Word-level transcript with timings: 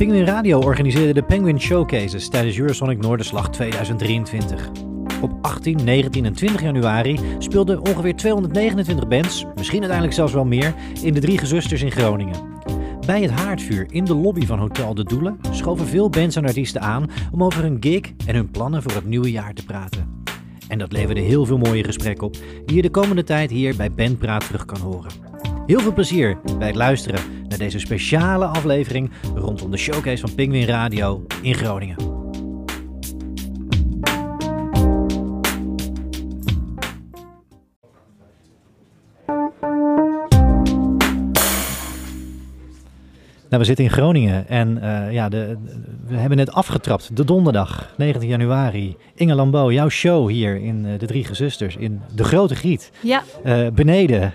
Penguin 0.00 0.24
Radio 0.24 0.58
organiseerde 0.58 1.12
de 1.12 1.22
Penguin 1.22 1.60
Showcases 1.60 2.28
tijdens 2.28 2.58
Eurosonic 2.58 2.98
Noorderslag 2.98 3.50
2023. 3.50 4.70
Op 5.20 5.32
18, 5.42 5.84
19 5.84 6.24
en 6.24 6.32
20 6.32 6.62
januari 6.62 7.18
speelden 7.38 7.80
ongeveer 7.80 8.16
229 8.16 9.08
bands, 9.08 9.44
misschien 9.54 9.78
uiteindelijk 9.78 10.16
zelfs 10.16 10.32
wel 10.32 10.44
meer, 10.44 10.74
in 11.02 11.14
de 11.14 11.20
Drie 11.20 11.38
Gezusters 11.38 11.82
in 11.82 11.90
Groningen. 11.90 12.40
Bij 13.06 13.22
het 13.22 13.30
haardvuur 13.30 13.86
in 13.90 14.04
de 14.04 14.14
lobby 14.14 14.46
van 14.46 14.58
Hotel 14.58 14.94
De 14.94 15.04
Doelen 15.04 15.38
schoven 15.50 15.86
veel 15.86 16.10
bands 16.10 16.36
en 16.36 16.44
artiesten 16.44 16.80
aan 16.80 17.10
om 17.32 17.44
over 17.44 17.62
hun 17.62 17.76
gig 17.80 18.12
en 18.26 18.34
hun 18.34 18.50
plannen 18.50 18.82
voor 18.82 18.92
het 18.92 19.06
nieuwe 19.06 19.30
jaar 19.30 19.54
te 19.54 19.64
praten. 19.64 20.24
En 20.68 20.78
dat 20.78 20.92
leverde 20.92 21.20
heel 21.20 21.44
veel 21.44 21.58
mooie 21.58 21.84
gesprekken 21.84 22.26
op, 22.26 22.36
die 22.66 22.76
je 22.76 22.82
de 22.82 22.90
komende 22.90 23.24
tijd 23.24 23.50
hier 23.50 23.76
bij 23.76 23.92
Bandpraat 23.92 24.46
terug 24.46 24.64
kan 24.64 24.80
horen. 24.80 25.10
Heel 25.66 25.80
veel 25.80 25.92
plezier 25.92 26.38
bij 26.58 26.66
het 26.66 26.76
luisteren 26.76 27.20
naar 27.50 27.58
deze 27.58 27.78
speciale 27.78 28.44
aflevering 28.44 29.10
rondom 29.34 29.70
de 29.70 29.76
showcase 29.76 30.20
van 30.26 30.34
Penguin 30.34 30.66
Radio 30.66 31.26
in 31.42 31.54
Groningen. 31.54 32.09
Nou, 43.50 43.62
we 43.62 43.68
zitten 43.68 43.84
in 43.84 43.90
Groningen 43.90 44.48
en 44.48 44.78
uh, 44.82 45.12
ja, 45.12 45.28
de, 45.28 45.56
we 46.06 46.16
hebben 46.16 46.36
net 46.38 46.52
afgetrapt, 46.52 47.16
de 47.16 47.24
donderdag, 47.24 47.94
19 47.96 48.28
januari. 48.28 48.96
Inge 49.14 49.34
Lambeau, 49.34 49.72
jouw 49.72 49.88
show 49.88 50.28
hier 50.28 50.56
in 50.56 50.84
uh, 50.84 50.98
de 50.98 51.06
Drie 51.06 51.24
Gezusters, 51.24 51.76
in 51.76 52.00
de 52.14 52.24
Grote 52.24 52.54
Griet. 52.54 52.90
Ja. 53.00 53.22
Uh, 53.44 53.68
beneden, 53.68 54.32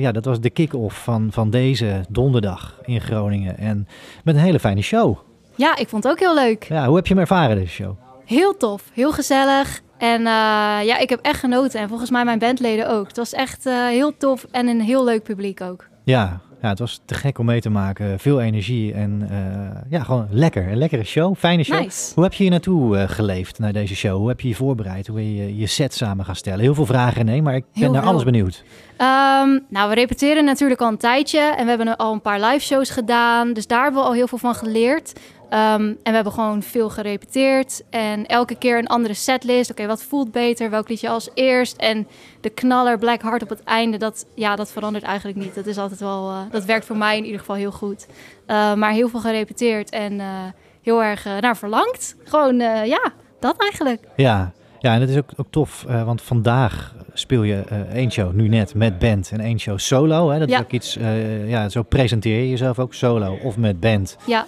ja, 0.00 0.12
dat 0.12 0.24
was 0.24 0.40
de 0.40 0.50
kick-off 0.50 1.02
van, 1.02 1.28
van 1.32 1.50
deze 1.50 2.04
donderdag 2.08 2.78
in 2.82 3.00
Groningen. 3.00 3.58
En 3.58 3.88
met 4.24 4.34
een 4.34 4.40
hele 4.40 4.60
fijne 4.60 4.82
show. 4.82 5.18
Ja, 5.54 5.76
ik 5.76 5.88
vond 5.88 6.02
het 6.02 6.12
ook 6.12 6.18
heel 6.18 6.34
leuk. 6.34 6.64
Ja, 6.68 6.86
hoe 6.86 6.96
heb 6.96 7.06
je 7.06 7.12
hem 7.12 7.22
ervaren, 7.22 7.56
deze 7.56 7.70
show? 7.70 7.96
Heel 8.24 8.56
tof, 8.56 8.90
heel 8.92 9.12
gezellig. 9.12 9.80
En 9.98 10.22
ja, 10.22 10.98
ik 10.98 11.08
heb 11.08 11.20
echt 11.22 11.40
genoten. 11.40 11.80
En 11.80 11.88
volgens 11.88 12.10
mij 12.10 12.24
mijn 12.24 12.38
bandleden 12.38 12.90
ook. 12.90 13.06
Het 13.06 13.16
was 13.16 13.32
echt 13.32 13.64
heel 13.64 14.16
tof 14.16 14.46
en 14.50 14.66
een 14.66 14.80
heel 14.80 15.04
leuk 15.04 15.22
publiek 15.22 15.60
ook. 15.60 15.88
Ja, 16.04 16.40
ja, 16.64 16.70
het 16.70 16.78
was 16.78 17.00
te 17.04 17.14
gek 17.14 17.38
om 17.38 17.46
mee 17.46 17.60
te 17.60 17.70
maken. 17.70 18.18
Veel 18.18 18.40
energie 18.40 18.92
en 18.92 19.28
uh, 19.30 19.90
ja, 19.90 20.02
gewoon 20.02 20.26
lekker. 20.30 20.68
Een 20.68 20.76
lekkere 20.76 21.04
show, 21.04 21.36
fijne 21.36 21.62
show. 21.62 21.80
Nice. 21.80 22.12
Hoe 22.14 22.22
heb 22.22 22.32
je 22.32 22.42
hier 22.42 22.50
naartoe 22.50 22.96
uh, 22.96 23.02
geleefd 23.06 23.58
naar 23.58 23.72
deze 23.72 23.96
show? 23.96 24.16
Hoe 24.16 24.28
heb 24.28 24.40
je 24.40 24.48
je 24.48 24.54
voorbereid? 24.54 25.06
Hoe 25.06 25.16
ben 25.16 25.34
je 25.34 25.56
je 25.56 25.66
set 25.66 25.94
samen 25.94 26.24
gaan 26.24 26.36
stellen? 26.36 26.60
Heel 26.60 26.74
veel 26.74 26.86
vragen, 26.86 27.24
nee, 27.24 27.42
maar 27.42 27.54
ik 27.54 27.64
ben 27.74 27.92
naar 27.92 28.02
alles 28.02 28.24
benieuwd. 28.24 28.62
Um, 28.98 29.64
nou, 29.68 29.88
we 29.88 29.94
repeteren 29.94 30.44
natuurlijk 30.44 30.80
al 30.80 30.88
een 30.88 30.96
tijdje 30.96 31.40
en 31.40 31.64
we 31.64 31.68
hebben 31.68 31.96
al 31.96 32.12
een 32.12 32.20
paar 32.20 32.40
live 32.40 32.64
shows 32.64 32.90
gedaan. 32.90 33.52
Dus 33.52 33.66
daar 33.66 33.82
hebben 33.82 34.00
we 34.00 34.06
al 34.06 34.14
heel 34.14 34.28
veel 34.28 34.38
van 34.38 34.54
geleerd. 34.54 35.12
Um, 35.50 35.50
en 35.80 35.98
we 36.02 36.10
hebben 36.10 36.32
gewoon 36.32 36.62
veel 36.62 36.90
gerepeteerd. 36.90 37.82
En 37.90 38.26
elke 38.26 38.54
keer 38.54 38.78
een 38.78 38.86
andere 38.86 39.14
setlist. 39.14 39.70
Oké, 39.70 39.86
wat 39.86 40.02
voelt 40.02 40.32
beter? 40.32 40.70
Welk 40.70 40.88
liedje 40.88 41.08
als 41.08 41.28
eerst? 41.34 41.76
En 41.76 42.06
de 42.40 42.50
knaller 42.50 42.98
Black 42.98 43.22
Heart 43.22 43.42
op 43.42 43.48
het 43.48 43.62
einde, 43.64 43.96
dat, 43.96 44.26
ja, 44.34 44.56
dat 44.56 44.72
verandert 44.72 45.04
eigenlijk 45.04 45.38
niet. 45.38 45.54
Dat 45.54 45.66
is 45.66 45.78
altijd 45.78 46.00
wel, 46.00 46.30
uh, 46.30 46.38
dat 46.50 46.64
werkt 46.64 46.84
voor 46.84 46.96
mij 46.96 47.16
in 47.16 47.24
ieder 47.24 47.40
geval 47.40 47.56
heel 47.56 47.72
goed. 47.72 48.06
Uh, 48.46 48.74
maar 48.74 48.92
heel 48.92 49.08
veel 49.08 49.20
gerepeteerd 49.20 49.90
en 49.90 50.12
uh, 50.12 50.26
heel 50.82 51.02
erg 51.02 51.24
naar 51.40 51.56
verlangd. 51.56 52.16
Gewoon, 52.24 52.56
ja, 52.86 53.12
dat 53.40 53.56
eigenlijk. 53.56 54.04
Ja, 54.16 54.52
ja, 54.78 54.94
en 54.94 55.00
het 55.00 55.10
is 55.10 55.16
ook, 55.16 55.30
ook 55.36 55.50
tof, 55.50 55.82
want 55.82 56.22
vandaag 56.22 56.94
speel 57.14 57.42
je 57.42 57.62
uh, 57.72 57.78
één 57.78 58.12
show 58.12 58.32
nu 58.32 58.48
net 58.48 58.74
met 58.74 58.98
band 58.98 59.30
en 59.32 59.40
één 59.40 59.58
show 59.58 59.78
solo. 59.78 60.30
Hè? 60.30 60.38
Dat 60.38 60.48
ja. 60.48 60.58
is 60.58 60.64
ook 60.64 60.70
iets, 60.70 60.96
uh, 60.96 61.48
ja, 61.50 61.68
zo 61.68 61.82
presenteer 61.82 62.38
je 62.38 62.50
jezelf 62.50 62.78
ook 62.78 62.94
solo 62.94 63.38
of 63.42 63.56
met 63.56 63.80
band. 63.80 64.16
Ja. 64.26 64.46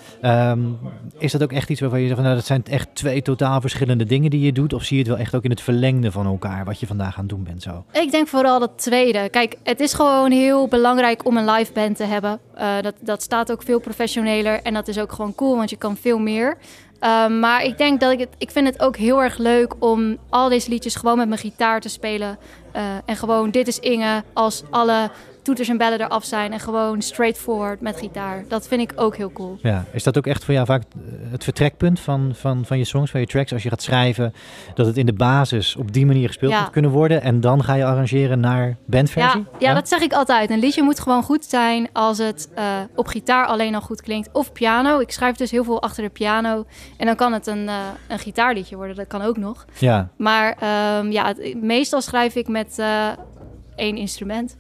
Um, 0.51 0.79
is 1.19 1.33
dat 1.33 1.43
ook 1.43 1.53
echt 1.53 1.71
iets 1.71 1.81
waarvan 1.81 2.01
je 2.01 2.05
zegt, 2.05 2.17
van, 2.17 2.25
nou, 2.25 2.37
dat 2.37 2.47
zijn 2.47 2.65
echt 2.65 2.89
twee 2.93 3.23
totaal 3.23 3.61
verschillende 3.61 4.05
dingen 4.05 4.31
die 4.31 4.41
je 4.41 4.53
doet? 4.53 4.73
Of 4.73 4.83
zie 4.83 4.97
je 4.97 5.03
het 5.03 5.13
wel 5.13 5.21
echt 5.21 5.35
ook 5.35 5.45
in 5.45 5.51
het 5.51 5.61
verlengde 5.61 6.11
van 6.11 6.27
elkaar, 6.27 6.65
wat 6.65 6.81
je 6.81 6.87
vandaag 6.87 7.15
aan 7.15 7.21
het 7.21 7.29
doen 7.29 7.45
bent 7.45 7.63
zo? 7.63 7.85
Ik 7.93 8.11
denk 8.11 8.29
vooral 8.29 8.61
dat 8.61 8.73
tweede. 8.77 9.29
Kijk, 9.29 9.57
het 9.63 9.81
is 9.81 9.95
gewoon 9.95 10.31
heel 10.31 10.69
belangrijk 10.69 11.27
om 11.27 11.37
een 11.37 11.51
live 11.51 11.73
band 11.73 11.97
te 11.97 12.05
hebben. 12.05 12.41
dat, 12.81 12.95
dat 13.01 13.23
staat 13.23 13.53
ook 13.53 13.63
veel 13.63 13.81
professioneler 13.81 14.63
en 14.63 14.75
dat 14.75 14.89
is 14.89 14.99
ook 14.99 15.13
gewoon 15.13 15.35
cool, 15.35 15.57
want 15.57 15.71
je 15.71 15.77
kan 15.77 15.97
veel 15.97 16.19
meer. 16.19 16.57
Um, 17.01 17.41
maar 17.41 17.65
ik 17.65 17.79
denk 17.79 18.01
dat 18.01 18.13
ik 18.13 18.19
het. 18.19 18.29
Ik 18.39 18.51
vind 18.51 18.67
het 18.67 18.81
ook 18.81 18.97
heel 18.97 19.23
erg 19.23 19.39
leuk 19.39 19.75
om 19.79 20.19
al 20.29 20.49
deze 20.49 20.71
liedjes 20.71 20.95
gewoon 20.95 21.17
met 21.17 21.29
mijn 21.29 21.41
gitaar 21.41 21.81
te 21.81 21.89
spelen. 21.89 22.39
Uh, 22.77 22.83
en 23.05 23.17
gewoon, 23.17 23.51
dit 23.51 23.69
is 23.69 23.79
Inge. 23.79 24.23
Als 24.33 24.63
alle 24.71 25.11
toeters 25.47 25.69
en 25.69 25.77
bellen 25.77 26.01
eraf 26.01 26.25
zijn. 26.25 26.53
En 26.53 26.61
gewoon 26.61 27.03
straightforward 27.03 27.81
met 27.81 27.97
gitaar. 27.97 28.45
Dat 28.49 28.69
vind 28.69 28.81
ik 28.81 28.93
ook 28.97 29.17
heel 29.17 29.33
cool. 29.33 29.59
Ja, 29.63 29.85
is 29.93 30.03
dat 30.03 30.19
ook 30.19 30.27
echt 30.27 30.45
voor 30.45 30.55
jou 30.55 30.67
vaak 30.67 30.83
het 31.31 31.45
vertrekpunt 31.45 32.01
van, 32.01 32.33
van, 32.35 32.65
van 32.65 32.79
je 32.79 32.85
songs, 32.85 33.11
van 33.11 33.21
je 33.21 33.27
tracks? 33.27 33.53
Als 33.53 33.63
je 33.63 33.69
gaat 33.69 33.83
schrijven, 33.83 34.35
dat 34.75 34.87
het 34.87 34.97
in 34.97 35.07
de 35.07 35.13
basis 35.13 35.77
op 35.77 35.93
die 35.93 36.07
manier 36.07 36.27
gespeeld 36.27 36.53
Ja. 36.53 36.61
moet 36.61 36.71
kunnen 36.71 36.91
worden. 36.91 37.23
En 37.23 37.41
dan 37.41 37.65
ga 37.65 37.75
je 37.75 37.85
arrangeren 37.85 38.41
naar 38.41 38.77
bandversie? 38.87 39.41
Ja, 39.59 39.69
ja, 39.69 39.75
dat 39.75 39.89
zeg 39.89 40.01
ik 40.01 40.13
altijd. 40.13 40.51
Een 40.51 40.59
liedje 40.59 40.83
moet 40.83 41.01
gewoon 41.01 41.23
goed 41.23 41.45
zijn 41.45 41.89
als 41.93 42.19
het 42.19 42.49
uh, 42.59 42.65
op 42.95 43.07
gitaar 43.07 43.47
alleen 43.47 43.75
al 43.75 43.81
goed 43.81 44.03
klinkt. 44.03 44.29
Of 44.33 44.53
piano. 44.53 44.99
Ik 44.99 45.11
schrijf 45.11 45.37
dus 45.37 45.51
heel 45.51 45.65
veel 45.65 45.83
achter 45.83 46.03
de 46.03 46.11
piano. 46.11 46.65
En 46.97 47.07
dan 47.07 47.17
kan 47.17 47.33
het 47.33 47.47
een, 47.47 47.65
uh, 47.65 47.75
een 48.09 48.19
gitaarliedje 48.19 48.77
worden. 48.77 48.97
Dat 48.97 49.07
kan 49.07 49.23
ook 49.23 49.37
nog. 49.37 49.65
Ja. 49.79 50.09
Maar 50.17 50.57
um, 50.99 51.11
ja, 51.13 51.27
het, 51.27 51.63
meestal 51.63 52.01
schrijf 52.01 52.35
ik 52.35 52.49
met 52.49 52.77
uh, 52.81 53.09
één 53.77 53.97
instrument. 53.97 54.57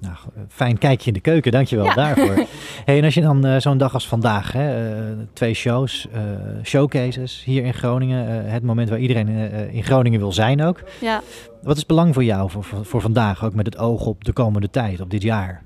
Nou, 0.00 0.16
fijn 0.48 0.78
kijkje 0.78 1.06
in 1.06 1.12
de 1.12 1.20
keuken, 1.20 1.52
dankjewel 1.52 1.84
Ja. 1.84 1.94
daarvoor. 1.94 2.34
hey, 2.84 2.98
en 2.98 3.04
als 3.04 3.14
je 3.14 3.20
dan 3.20 3.46
uh, 3.46 3.56
zo'n 3.58 3.78
dag 3.78 3.94
als 3.94 4.08
vandaag, 4.08 4.52
hè, 4.52 4.94
uh, 5.10 5.16
twee 5.32 5.54
shows, 5.54 6.06
uh, 6.14 6.20
showcases 6.64 7.42
hier 7.44 7.64
in 7.64 7.74
Groningen, 7.74 8.44
het 8.50 8.62
moment 8.62 8.88
waar 8.88 8.98
iedereen 8.98 9.28
in 9.72 9.84
Groningen 9.84 10.20
wil 10.20 10.32
zijn 10.32 10.62
ook. 10.62 10.80
Ja. 11.00 11.22
Wat 11.62 11.76
is 11.76 11.86
belang 11.86 12.14
voor 12.14 12.24
jou 12.24 12.50
voor, 12.82 13.00
vandaag, 13.00 13.44
ook 13.44 13.54
met 13.54 13.66
het 13.66 13.78
oog 13.78 14.06
op 14.06 14.24
de 14.24 14.32
komende 14.32 14.70
tijd, 14.70 15.00
op 15.00 15.10
dit 15.10 15.22
jaar? 15.22 15.62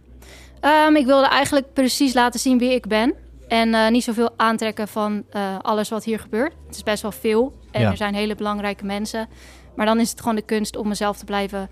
Um, 0.88 0.96
ik 0.96 1.06
wilde 1.06 1.26
eigenlijk 1.28 1.72
precies 1.72 2.14
laten 2.14 2.40
zien 2.40 2.58
wie 2.58 2.74
ik 2.74 2.86
ben. 2.86 3.14
En 3.48 3.92
niet 3.92 4.04
zoveel 4.04 4.30
aantrekken 4.36 4.88
van 4.88 5.24
alles 5.62 5.88
wat 5.88 6.04
hier 6.04 6.18
gebeurt. 6.18 6.52
Het 6.66 6.76
is 6.76 6.82
best 6.82 7.02
wel 7.02 7.12
veel. 7.12 7.52
En 7.70 7.80
Ja. 7.80 7.90
er 7.90 7.96
zijn 7.96 8.14
hele 8.14 8.34
belangrijke 8.34 8.84
mensen. 8.84 9.28
Maar 9.76 9.86
dan 9.86 10.00
is 10.00 10.10
het 10.10 10.20
gewoon 10.20 10.34
de 10.36 10.42
kunst 10.42 10.76
om 10.76 10.88
mezelf 10.88 11.16
te 11.16 11.24
blijven. 11.24 11.68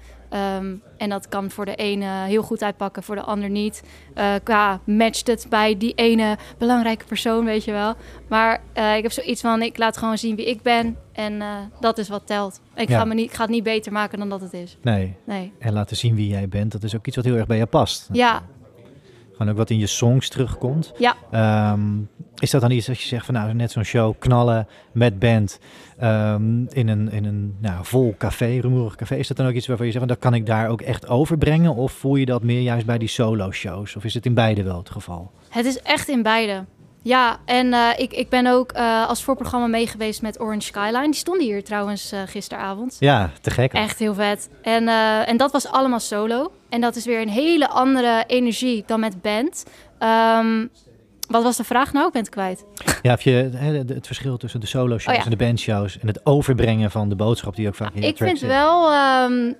Um, 0.58 0.82
en 0.96 1.08
dat 1.08 1.28
kan 1.28 1.50
voor 1.50 1.64
de 1.64 1.74
ene 1.74 2.06
heel 2.06 2.42
goed 2.42 2.62
uitpakken, 2.62 3.02
voor 3.02 3.14
de 3.14 3.20
ander 3.22 3.50
niet. 3.50 3.82
Uh, 4.18 4.34
qua 4.42 4.80
matcht 4.84 5.26
het 5.26 5.46
bij 5.48 5.76
die 5.78 5.94
ene 5.94 6.36
belangrijke 6.58 7.04
persoon, 7.04 7.44
weet 7.44 7.64
je 7.64 7.72
wel. 7.72 7.94
Maar 8.28 8.60
uh, 8.78 8.96
ik 8.96 9.02
heb 9.02 9.12
zoiets 9.12 9.40
van, 9.40 9.62
ik 9.62 9.78
laat 9.78 9.96
gewoon 9.96 10.18
zien 10.18 10.36
wie 10.36 10.46
ik 10.46 10.62
ben. 10.62 10.96
En 11.12 11.32
uh, 11.32 11.56
dat 11.80 11.98
is 11.98 12.08
wat 12.08 12.26
telt. 12.26 12.60
Ik, 12.74 12.88
Ja. 12.88 12.98
ga 12.98 13.04
me 13.04 13.14
niet, 13.14 13.24
ik 13.30 13.34
ga 13.36 13.42
het 13.42 13.50
niet 13.50 13.62
beter 13.62 13.92
maken 13.92 14.18
dan 14.18 14.28
dat 14.28 14.40
het 14.40 14.52
is. 14.52 14.76
Nee, 14.82 15.16
Nee. 15.26 15.52
en 15.58 15.72
laten 15.72 15.96
zien 15.96 16.14
wie 16.14 16.28
jij 16.28 16.48
bent, 16.48 16.72
dat 16.72 16.82
is 16.82 16.96
ook 16.96 17.06
iets 17.06 17.16
wat 17.16 17.24
heel 17.24 17.36
erg 17.36 17.46
bij 17.46 17.56
je 17.58 17.66
past. 17.66 18.08
Ja, 18.12 18.42
Ook 19.48 19.56
wat 19.56 19.70
in 19.70 19.78
je 19.78 19.86
songs 19.86 20.28
terugkomt. 20.28 20.92
ja. 20.98 21.14
Ehm, 21.30 21.80
is 22.38 22.50
dat 22.50 22.60
dan 22.60 22.70
iets 22.70 22.88
als 22.88 23.02
je 23.02 23.08
zegt 23.08 23.24
van 23.24 23.34
nou 23.34 23.54
net 23.54 23.70
zo'n 23.70 23.84
show 23.84 24.14
knallen 24.18 24.66
met 24.92 25.18
band 25.18 25.58
ehm, 25.98 26.64
in 26.68 26.88
een, 26.88 27.10
in 27.10 27.24
een 27.24 27.56
nou, 27.60 27.84
vol 27.84 28.14
café, 28.18 28.58
rumoerig 28.60 28.96
café. 28.96 29.14
Is 29.14 29.28
dat 29.28 29.36
dan 29.36 29.46
ook 29.46 29.52
iets 29.52 29.66
waarvan 29.66 29.86
je 29.86 29.92
zegt 29.92 30.04
van 30.04 30.14
dat 30.14 30.22
kan 30.22 30.34
ik 30.34 30.46
daar 30.46 30.68
ook 30.68 30.80
echt 30.80 31.08
overbrengen? 31.08 31.74
Of 31.74 31.92
voel 31.92 32.16
je 32.16 32.26
dat 32.26 32.42
meer 32.42 32.60
juist 32.60 32.86
bij 32.86 32.98
die 32.98 33.08
solo 33.08 33.50
shows? 33.50 33.96
Of 33.96 34.04
is 34.04 34.14
het 34.14 34.26
in 34.26 34.34
beide 34.34 34.62
wel 34.62 34.78
het 34.78 34.90
geval? 34.90 35.30
Het 35.48 35.64
is 35.64 35.80
echt 35.80 36.08
in 36.08 36.22
beide. 36.22 36.64
Ja, 37.02 37.38
en 37.44 37.72
eh, 37.72 37.88
ik, 37.96 38.12
ik 38.12 38.28
ben 38.28 38.46
ook 38.46 38.72
eh, 38.72 39.08
als 39.08 39.22
voorprogramma 39.22 39.66
meegeweest 39.66 40.22
met 40.22 40.40
Orange 40.40 40.66
Skyline. 40.66 41.04
Die 41.04 41.14
stonden 41.14 41.46
hier 41.46 41.64
trouwens 41.64 42.12
eh, 42.12 42.20
gisteravond. 42.26 42.96
Ja, 42.98 43.30
te 43.40 43.50
gek. 43.50 43.72
Echt 43.72 43.98
heel 43.98 44.14
vet. 44.14 44.48
En, 44.62 44.88
en 45.26 45.36
dat 45.36 45.52
was 45.52 45.66
allemaal 45.68 46.00
solo. 46.00 46.52
En 46.72 46.80
dat 46.80 46.96
is 46.96 47.04
weer 47.04 47.20
een 47.20 47.28
hele 47.28 47.68
andere 47.68 48.24
energie 48.26 48.82
dan 48.86 49.00
met 49.00 49.22
band. 49.22 49.64
Ehm, 49.98 50.66
wat 51.28 51.42
was 51.42 51.56
de 51.56 51.64
vraag 51.64 51.92
nou? 51.92 52.06
Ik 52.06 52.12
ben 52.12 52.22
het 52.22 52.30
kwijt. 52.30 52.64
Ja, 53.02 53.12
of 53.12 53.22
je 53.22 53.30
het 53.86 54.06
verschil 54.06 54.36
tussen 54.36 54.60
de 54.60 54.66
solo 54.66 54.98
shows 54.98 55.06
Oh 55.06 55.14
ja. 55.14 55.24
en 55.24 55.38
de 55.38 55.44
bandshows 55.44 55.98
en 55.98 56.06
het 56.06 56.26
overbrengen 56.26 56.90
van 56.90 57.08
de 57.08 57.14
boodschap 57.16 57.56
die 57.56 57.68
ook 57.68 57.74
vaak 57.74 57.94
in 57.94 58.02
je 58.02 58.06
Ik 58.08 58.16
vind 58.16 58.40
wel... 58.40 58.92
ehm, 58.92 59.52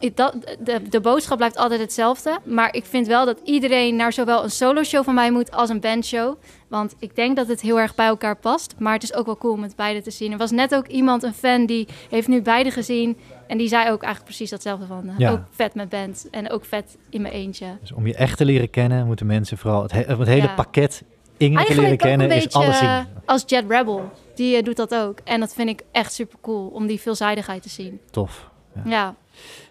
ik- 0.00 0.16
dat, 0.16 0.36
de, 0.60 0.82
de 0.88 1.00
boodschap 1.00 1.36
blijft 1.36 1.56
altijd 1.56 1.80
hetzelfde. 1.80 2.38
Maar 2.44 2.74
ik 2.74 2.84
vind 2.84 3.06
wel 3.06 3.24
dat 3.24 3.40
iedereen 3.44 3.96
naar 3.96 4.12
zowel 4.12 4.42
een 4.44 4.50
solo 4.50 4.82
show 4.82 5.04
van 5.04 5.14
mij 5.14 5.30
moet 5.30 5.50
als 5.52 5.68
een 5.68 5.80
bandshow. 5.80 6.34
Want 6.68 6.94
ik 6.98 7.16
denk 7.16 7.36
dat 7.36 7.48
het 7.48 7.60
heel 7.60 7.80
erg 7.80 7.94
bij 7.94 8.06
elkaar 8.06 8.36
past. 8.36 8.74
Maar 8.78 8.92
het 8.92 9.02
is 9.02 9.14
ook 9.14 9.26
wel 9.26 9.36
cool 9.36 9.52
om 9.52 9.62
het 9.62 9.76
beide 9.76 10.02
te 10.02 10.10
zien. 10.10 10.32
Er 10.32 10.38
was 10.38 10.50
net 10.50 10.74
ook 10.74 10.86
iemand, 10.86 11.22
een 11.22 11.34
fan, 11.34 11.66
die 11.66 11.88
heeft 12.10 12.28
nu 12.28 12.42
beide 12.42 12.70
gezien. 12.70 13.16
En 13.46 13.58
die 13.58 13.68
zei 13.68 13.82
ook 13.82 14.02
eigenlijk 14.02 14.24
precies 14.24 14.50
datzelfde 14.50 14.86
van. 14.86 15.08
eh, 15.08 15.14
Ja. 15.18 15.30
Ook 15.30 15.40
vet 15.50 15.74
met 15.74 15.88
band 15.88 16.26
en 16.30 16.50
ook 16.50 16.64
vet 16.64 16.96
in 17.10 17.22
mijn 17.22 17.34
eentje. 17.34 17.66
Dus 17.80 17.92
om 17.92 18.06
je 18.06 18.14
echt 18.14 18.36
te 18.36 18.44
leren 18.44 18.70
kennen, 18.70 19.06
moeten 19.06 19.26
mensen 19.26 19.58
vooral 19.58 19.82
het, 19.82 19.92
he- 19.92 20.16
het 20.16 20.26
hele 20.28 20.42
Ja. 20.46 20.54
pakket 20.54 21.02
Inge 21.36 21.64
te 21.64 21.74
leren 21.80 21.96
kennen, 21.96 22.30
is 22.30 22.52
alles 22.52 22.78
zien. 22.78 22.88
eh, 22.88 23.00
als 23.24 23.42
Jet 23.46 23.64
Rebel. 23.68 24.10
Die 24.34 24.56
eh, 24.56 24.62
doet 24.62 24.76
dat 24.76 24.94
ook. 24.94 25.18
En 25.24 25.40
dat 25.40 25.54
vind 25.54 25.68
ik 25.68 25.82
echt 25.92 26.12
super 26.12 26.38
cool 26.40 26.66
om 26.68 26.86
die 26.86 27.00
veelzijdigheid 27.00 27.62
te 27.62 27.68
zien. 27.68 28.00
Tof. 28.10 28.49
Ja, 28.84 29.14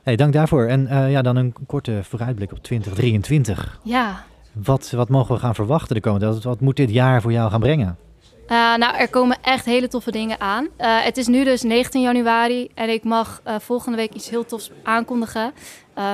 Hey, 0.04 0.16
dank 0.16 0.34
daarvoor. 0.34 0.66
En 0.66 0.88
eh, 0.88 1.12
ja, 1.12 1.22
dan 1.22 1.36
een 1.36 1.54
korte 1.68 2.00
vooruitblik 2.04 2.51
op 2.51 2.63
2023. 2.63 3.80
ja. 3.84 4.24
Wat, 4.54 4.92
wat 4.92 5.10
mogen 5.10 5.36
we 5.36 5.42
gaan 5.42 5.56
verwachten 5.56 5.96
de 5.96 6.01
komende 6.01 6.30
tijd? 6.31 6.44
Wat 6.44 6.60
moet 6.60 6.75
dit 6.75 6.90
jaar 6.90 7.22
voor 7.22 7.31
jou 7.31 7.50
gaan 7.50 7.60
brengen? 7.60 7.98
Uh, 8.44 8.75
nou, 8.75 8.96
er 8.96 9.10
komen 9.10 9.38
echt 9.42 9.66
hele 9.66 9.88
toffe 9.88 10.12
dingen 10.12 10.40
aan. 10.40 10.63
Uh, 10.63 11.04
het 11.04 11.18
is 11.18 11.28
nu 11.28 11.44
dus 11.44 11.62
19 11.62 12.01
januari 12.01 12.69
en 12.74 12.90
ik 12.90 13.04
mag 13.04 13.42
volgende 13.60 13.98
week 13.98 14.13
iets 14.13 14.30
heel 14.30 14.46
tofs 14.46 14.72
aankondigen. 14.84 15.54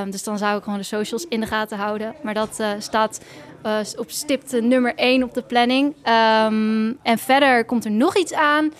Um, 0.01 0.11
dus 0.11 0.23
dan 0.23 0.38
zou 0.38 0.57
ik 0.57 0.63
gewoon 0.63 0.79
de 0.79 0.85
socials 0.85 1.25
in 1.27 1.39
de 1.39 1.45
gaten 1.45 1.77
houden. 1.77 2.15
Maar 2.23 2.33
dat 2.33 2.63
staat 2.79 3.21
op 3.97 4.11
stipte 4.11 4.61
nummer 4.61 4.95
1 4.95 5.23
op 5.23 5.33
de 5.33 5.41
planning. 5.41 5.85
Um, 5.88 6.97
en 7.01 7.17
verder 7.17 7.65
komt 7.65 7.85
er 7.85 7.91
nog 7.91 8.17
iets 8.17 8.33
aan. 8.33 8.71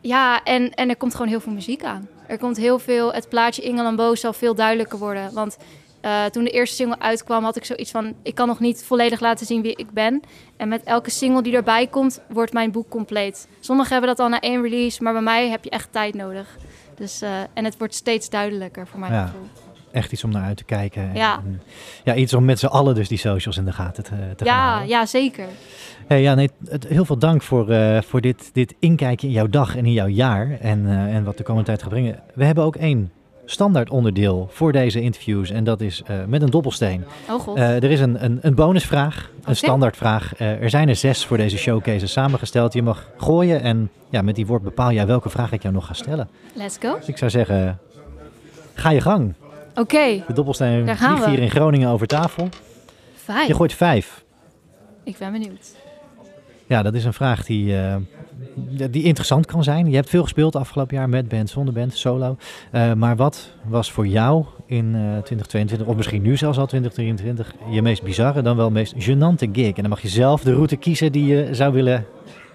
Ja, 0.00 0.42
en, 0.42 0.74
en 0.74 0.88
er 0.88 0.96
komt 0.96 1.12
gewoon 1.12 1.28
heel 1.28 1.40
veel 1.40 1.52
muziek 1.52 1.84
aan. 1.84 2.08
Er 2.26 2.38
komt 2.38 2.56
heel 2.56 2.78
veel, 2.78 3.12
het 3.12 3.28
plaatje 3.28 3.62
Ingel 3.62 3.86
en 3.86 3.96
Bo 3.96 4.14
zal 4.14 4.32
veel 4.32 4.54
duidelijker 4.54 4.98
worden. 4.98 5.34
Want 5.34 5.56
uh, 6.04 6.24
toen 6.24 6.44
de 6.44 6.50
eerste 6.50 6.74
single 6.74 6.98
uitkwam, 6.98 7.44
had 7.44 7.56
ik 7.56 7.64
zoiets 7.64 7.90
van: 7.90 8.14
ik 8.22 8.34
kan 8.34 8.46
nog 8.46 8.60
niet 8.60 8.84
volledig 8.84 9.20
laten 9.20 9.46
zien 9.46 9.62
wie 9.62 9.76
ik 9.76 9.90
ben. 9.90 10.20
En 10.56 10.68
met 10.68 10.82
elke 10.82 11.10
single 11.10 11.42
die 11.42 11.54
erbij 11.54 11.86
komt, 11.86 12.20
wordt 12.28 12.52
mijn 12.52 12.70
boek 12.70 12.88
compleet. 12.88 13.48
Sommigen 13.60 13.92
hebben 13.92 14.10
dat 14.10 14.20
al 14.20 14.28
na 14.28 14.40
één 14.40 14.62
release, 14.62 15.02
maar 15.02 15.12
bij 15.12 15.22
mij 15.22 15.48
heb 15.48 15.64
je 15.64 15.70
echt 15.70 15.88
tijd 15.92 16.14
nodig. 16.14 16.56
Dus, 16.96 17.22
uh, 17.22 17.40
en 17.54 17.64
het 17.64 17.78
wordt 17.78 17.94
steeds 17.94 18.30
duidelijker 18.30 18.86
voor 18.86 19.00
mijn 19.00 19.12
ja. 19.12 19.26
gevoel. 19.26 19.48
Echt 19.94 20.12
iets 20.12 20.24
om 20.24 20.30
naar 20.30 20.42
uit 20.42 20.56
te 20.56 20.64
kijken. 20.64 21.14
Ja, 21.14 21.40
en, 21.44 21.62
ja 22.04 22.14
iets 22.14 22.34
om 22.34 22.44
met 22.44 22.58
z'n 22.58 22.66
allen 22.66 22.94
dus 22.94 23.08
die 23.08 23.18
socials 23.18 23.56
in 23.56 23.64
de 23.64 23.72
gaten 23.72 24.04
te, 24.04 24.16
te 24.36 24.44
ja, 24.44 24.76
gaan 24.76 24.88
Ja, 24.88 25.06
zeker. 25.06 25.46
Hey, 26.06 26.22
ja, 26.22 26.34
nee, 26.34 26.50
het, 26.68 26.86
heel 26.88 27.04
veel 27.04 27.18
dank 27.18 27.42
voor, 27.42 27.70
uh, 27.70 28.00
voor 28.00 28.20
dit, 28.20 28.50
dit 28.52 28.74
inkijken 28.78 29.28
in 29.28 29.34
jouw 29.34 29.48
dag 29.48 29.76
en 29.76 29.86
in 29.86 29.92
jouw 29.92 30.06
jaar. 30.06 30.58
En, 30.60 30.86
en 30.88 31.24
wat 31.24 31.36
de 31.36 31.42
komende 31.42 31.66
tijd 31.66 31.82
gaat 31.82 31.90
brengen. 31.90 32.20
We 32.34 32.44
hebben 32.44 32.64
ook 32.64 32.76
één 32.76 33.10
standaard 33.44 33.90
onderdeel 33.90 34.48
voor 34.50 34.72
deze 34.72 35.00
interviews. 35.00 35.50
En 35.50 35.64
dat 35.64 35.80
is 35.80 36.02
uh, 36.10 36.16
met 36.26 36.42
een 36.42 36.50
dobbelsteen. 36.50 37.04
Oh 37.30 37.40
god. 37.40 37.56
Uh, 37.56 37.82
er 37.82 37.90
is 37.90 38.00
een, 38.00 38.24
een, 38.24 38.38
een 38.42 38.54
bonusvraag, 38.54 39.30
een 39.44 39.56
standaardvraag. 39.56 40.40
Uh, 40.40 40.62
er 40.62 40.70
zijn 40.70 40.88
er 40.88 40.96
zes 40.96 41.24
voor 41.24 41.36
deze 41.36 41.56
showcases 41.56 42.12
samengesteld. 42.12 42.72
Je 42.72 42.82
mag 42.82 43.10
gooien 43.16 43.62
en 43.62 43.90
ja, 44.10 44.22
met 44.22 44.34
die 44.34 44.46
woord 44.46 44.62
bepaal 44.62 44.92
jij 44.92 45.06
welke 45.06 45.28
vraag 45.28 45.52
ik 45.52 45.62
jou 45.62 45.74
nog 45.74 45.86
ga 45.86 45.92
stellen. 45.92 46.28
Let's 46.54 46.76
go. 46.80 46.96
Dus 46.96 47.08
ik 47.08 47.18
zou 47.18 47.30
zeggen, 47.30 47.78
ga 48.74 48.90
je 48.90 49.00
gang. 49.00 49.34
Oké. 49.74 49.80
Okay. 49.80 50.24
De 50.26 50.32
dobbelsteen 50.32 50.96
vliegt 50.96 51.24
hier 51.24 51.38
in 51.38 51.50
Groningen 51.50 51.88
over 51.88 52.06
tafel. 52.06 52.48
Vijf. 53.14 53.46
Je 53.46 53.54
gooit 53.54 53.72
vijf. 53.72 54.24
Ik 55.04 55.18
ben 55.18 55.32
benieuwd. 55.32 55.74
Ja, 56.66 56.82
dat 56.82 56.94
is 56.94 57.04
een 57.04 57.12
vraag 57.12 57.44
die, 57.44 57.72
uh, 57.72 57.96
die 58.90 59.02
interessant 59.02 59.46
kan 59.46 59.64
zijn. 59.64 59.90
Je 59.90 59.96
hebt 59.96 60.08
veel 60.10 60.22
gespeeld 60.22 60.56
afgelopen 60.56 60.96
jaar 60.96 61.08
met 61.08 61.28
band, 61.28 61.50
zonder 61.50 61.74
band, 61.74 61.96
solo. 61.96 62.36
Uh, 62.72 62.92
maar 62.92 63.16
wat 63.16 63.50
was 63.64 63.92
voor 63.92 64.06
jou 64.06 64.44
in 64.66 64.84
uh, 64.84 65.00
2022, 65.00 65.86
of 65.86 65.96
misschien 65.96 66.22
nu 66.22 66.36
zelfs 66.36 66.58
al 66.58 66.66
2023, 66.66 67.54
je 67.70 67.82
meest 67.82 68.02
bizarre, 68.02 68.42
dan 68.42 68.56
wel 68.56 68.70
meest 68.70 68.94
gênante 68.94 69.50
gig? 69.52 69.74
En 69.76 69.82
dan 69.82 69.88
mag 69.88 70.00
je 70.00 70.08
zelf 70.08 70.42
de 70.42 70.54
route 70.54 70.76
kiezen 70.76 71.12
die 71.12 71.26
je 71.26 71.48
zou 71.50 71.72
willen 71.72 72.06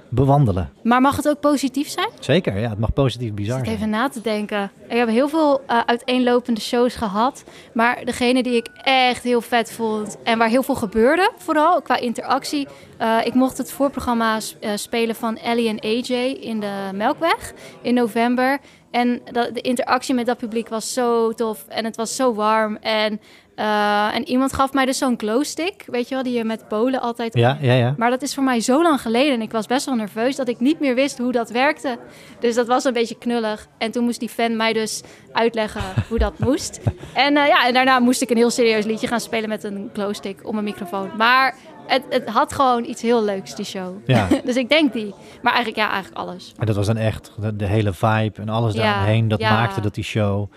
bewandelen. 0.10 0.70
Maar 0.84 1.02
mag 1.02 1.16
het 1.16 1.30
ook 1.30 1.40
positief 1.40 1.90
zijn? 1.90 2.10
Zeker, 2.20 2.60
ja, 2.60 2.70
het 2.70 2.80
mag 2.80 2.94
positief 2.94 3.34
bizar 3.34 3.60
zijn. 3.66 3.76
Even 3.76 3.90
na 3.90 4.10
te 4.10 4.22
denken. 4.22 4.72
Ik 4.88 4.98
heb 4.98 5.08
heel 5.08 5.30
veel 5.30 5.62
uh, 5.70 5.80
uiteenlopende 5.86 6.62
shows 6.62 6.96
gehad. 6.96 7.44
Maar 7.74 8.06
degene 8.06 8.44
die 8.44 8.56
ik 8.56 8.68
echt 8.84 9.24
heel 9.24 9.42
vet 9.42 9.72
vond 9.72 10.18
en 10.24 10.38
waar 10.38 10.50
heel 10.50 10.64
veel 10.64 10.76
gebeurde, 10.76 11.32
vooral 11.38 11.82
qua 11.82 11.98
interactie. 11.98 12.68
Uh, 13.02 13.18
ik 13.24 13.34
mocht 13.34 13.58
het 13.58 13.72
voorprogramma 13.72 14.38
uh, 14.38 14.72
spelen 14.76 15.16
van 15.16 15.38
Ellie 15.38 15.70
en 15.70 15.80
AJ 15.80 16.14
in 16.42 16.60
de 16.60 16.90
Melkweg 16.94 17.54
in 17.82 17.94
november. 17.94 18.60
En 18.92 19.22
dat, 19.32 19.54
de 19.54 19.62
interactie 19.62 20.16
met 20.16 20.26
dat 20.26 20.38
publiek 20.38 20.70
was 20.70 20.94
zo 20.94 21.32
tof 21.32 21.66
en 21.68 21.86
het 21.86 21.96
was 21.96 22.16
zo 22.16 22.34
warm. 22.34 22.76
En 22.76 23.20
Uh, 23.60 24.16
en 24.16 24.28
iemand 24.28 24.54
gaf 24.54 24.74
mij 24.74 24.86
dus 24.86 24.98
zo'n 24.98 25.20
glowstick, 25.20 25.84
weet 25.88 26.10
je 26.10 26.16
wel, 26.16 26.24
die 26.24 26.34
je 26.34 26.44
met 26.44 26.68
polen 26.68 27.02
altijd... 27.02 27.34
Ja, 27.38 27.58
ja, 27.62 27.74
ja. 27.74 27.94
Maar 27.98 28.10
dat 28.10 28.22
is 28.22 28.34
voor 28.34 28.44
mij 28.44 28.60
zo 28.60 28.82
lang 28.82 29.02
geleden 29.02 29.34
en 29.34 29.42
ik 29.42 29.52
was 29.52 29.68
best 29.68 29.86
wel 29.86 29.96
nerveus 29.96 30.36
dat 30.36 30.48
ik 30.48 30.60
niet 30.60 30.80
meer 30.80 30.96
wist 30.96 31.18
hoe 31.18 31.32
dat 31.32 31.50
werkte. 31.50 31.98
Dus 32.40 32.56
dat 32.56 32.68
was 32.68 32.84
een 32.84 32.94
beetje 32.94 33.18
knullig. 33.18 33.68
En 33.78 33.92
toen 33.92 34.04
moest 34.04 34.20
die 34.20 34.30
fan 34.30 34.56
mij 34.56 34.74
dus 34.74 35.02
uitleggen 35.32 35.82
hoe 36.10 36.20
dat 36.20 36.40
moest. 36.40 36.80
En, 37.14 37.36
uh, 37.36 37.48
ja, 37.48 37.68
en 37.68 37.74
daarna 37.74 38.00
moest 38.00 38.22
ik 38.22 38.30
een 38.30 38.38
heel 38.38 38.50
serieus 38.50 38.86
liedje 38.86 39.08
gaan 39.08 39.20
spelen 39.20 39.50
met 39.50 39.64
een 39.64 39.90
glowstick 39.94 40.48
om 40.48 40.58
een 40.58 40.64
microfoon. 40.64 41.10
Maar 41.18 41.56
het, 41.90 42.04
het 42.10 42.30
had 42.30 42.54
gewoon 42.54 42.84
iets 42.84 43.02
heel 43.02 43.24
leuks, 43.24 43.56
die 43.56 43.66
show. 43.66 43.96
Ja. 44.06 44.28
dus 44.46 44.56
ik 44.56 44.70
denk 44.70 44.94
die. 44.94 45.14
Maar 45.42 45.54
eigenlijk, 45.54 45.82
ja, 45.84 45.92
eigenlijk 45.92 46.22
alles. 46.22 46.54
En 46.58 46.66
dat 46.66 46.76
was 46.76 46.86
dan 46.86 46.98
echt 46.98 47.32
de, 47.40 47.56
de 47.56 47.66
hele 47.66 47.94
vibe 47.94 48.42
en 48.42 48.50
alles 48.50 48.74
daaromheen. 48.74 49.28
Dat 49.28 49.40
maakte 49.40 49.82
dat 49.82 49.96
die 49.96 50.04
show 50.04 50.52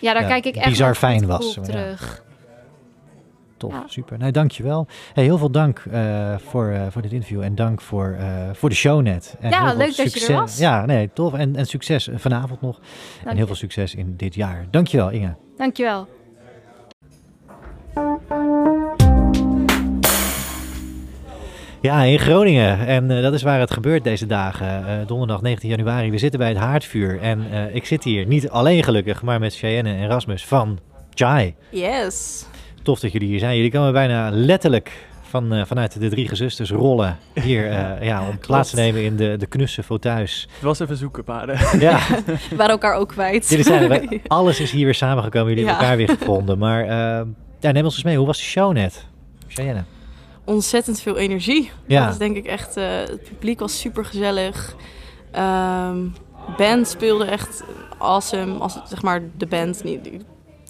Ja, 0.00 0.12
daar 0.12 0.24
kijk 0.26 0.44
ik 0.44 0.56
echt 0.56 0.68
bizar 0.68 0.94
fijn 0.94 1.26
was, 1.26 1.58
terug. 1.62 2.22
tof, 3.56 3.72
Ja. 3.72 3.84
super. 3.86 4.18
Nee, 4.18 4.32
dankjewel. 4.32 4.86
Hey, 5.12 5.24
heel 5.24 5.38
veel 5.38 5.50
dank 5.50 5.82
eh, 5.90 6.34
voor, 6.38 6.68
eh, 6.70 6.82
voor 6.90 7.02
dit 7.02 7.12
interview 7.12 7.42
en 7.42 7.54
dank 7.54 7.80
voor, 7.80 8.16
eh, 8.18 8.26
voor 8.52 8.68
de 8.68 8.74
show 8.74 9.02
net. 9.02 9.36
En 9.40 9.50
Ja, 9.50 9.72
leuk 9.74 9.96
dat 9.96 10.12
je 10.12 10.26
er 10.26 10.40
was. 10.40 10.58
Ja, 10.58 10.86
nee, 10.86 11.10
tof. 11.12 11.34
En, 11.34 11.56
en 11.56 11.66
succes 11.66 12.08
vanavond 12.14 12.60
nog. 12.60 12.80
En 13.24 13.30
heel 13.30 13.38
je. 13.38 13.46
veel 13.46 13.54
succes 13.54 13.94
in 13.94 14.14
dit 14.16 14.34
jaar. 14.34 14.66
Dankjewel, 14.70 15.10
Inge. 15.10 15.34
Dankjewel. 15.56 16.06
Ja, 21.80 22.02
in 22.02 22.18
Groningen. 22.18 22.86
En 22.86 23.10
eh, 23.10 23.22
dat 23.22 23.32
is 23.32 23.42
waar 23.42 23.60
het 23.60 23.70
gebeurt 23.70 24.04
deze 24.04 24.26
dagen. 24.26 24.86
Eh, 24.88 25.06
donderdag 25.06 25.42
19 25.42 25.68
januari. 25.68 26.10
We 26.10 26.18
zitten 26.18 26.38
bij 26.38 26.48
het 26.48 26.58
haardvuur. 26.58 27.20
En 27.20 27.46
eh, 27.52 27.74
ik 27.74 27.86
zit 27.86 28.04
hier 28.04 28.26
niet 28.26 28.48
alleen 28.50 28.84
gelukkig, 28.84 29.22
maar 29.22 29.38
met 29.40 29.56
Cheyenne 29.56 29.94
en 29.94 30.06
Rasmus 30.06 30.44
van 30.44 30.78
Chai. 31.14 31.54
Yes. 31.70 32.46
Tof 32.82 33.00
dat 33.00 33.12
jullie 33.12 33.28
hier 33.28 33.38
zijn. 33.38 33.56
Jullie 33.56 33.70
komen 33.70 33.92
bijna 33.92 34.30
letterlijk 34.30 34.92
van, 35.22 35.52
eh, 35.54 35.64
vanuit 35.64 36.00
de 36.00 36.08
drie 36.08 36.28
gezusters 36.28 36.70
rollen 36.70 37.18
hier 37.34 37.70
eh, 37.70 38.02
ja, 38.08 38.28
om 38.28 38.38
plaats 38.38 38.70
te 38.70 38.76
nemen 38.76 39.02
in 39.04 39.16
de, 39.16 39.36
de 39.36 39.46
knusse 39.46 39.82
fauteuils. 39.82 40.48
Het 40.52 40.62
was 40.62 40.78
even 40.80 40.96
zoeken, 40.96 41.24
paarden. 41.24 41.58
Ja, 41.80 41.98
We 42.26 42.38
waren 42.56 42.70
elkaar 42.72 42.94
ook 42.94 43.08
kwijt. 43.08 43.48
jullie 43.48 43.64
zijn 43.64 43.88
bij- 43.88 44.20
Alles 44.26 44.60
is 44.60 44.70
hier 44.70 44.84
weer 44.84 44.94
samengekomen. 44.94 45.48
Jullie 45.48 45.64
hebben 45.66 45.82
elkaar 45.82 45.96
weer 45.96 46.08
gevonden. 46.18 46.58
Maar 46.58 46.84
ja, 47.60 47.70
neem 47.70 47.84
ons 47.84 47.94
eens 47.94 48.04
mee. 48.04 48.16
Hoe 48.16 48.26
was 48.26 48.38
de 48.38 48.44
show 48.44 48.72
net? 48.72 49.06
Cheyenne. 49.48 49.84
Ontzettend 50.48 51.00
veel 51.00 51.16
energie. 51.16 51.70
Ja. 51.86 52.04
Dat 52.04 52.12
is 52.12 52.18
denk 52.18 52.36
ik 52.36 52.46
echt... 52.46 52.76
eh, 52.76 52.98
het 52.98 53.22
publiek 53.22 53.58
was 53.58 53.78
super 53.78 54.04
gezellig. 54.04 54.74
band 56.56 56.88
speelde 56.88 57.24
echt 57.24 57.62
awesome. 57.98 58.58
Als, 58.58 58.78
zeg 58.84 59.02
maar 59.02 59.22
de 59.36 59.46
band 59.46 59.84
niet, 59.84 60.10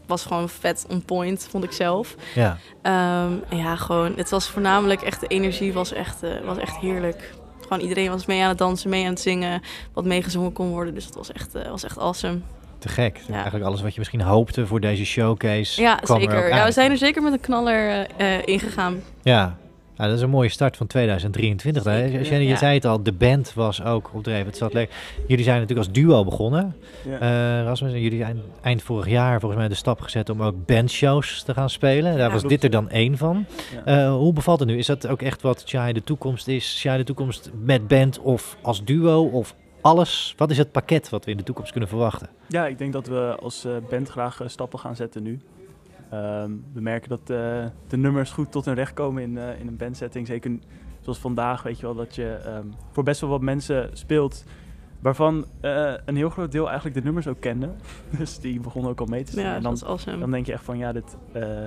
was 0.06 0.24
gewoon 0.24 0.48
vet 0.48 0.86
on 0.88 1.02
point, 1.04 1.46
vond 1.50 1.64
ik 1.64 1.72
zelf. 1.72 2.14
Ja. 2.34 2.56
Ehm, 2.82 3.32
en 3.48 3.56
ja, 3.56 3.76
gewoon, 3.76 4.12
het 4.16 4.30
was 4.30 4.48
voornamelijk 4.48 5.02
echt, 5.02 5.20
de 5.20 5.26
energie 5.26 5.72
was 5.72 5.92
echt, 5.92 6.22
eh, 6.22 6.30
was 6.44 6.58
echt 6.58 6.76
heerlijk. 6.76 7.34
Gewoon 7.60 7.80
iedereen 7.80 8.10
was 8.10 8.26
mee 8.26 8.42
aan 8.42 8.48
het 8.48 8.58
dansen, 8.58 8.90
mee 8.90 9.04
aan 9.04 9.10
het 9.10 9.20
zingen, 9.20 9.62
wat 9.92 10.04
meegezongen 10.04 10.52
kon 10.52 10.68
worden. 10.68 10.94
Dus 10.94 11.04
het 11.04 11.14
was 11.14 11.32
echt, 11.32 11.54
eh, 11.54 11.70
was 11.70 11.84
echt 11.84 11.98
awesome. 11.98 12.38
Te 12.78 12.88
gek. 12.88 13.20
Ja. 13.26 13.34
Eigenlijk 13.34 13.64
alles 13.64 13.82
wat 13.82 13.92
je 13.92 13.98
misschien 13.98 14.20
hoopte 14.20 14.66
voor 14.66 14.80
deze 14.80 15.04
showcase. 15.04 15.80
Ja, 15.80 16.00
er 16.00 16.06
zeker. 16.06 16.48
Ja, 16.48 16.64
we 16.64 16.72
zijn 16.72 16.90
er 16.90 16.96
zeker 16.96 17.22
met 17.22 17.32
een 17.32 17.40
knaller 17.40 18.06
eh, 18.16 18.46
ingegaan. 18.46 19.02
Ja. 19.22 19.56
Nou, 19.98 20.10
dat 20.10 20.18
is 20.18 20.24
een 20.24 20.30
mooie 20.30 20.48
start 20.48 20.76
van 20.76 20.86
2023. 20.86 21.84
hè. 21.84 22.04
Jenny, 22.04 22.42
je 22.42 22.44
ja. 22.48 22.56
zei 22.56 22.74
het 22.74 22.84
al, 22.84 23.02
de 23.02 23.12
band 23.12 23.54
was 23.54 23.82
ook 23.84 24.10
opdreven. 24.14 24.46
Het 24.46 24.56
zat 24.56 24.72
leuk. 24.72 24.90
Jullie 25.26 25.44
zijn 25.44 25.60
natuurlijk 25.60 25.88
als 25.88 25.96
duo 25.96 26.24
begonnen, 26.24 26.76
Ja. 27.04 27.18
eh, 27.58 27.64
Rasmus. 27.64 27.92
En 27.92 28.00
jullie 28.00 28.18
zijn 28.18 28.40
eind 28.62 28.82
vorig 28.82 29.08
jaar 29.08 29.40
volgens 29.40 29.60
mij 29.60 29.68
de 29.68 29.74
stap 29.74 30.00
gezet 30.00 30.30
om 30.30 30.42
ook 30.42 30.66
bandshows 30.66 31.42
te 31.42 31.54
gaan 31.54 31.70
spelen. 31.70 32.16
Daar 32.16 32.26
Ja, 32.26 32.32
was 32.32 32.42
dit 32.42 32.64
er 32.64 32.70
dan 32.70 32.90
één 32.90 33.16
van. 33.16 33.46
Eh, 33.84 34.12
hoe 34.14 34.32
bevalt 34.32 34.58
het 34.58 34.68
nu? 34.68 34.78
Is 34.78 34.86
dat 34.86 35.06
ook 35.06 35.22
echt 35.22 35.42
wat 35.42 35.62
Chai 35.66 35.92
de 35.92 36.02
toekomst 36.04 36.48
is? 36.48 36.78
Chai 36.80 36.98
de 36.98 37.04
toekomst 37.04 37.50
met 37.62 37.88
band 37.88 38.18
of 38.18 38.56
als 38.62 38.84
duo 38.84 39.22
of 39.24 39.54
alles? 39.80 40.34
Wat 40.36 40.50
is 40.50 40.58
het 40.58 40.72
pakket 40.72 41.08
wat 41.08 41.24
we 41.24 41.30
in 41.30 41.36
de 41.36 41.42
toekomst 41.42 41.70
kunnen 41.70 41.88
verwachten? 41.88 42.28
Ja, 42.48 42.66
ik 42.66 42.78
denk 42.78 42.92
dat 42.92 43.06
we 43.06 43.36
als 43.42 43.64
eh, 43.64 43.72
band 43.90 44.08
graag 44.08 44.40
stappen 44.46 44.78
gaan 44.78 44.96
zetten 44.96 45.22
nu. 45.22 45.40
Ehm, 46.10 46.52
we 46.72 46.80
merken 46.80 47.08
dat 47.08 47.20
eh, 47.20 47.66
de 47.88 47.96
nummers 47.96 48.30
goed 48.30 48.52
tot 48.52 48.64
hun 48.64 48.74
recht 48.74 48.92
komen 48.92 49.22
in, 49.22 49.38
eh, 49.38 49.60
in 49.60 49.66
een 49.66 49.76
bandsetting. 49.76 50.26
Zeker 50.26 50.58
zoals 51.08 51.22
vandaag, 51.22 51.62
weet 51.62 51.78
je 51.78 51.86
wel, 51.86 51.94
dat 51.94 52.14
je 52.14 52.34
ehm, 52.44 52.66
voor 52.90 53.02
best 53.02 53.20
wel 53.20 53.30
wat 53.30 53.40
mensen 53.40 53.90
speelt... 53.92 54.44
waarvan 55.00 55.44
eh, 55.60 55.94
een 56.04 56.16
heel 56.16 56.30
groot 56.30 56.52
deel 56.52 56.66
eigenlijk 56.66 56.96
de 56.96 57.02
nummers 57.02 57.26
ook 57.26 57.40
kende. 57.40 57.70
dus 58.18 58.38
die 58.38 58.60
begonnen 58.60 58.90
ook 58.90 59.00
al 59.00 59.06
mee 59.06 59.24
te 59.24 59.32
zingen. 59.32 59.48
Ja, 59.48 59.56
en 59.56 59.62
dat 59.62 59.78
dan, 59.78 59.80
was 59.80 59.90
awesome. 59.90 60.18
dan 60.18 60.30
denk 60.30 60.46
je 60.46 60.52
echt 60.52 60.64
van, 60.64 60.78
ja, 60.78 60.92
dit, 60.92 61.16
eh, 61.32 61.62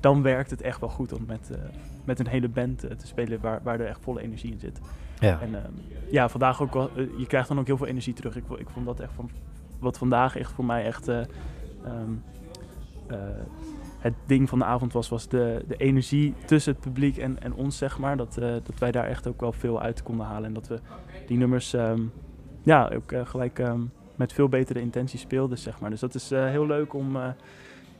dan 0.00 0.22
werkt 0.22 0.50
het 0.50 0.62
echt 0.62 0.80
wel 0.80 0.88
goed 0.88 1.12
om 1.12 1.24
met, 1.26 1.50
eh, 1.50 1.58
met 2.04 2.18
een 2.18 2.26
hele 2.26 2.48
band 2.48 2.78
te 2.78 3.06
spelen... 3.06 3.40
Waar, 3.40 3.60
waar 3.62 3.80
er 3.80 3.86
echt 3.86 4.00
volle 4.02 4.20
energie 4.20 4.52
in 4.52 4.58
zit. 4.58 4.80
Ja. 5.18 5.40
En 5.40 5.54
ehm, 5.54 5.72
ja, 6.10 6.28
vandaag 6.28 6.62
ook 6.62 6.74
wel, 6.74 6.90
je 7.16 7.26
krijgt 7.26 7.48
dan 7.48 7.58
ook 7.58 7.66
heel 7.66 7.76
veel 7.76 7.86
energie 7.86 8.14
terug. 8.14 8.36
Ik, 8.36 8.44
ik 8.56 8.68
vond 8.68 8.86
dat 8.86 9.00
echt 9.00 9.12
van, 9.12 9.30
wat 9.78 9.98
vandaag 9.98 10.36
echt 10.36 10.52
voor 10.52 10.64
mij 10.64 10.84
echt 10.84 11.08
eh, 11.08 11.20
eh, 13.12 13.18
het 13.98 14.14
ding 14.26 14.48
van 14.48 14.58
de 14.58 14.64
avond 14.64 14.92
was, 14.92 15.08
was 15.08 15.28
de, 15.28 15.64
de 15.68 15.76
energie 15.76 16.34
tussen 16.44 16.72
het 16.72 16.80
publiek 16.80 17.16
en, 17.16 17.42
en 17.42 17.54
ons, 17.54 17.76
zeg 17.78 17.98
maar. 17.98 18.16
Dat, 18.16 18.36
eh, 18.36 18.50
dat 18.50 18.78
wij 18.78 18.92
daar 18.92 19.06
echt 19.06 19.26
ook 19.26 19.40
wel 19.40 19.52
veel 19.52 19.80
uit 19.80 20.02
konden 20.02 20.26
halen. 20.26 20.44
En 20.44 20.54
dat 20.54 20.68
we 20.68 20.78
die 21.26 21.36
nummers 21.36 21.74
ehm, 21.74 22.00
ja, 22.62 22.90
ook 22.94 23.12
eh, 23.12 23.26
gelijk 23.26 23.58
ehm, 23.58 23.80
met 24.16 24.32
veel 24.32 24.48
betere 24.48 24.80
intenties 24.80 25.20
speelden, 25.20 25.58
zeg 25.58 25.80
maar. 25.80 25.90
Dus 25.90 26.00
dat 26.00 26.14
is 26.14 26.30
heel 26.30 26.66
leuk 26.66 26.94
om, 26.94 27.16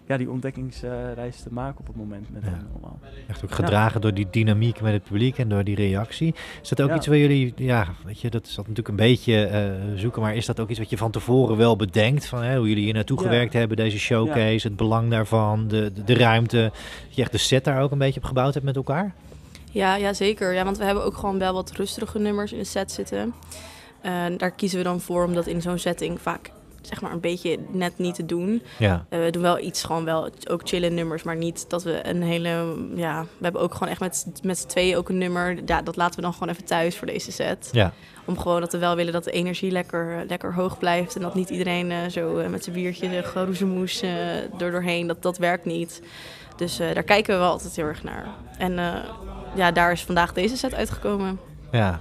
ja, 0.06 0.16
die 0.16 0.30
ontdekkingsreis 0.30 1.40
te 1.42 1.49
maken 1.52 1.80
op 1.80 1.87
het 1.87 1.97
moment 1.97 2.32
met 2.32 2.42
Ja. 2.42 2.49
hen 2.49 2.66
allemaal. 2.73 2.99
Echt 3.28 3.44
ook 3.44 3.52
gedragen 3.52 4.00
door 4.00 4.14
die 4.14 4.26
dynamiek 4.30 4.80
met 4.80 4.92
het 4.92 5.02
publiek 5.04 5.38
en 5.38 5.49
door 5.49 5.64
die 5.64 5.75
reactie. 5.76 6.35
Is 6.62 6.68
dat 6.68 6.80
ook 6.82 6.88
Ja. 6.88 6.94
iets 6.97 7.06
waar 7.06 7.16
jullie, 7.16 7.52
ja, 7.56 7.87
weet 8.04 8.21
je, 8.21 8.30
dat 8.30 8.47
is 8.47 8.54
dat 8.54 8.68
natuurlijk 8.68 8.88
een 8.88 8.97
beetje 9.09 9.44
eh, 9.47 9.71
zoeken, 9.94 10.23
maar 10.23 10.35
is 10.37 10.47
dat 10.47 10.61
ook 10.61 10.68
iets 10.68 10.78
wat 10.78 10.90
je 10.90 10.97
van 10.97 11.11
tevoren 11.11 11.56
wel 11.56 11.76
bedenkt? 11.76 12.26
Van 12.26 12.42
hè, 12.42 12.56
hoe 12.59 12.68
jullie 12.68 12.85
hier 12.85 12.94
naartoe 12.94 13.16
Ja. 13.18 13.23
gewerkt 13.25 13.52
hebben, 13.52 13.76
deze 13.76 13.99
showcase, 13.99 14.66
het 14.66 14.76
belang 14.76 15.11
daarvan, 15.11 15.68
de, 15.68 15.92
de, 15.92 16.04
de 16.04 16.14
ruimte. 16.14 16.71
Dat 17.06 17.14
je 17.16 17.23
echt 17.23 17.32
de 17.32 17.38
set 17.38 17.64
daar 17.64 17.82
ook 17.82 17.90
een 17.90 17.99
beetje 17.99 18.21
op 18.21 18.26
gebouwd 18.26 18.52
hebt 18.54 18.66
met 18.66 18.76
elkaar? 18.76 19.14
Ja, 19.71 19.97
ja, 19.97 20.12
zeker. 20.12 20.52
Ja, 20.54 20.64
want 20.64 20.78
we 20.78 20.85
hebben 20.85 21.04
ook 21.04 21.16
gewoon 21.16 21.38
wel 21.38 21.54
wat 21.54 21.71
rustige 21.71 22.18
nummers 22.18 22.52
in 22.52 22.59
de 22.59 22.64
set 22.64 22.92
zitten. 22.92 23.35
Eh, 24.00 24.25
daar 24.37 24.50
kiezen 24.50 24.78
we 24.78 24.85
dan 24.85 25.00
voor 25.00 25.25
om 25.25 25.35
dat 25.35 25.47
in 25.47 25.62
zo'n 25.62 25.78
setting 25.78 26.21
vaak 26.21 26.50
zeg 26.83 27.01
maar 27.01 27.12
een 27.12 27.21
beetje 27.21 27.59
net 27.71 27.99
niet 27.99 28.15
te 28.15 28.27
doen. 28.27 28.62
Ja, 28.79 29.07
Eh, 29.09 29.19
we 29.25 29.31
doen 29.31 29.43
wel 29.43 29.59
iets, 29.59 29.83
gewoon 29.85 30.05
wel 30.05 30.29
ook 30.51 30.61
chille 30.65 30.89
nummers, 30.89 31.23
maar 31.23 31.37
niet 31.37 31.65
dat 31.71 31.83
we 31.83 32.09
een 32.09 32.23
hele... 32.23 32.77
Ja, 32.95 33.23
we 33.23 33.43
hebben 33.45 33.61
ook 33.61 33.73
gewoon 33.73 33.89
echt 33.89 34.01
met, 34.01 34.27
met 34.43 34.59
z'n 34.59 34.67
tweeën 34.67 34.97
ook 34.97 35.09
een 35.09 35.19
nummer. 35.19 35.59
Ja, 35.67 35.83
dat 35.83 35.97
laten 35.97 36.17
we 36.17 36.23
dan 36.23 36.33
gewoon 36.33 36.49
even 36.49 36.65
thuis 36.65 36.97
voor 36.97 37.07
deze 37.07 37.33
set. 37.33 37.69
ja, 37.73 37.93
Om 38.25 38.39
gewoon 38.39 38.61
dat 38.61 38.73
we 38.73 38.79
wel 38.79 38.97
willen 38.97 39.12
dat 39.12 39.25
de 39.25 39.31
energie 39.31 39.71
lekker, 39.71 40.25
lekker 40.29 40.55
hoog 40.55 40.79
blijft. 40.79 41.15
En 41.17 41.23
dat 41.23 41.35
niet 41.35 41.51
iedereen 41.51 41.91
eh, 41.91 41.99
zo 42.11 42.39
eh, 42.39 42.49
met 42.49 42.65
zijn 42.65 42.77
biertje 42.77 43.23
geroezemoes 43.23 44.03
eh 44.03 44.37
er 44.61 44.71
doorheen. 44.71 45.07
Dat, 45.07 45.23
dat 45.23 45.39
werkt 45.39 45.65
niet. 45.65 46.03
Dus 46.57 46.77
daar 46.77 47.03
kijken 47.03 47.35
we 47.35 47.41
wel 47.41 47.51
altijd 47.51 47.77
heel 47.77 47.87
erg 47.87 48.03
naar. 48.03 48.27
En 48.59 48.73
ja, 49.55 49.73
daar 49.73 49.93
is 49.93 50.03
vandaag 50.03 50.33
deze 50.33 50.57
set 50.57 50.75
uitgekomen. 50.75 51.41
ja. 51.73 52.01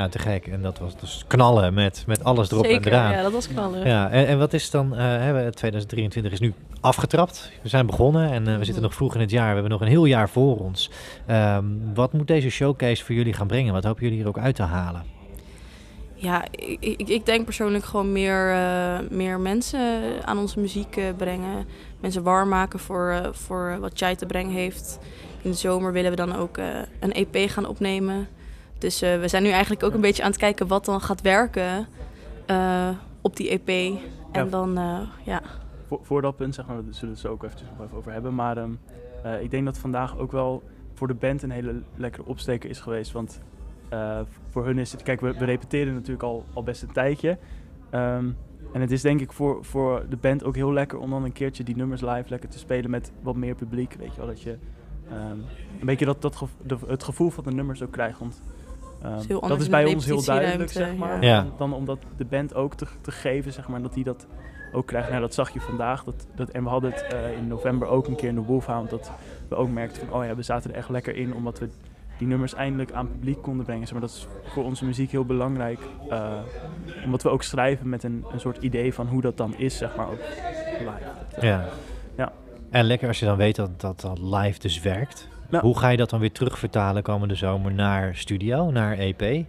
Nou, 0.00 0.12
te 0.12 0.18
gek. 0.18 0.46
En 0.46 0.62
dat 0.62 0.78
was 0.78 0.96
dus 0.96 1.24
knallen 1.26 1.74
met, 1.74 2.04
met 2.06 2.24
alles 2.24 2.50
erop 2.50 2.64
en 2.64 2.84
eraan. 2.84 3.12
ja, 3.12 3.22
dat 3.22 3.32
was 3.32 3.48
knallen. 3.48 3.86
Ja, 3.86 4.10
en, 4.10 4.26
en 4.26 4.38
wat 4.38 4.52
is 4.52 4.70
dan, 4.70 4.96
eh, 4.96 4.98
hè, 4.98 5.32
we- 5.44 5.50
2023 5.50 6.32
is 6.32 6.40
nu 6.40 6.54
afgetrapt. 6.80 7.50
We 7.62 7.68
zijn 7.68 7.86
begonnen 7.86 8.30
en 8.30 8.48
eh, 8.48 8.56
we 8.56 8.64
zitten 8.64 8.82
nog 8.82 8.94
vroeg 8.94 9.14
in 9.14 9.20
het 9.20 9.30
jaar. 9.30 9.46
We 9.46 9.52
hebben 9.52 9.70
nog 9.70 9.80
een 9.80 9.86
heel 9.86 10.04
jaar 10.04 10.28
voor 10.28 10.58
ons. 10.58 10.90
Ehm, 11.26 11.64
wat 11.94 12.12
moet 12.12 12.26
deze 12.26 12.50
showcase 12.50 13.04
voor 13.04 13.14
jullie 13.14 13.32
gaan 13.32 13.46
brengen? 13.46 13.72
Wat 13.72 13.84
hopen 13.84 14.02
jullie 14.02 14.18
hier 14.18 14.28
ook 14.28 14.38
uit 14.38 14.54
te 14.54 14.62
halen? 14.62 15.02
Ja, 16.14 16.44
ik, 16.50 16.76
ik, 16.80 17.08
ik 17.08 17.26
denk 17.26 17.44
persoonlijk 17.44 17.84
gewoon 17.84 18.12
meer, 18.12 18.50
eh, 18.50 18.98
meer 19.10 19.40
mensen 19.40 20.02
aan 20.24 20.38
onze 20.38 20.60
muziek 20.60 20.96
eh, 20.96 21.04
brengen. 21.16 21.66
Mensen 22.00 22.22
warm 22.22 22.48
maken 22.48 22.78
voor, 22.78 23.10
eh, 23.10 23.28
voor 23.32 23.76
wat 23.80 23.92
Chai 23.94 24.14
te 24.16 24.26
brengen 24.26 24.52
heeft. 24.52 24.98
In 25.42 25.50
de 25.50 25.56
zomer 25.56 25.92
willen 25.92 26.10
we 26.10 26.16
dan 26.16 26.36
ook 26.36 26.56
eh, 26.58 26.66
een 27.00 27.12
EP 27.12 27.50
gaan 27.50 27.66
opnemen. 27.66 28.28
Dus 28.80 29.02
eh, 29.02 29.20
we 29.20 29.28
zijn 29.28 29.42
nu 29.42 29.48
eigenlijk 29.48 29.82
ook 29.82 29.94
een 29.94 30.00
beetje 30.00 30.22
aan 30.22 30.30
het 30.30 30.38
kijken 30.40 30.66
wat 30.66 30.84
dan 30.84 31.00
gaat 31.00 31.20
werken 31.20 31.86
eh, 32.46 32.88
op 33.20 33.36
die 33.36 33.48
EP. 33.50 33.68
En 34.32 34.44
Ja. 34.44 34.44
dan, 34.44 34.78
eh, 34.78 35.00
ja. 35.24 35.42
Voor, 35.86 36.00
voor 36.02 36.22
dat 36.22 36.36
punt, 36.36 36.54
zeg 36.54 36.66
maar, 36.66 36.74
daar 36.74 36.84
zullen 36.94 37.00
we 37.08 37.10
het 37.10 37.18
zo 37.20 37.28
ook 37.32 37.42
eventjes 37.44 37.68
nog 37.76 37.86
even 37.86 37.96
over 37.96 38.12
hebben. 38.12 38.34
Maar 38.34 38.56
ehm, 38.56 38.70
eh, 39.22 39.42
ik 39.42 39.50
denk 39.50 39.64
dat 39.64 39.78
vandaag 39.78 40.18
ook 40.18 40.32
wel 40.32 40.62
voor 40.94 41.06
de 41.08 41.14
band 41.14 41.42
een 41.42 41.50
hele 41.50 41.82
lekkere 41.96 42.26
opsteker 42.26 42.70
is 42.70 42.80
geweest. 42.80 43.12
Want 43.12 43.40
voor 44.50 44.64
hun 44.64 44.78
is 44.78 44.92
het, 44.92 45.02
kijk, 45.02 45.20
we, 45.20 45.32
we 45.38 45.44
repeteren 45.44 45.94
natuurlijk 45.94 46.22
al, 46.22 46.44
al 46.52 46.62
best 46.62 46.82
een 46.82 46.92
tijdje. 46.92 47.38
Ehm, 47.90 48.28
en 48.72 48.80
het 48.80 48.90
is 48.90 49.00
denk 49.02 49.20
ik 49.20 49.32
voor, 49.32 49.64
voor 49.64 50.04
de 50.08 50.16
band 50.16 50.44
ook 50.44 50.54
heel 50.54 50.72
lekker 50.72 50.98
om 50.98 51.10
dan 51.10 51.24
een 51.24 51.32
keertje 51.32 51.64
die 51.64 51.76
nummers 51.76 52.00
live 52.00 52.24
lekker 52.28 52.48
te 52.48 52.58
spelen 52.58 52.90
met 52.90 53.12
wat 53.22 53.36
meer 53.36 53.54
publiek. 53.54 53.94
Weet 53.98 54.10
je 54.10 54.16
wel, 54.16 54.26
dat 54.26 54.40
je 54.42 54.56
ehm, 55.10 55.38
een 55.80 55.86
beetje 55.86 56.04
dat, 56.04 56.22
dat 56.22 56.44
de- 56.66 56.78
het 56.86 57.02
gevoel 57.04 57.30
van 57.30 57.44
de 57.44 57.50
nummers 57.52 57.82
ook 57.82 57.90
krijgt. 57.92 58.18
Want 58.18 58.42
ehm, 59.02 59.18
is 59.18 59.26
dat 59.48 59.60
is 59.60 59.68
bij 59.68 59.84
ons 59.84 60.04
heel 60.04 60.24
duidelijk, 60.24 60.70
zeg 60.70 60.94
maar. 60.96 61.22
ja. 61.24 61.42
Dan, 61.42 61.52
dan 61.58 61.72
om 61.72 61.84
dat 61.84 61.98
de 62.16 62.24
band 62.24 62.54
ook 62.54 62.74
te, 62.74 62.86
te 63.00 63.10
geven, 63.10 63.52
zeg 63.52 63.68
maar, 63.68 63.82
dat 63.82 63.94
die 63.94 64.04
dat 64.04 64.26
ook 64.72 64.86
krijgt. 64.86 65.08
Nou, 65.08 65.20
dat 65.20 65.34
zag 65.34 65.50
je 65.50 65.60
vandaag. 65.60 66.04
Dat, 66.04 66.26
dat, 66.34 66.48
en 66.48 66.62
we 66.62 66.68
hadden 66.68 66.92
het 66.92 67.02
eh, 67.12 67.36
in 67.36 67.48
november 67.48 67.88
ook 67.88 68.06
een 68.06 68.16
keer 68.16 68.28
in 68.28 68.34
de 68.34 68.40
Wolfhound. 68.40 68.90
Dat 68.90 69.10
we 69.48 69.54
ook 69.54 69.68
merkten 69.70 70.06
van, 70.06 70.18
oh 70.20 70.24
ja, 70.26 70.34
we 70.34 70.42
zaten 70.42 70.70
er 70.70 70.76
echt 70.76 70.88
lekker 70.88 71.16
in. 71.16 71.34
Omdat 71.34 71.58
we 71.58 71.68
die 72.18 72.28
nummers 72.28 72.54
eindelijk 72.54 72.92
aan 72.92 73.08
publiek 73.10 73.42
konden 73.42 73.64
brengen. 73.64 73.82
Zeg 73.86 73.92
maar 73.92 74.00
dat 74.08 74.10
is 74.16 74.26
voor 74.52 74.64
onze 74.64 74.84
muziek 74.84 75.10
heel 75.10 75.24
belangrijk. 75.24 75.80
eh, 76.10 76.32
omdat 77.04 77.22
we 77.22 77.28
ook 77.28 77.42
schrijven 77.42 77.88
met 77.88 78.02
een, 78.02 78.24
een 78.32 78.40
soort 78.40 78.62
idee 78.62 78.94
van 78.94 79.06
hoe 79.06 79.20
dat 79.20 79.36
dan 79.36 79.54
is, 79.56 79.76
zeg 79.76 79.96
maar, 79.96 80.06
ook 80.08 80.18
live. 80.78 81.46
Ja. 81.46 81.68
Ja. 82.16 82.32
En 82.70 82.84
lekker 82.84 83.08
als 83.08 83.18
je 83.18 83.24
dan 83.26 83.36
weet 83.36 83.56
dat 83.56 83.80
dat, 83.80 84.00
dat 84.00 84.18
live 84.18 84.58
dus 84.58 84.80
werkt. 84.80 85.28
Ja. 85.50 85.60
Hoe 85.60 85.78
ga 85.78 85.88
je 85.88 85.96
dat 85.96 86.10
dan 86.10 86.20
weer 86.20 86.32
terugvertalen 86.32 87.02
komende 87.02 87.34
zomer 87.34 87.72
naar 87.72 88.16
studio, 88.16 88.70
naar 88.70 88.98
EP? 88.98 89.20
Eh 89.22 89.44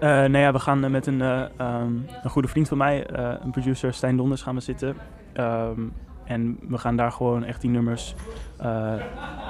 nou 0.00 0.38
ja, 0.38 0.52
we 0.52 0.58
gaan 0.58 0.84
eh, 0.84 0.90
met 0.90 1.06
een, 1.06 1.20
eh, 1.22 1.42
ehm, 1.56 1.92
een 2.22 2.30
goede 2.30 2.48
vriend 2.48 2.68
van 2.68 2.78
mij, 2.78 3.06
een 3.42 3.50
producer, 3.50 3.94
Stijn 3.94 4.16
Donders, 4.16 4.42
gaan 4.42 4.54
we 4.54 4.60
zitten. 4.60 4.96
Ehm, 5.32 5.80
en 6.24 6.58
we 6.68 6.78
gaan 6.78 6.96
daar 6.96 7.12
gewoon 7.12 7.44
echt 7.44 7.60
die 7.60 7.70
nummers 7.70 8.14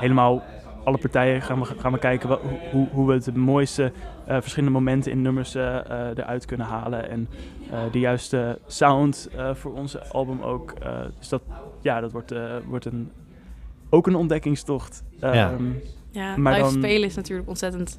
helemaal, 0.00 0.42
alle 0.84 0.98
partijen 0.98 1.42
gaan 1.42 1.58
we, 1.58 1.64
gaan 1.64 1.92
we 1.92 1.98
kijken 1.98 2.38
hoe- 2.72 2.88
hoe, 2.92 3.06
we 3.06 3.12
het 3.12 3.24
de 3.24 3.38
mooiste 3.38 3.92
verschillende 4.26 4.70
momenten 4.78 5.12
in 5.12 5.22
nummers 5.22 5.54
eruit 5.54 6.44
kunnen 6.44 6.66
halen. 6.66 7.10
En 7.10 7.28
de 7.92 7.98
juiste 7.98 8.58
sound 8.66 9.28
voor 9.52 9.72
onze 9.72 10.06
album 10.06 10.40
ook. 10.42 10.74
Dus 11.18 11.28
dat, 11.28 11.42
ja, 11.80 12.00
dat 12.00 12.12
wordt, 12.12 12.34
wordt 12.66 12.84
een, 12.84 13.10
ook 13.94 14.06
een 14.06 14.14
ontdekkingstocht. 14.14 15.02
Ja. 15.20 15.32
Ehm, 15.52 15.64
Ja, 16.10 16.36
Maar 16.36 16.52
live 16.52 16.64
dan- 16.64 16.72
spelen 16.82 17.08
is 17.08 17.14
natuurlijk 17.14 17.48
ontzettend 17.48 17.98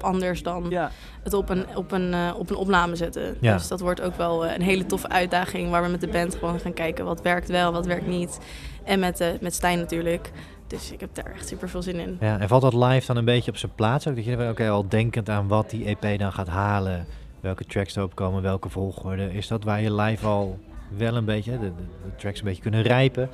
anders 0.00 0.42
dan 0.42 0.66
ja. 0.68 0.90
het 1.22 1.34
op 1.34 1.48
een, 1.48 1.64
op 1.74 1.92
een, 1.92 2.14
eh, 2.14 2.34
op 2.38 2.50
een 2.50 2.56
opname 2.56 2.96
zetten. 2.96 3.36
Ja. 3.40 3.52
Dus 3.56 3.68
dat 3.68 3.80
wordt 3.80 4.00
ook 4.00 4.14
wel 4.16 4.46
eh, 4.46 4.54
een 4.54 4.62
hele 4.62 4.86
toffe 4.86 5.08
uitdaging 5.08 5.70
waar 5.70 5.82
we 5.82 5.88
met 5.88 6.00
de 6.00 6.08
band 6.08 6.34
gewoon 6.34 6.60
gaan 6.60 6.72
kijken 6.72 7.04
wat 7.04 7.22
werkt 7.22 7.48
wel, 7.48 7.72
wat 7.72 7.86
werkt 7.86 8.06
niet. 8.06 8.38
En 8.84 9.00
met, 9.00 9.20
eh 9.20 9.28
met 9.40 9.54
Stijn 9.54 9.78
natuurlijk. 9.78 10.30
Dus 10.66 10.92
ik 10.92 11.00
heb 11.00 11.14
daar 11.14 11.32
echt 11.34 11.48
super 11.48 11.68
veel 11.68 11.82
zin 11.82 11.98
in. 11.98 12.16
Ja, 12.20 12.38
en 12.38 12.48
valt 12.48 12.62
dat 12.62 12.74
live 12.74 13.06
dan 13.06 13.16
een 13.16 13.24
beetje 13.24 13.50
op 13.50 13.56
zijn 13.56 13.72
plaats 13.74 14.08
ook? 14.08 14.14
Dat 14.16 14.24
je 14.24 14.48
oké, 14.50 14.68
al 14.68 14.88
denkend 14.88 15.28
aan 15.28 15.48
wat 15.48 15.70
die 15.70 15.84
EP 15.96 16.18
dan 16.18 16.32
gaat 16.32 16.48
halen, 16.48 17.06
welke 17.40 17.64
tracks 17.64 17.96
erop 17.96 18.14
komen, 18.14 18.42
welke 18.42 18.68
volgorde. 18.68 19.32
Is 19.32 19.48
dat 19.48 19.64
waar 19.64 19.80
je 19.82 19.94
live 19.94 20.26
al 20.26 20.58
wel 20.96 21.16
een 21.16 21.24
beetje, 21.24 21.50
de, 21.52 21.58
de, 21.58 21.72
de 22.04 22.14
tracks 22.16 22.38
een 22.38 22.44
beetje 22.44 22.62
kunnen 22.62 22.82
rijpen? 22.82 23.30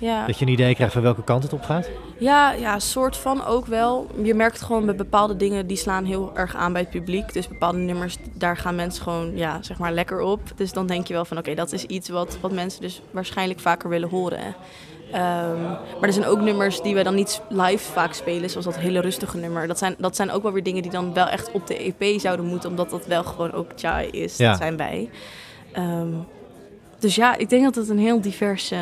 Ja. 0.00 0.26
Dat 0.26 0.38
je 0.38 0.44
een 0.44 0.52
idee 0.52 0.74
krijgt 0.74 0.92
van 0.92 1.02
welke 1.02 1.24
kant 1.24 1.42
het 1.42 1.52
op 1.52 1.62
gaat? 1.62 1.88
Ja, 2.18 2.52
ja, 2.52 2.78
soort 2.78 3.16
van 3.16 3.44
ook 3.44 3.66
wel. 3.66 4.06
Je 4.22 4.34
merkt 4.34 4.60
gewoon 4.60 4.84
bij 4.86 4.94
bepaalde 4.94 5.36
dingen 5.36 5.66
die 5.66 5.76
slaan 5.76 6.04
heel 6.04 6.30
erg 6.34 6.56
aan 6.56 6.72
bij 6.72 6.80
het 6.80 6.90
publiek. 6.90 7.32
Dus 7.32 7.48
bepaalde 7.48 7.78
nummers, 7.78 8.16
daar 8.34 8.56
gaan 8.56 8.74
mensen 8.74 9.02
gewoon 9.02 9.36
ja, 9.36 9.62
zeg 9.62 9.78
maar 9.78 9.92
lekker 9.92 10.20
op. 10.20 10.40
Dus 10.56 10.72
dan 10.72 10.86
denk 10.86 11.06
je 11.06 11.14
wel 11.14 11.24
van 11.24 11.38
oké, 11.38 11.54
dat 11.54 11.72
is 11.72 11.84
iets 11.84 12.08
wat, 12.08 12.38
wat 12.40 12.52
mensen 12.52 12.80
dus 12.80 13.02
waarschijnlijk 13.10 13.60
vaker 13.60 13.88
willen 13.88 14.08
horen. 14.08 14.54
Ehm, 15.12 15.62
maar 15.62 16.08
er 16.08 16.12
zijn 16.12 16.26
ook 16.26 16.40
nummers 16.40 16.80
die 16.80 16.94
we 16.94 17.02
dan 17.02 17.14
niet 17.14 17.42
live 17.48 17.92
vaak 17.92 18.12
spelen, 18.12 18.50
zoals 18.50 18.66
dat 18.66 18.78
hele 18.78 19.00
rustige 19.00 19.36
nummer. 19.36 19.66
Dat 19.66 19.78
zijn, 19.78 19.94
dat 19.98 20.16
zijn 20.16 20.30
ook 20.30 20.42
wel 20.42 20.52
weer 20.52 20.62
dingen 20.62 20.82
die 20.82 20.90
dan 20.90 21.14
wel 21.14 21.26
echt 21.26 21.50
op 21.52 21.66
de 21.66 21.94
EP 21.98 22.20
zouden 22.20 22.46
moeten, 22.46 22.70
omdat 22.70 22.90
dat 22.90 23.06
wel 23.06 23.24
gewoon 23.24 23.52
ook 23.52 23.70
Chai 23.76 24.08
is. 24.08 24.36
Ja. 24.36 24.48
Dat 24.48 24.58
zijn 24.58 24.76
wij. 24.76 25.10
Ehm, 25.72 26.08
dus 26.98 27.14
ja, 27.14 27.36
ik 27.36 27.48
denk 27.48 27.64
dat 27.64 27.74
het 27.74 27.88
een 27.88 27.98
heel 27.98 28.20
divers, 28.20 28.70
eh, 28.70 28.80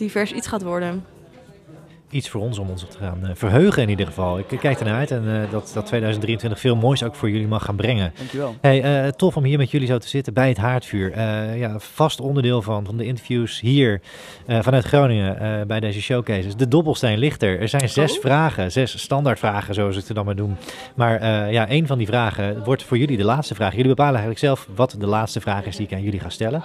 divers 0.00 0.32
iets 0.32 0.46
gaat 0.46 0.62
worden. 0.62 1.04
Iets 2.10 2.28
voor 2.28 2.40
ons 2.40 2.58
om 2.58 2.68
ons 2.70 2.82
op 2.84 2.90
te 2.90 2.98
gaan 2.98 3.18
eh, 3.26 3.30
verheugen 3.34 3.82
in 3.82 3.88
ieder 3.88 4.06
geval. 4.06 4.38
Ik 4.38 4.46
kijk 4.60 4.78
ernaar 4.78 4.98
uit 4.98 5.10
en 5.10 5.42
eh, 5.42 5.50
dat, 5.50 5.70
dat 5.74 5.86
2023 5.86 6.60
veel 6.60 6.76
moois 6.76 7.02
ook 7.02 7.14
voor 7.14 7.30
jullie 7.30 7.46
mag 7.46 7.64
gaan 7.64 7.76
brengen. 7.76 8.12
Dankjewel. 8.16 8.54
Hey, 8.60 8.82
eh, 9.04 9.10
tof 9.12 9.36
om 9.36 9.44
hier 9.44 9.58
met 9.58 9.70
jullie 9.70 9.86
zo 9.86 9.98
te 9.98 10.08
zitten 10.08 10.34
bij 10.34 10.48
het 10.48 10.56
haardvuur. 10.56 11.12
Eh, 11.12 11.58
ja, 11.58 11.78
vast 11.78 12.20
onderdeel 12.20 12.62
van, 12.62 12.84
van 12.84 12.96
de 12.96 13.04
interviews 13.04 13.60
hier 13.60 14.00
eh, 14.46 14.58
vanuit 14.62 14.84
Groningen 14.84 15.40
eh, 15.40 15.66
bij 15.66 15.80
deze 15.80 16.00
showcases. 16.00 16.56
De 16.56 16.68
dobbelsteen 16.68 17.18
ligt 17.18 17.42
er. 17.42 17.60
Er 17.60 17.68
zijn 17.68 17.88
zes 17.88 18.14
Oh. 18.14 18.20
vragen, 18.20 18.72
zes 18.72 19.00
standaardvragen 19.00 19.74
zoals 19.74 19.96
ik 19.96 20.04
ze 20.04 20.14
dan 20.14 20.24
maar 20.24 20.34
noem. 20.34 20.56
Maar 20.94 21.16
eh, 21.20 21.52
ja, 21.52 21.68
één 21.68 21.86
van 21.86 21.98
die 21.98 22.06
vragen 22.06 22.64
wordt 22.64 22.82
voor 22.82 22.98
jullie 22.98 23.16
de 23.16 23.24
laatste 23.24 23.54
vraag. 23.54 23.70
Jullie 23.70 23.88
bepalen 23.88 24.20
eigenlijk 24.20 24.40
zelf 24.40 24.68
wat 24.74 24.96
de 24.98 25.06
laatste 25.06 25.40
vraag 25.40 25.64
is 25.66 25.76
die 25.76 25.86
ik 25.86 25.92
aan 25.92 26.02
jullie 26.02 26.20
ga 26.20 26.28
stellen. 26.28 26.62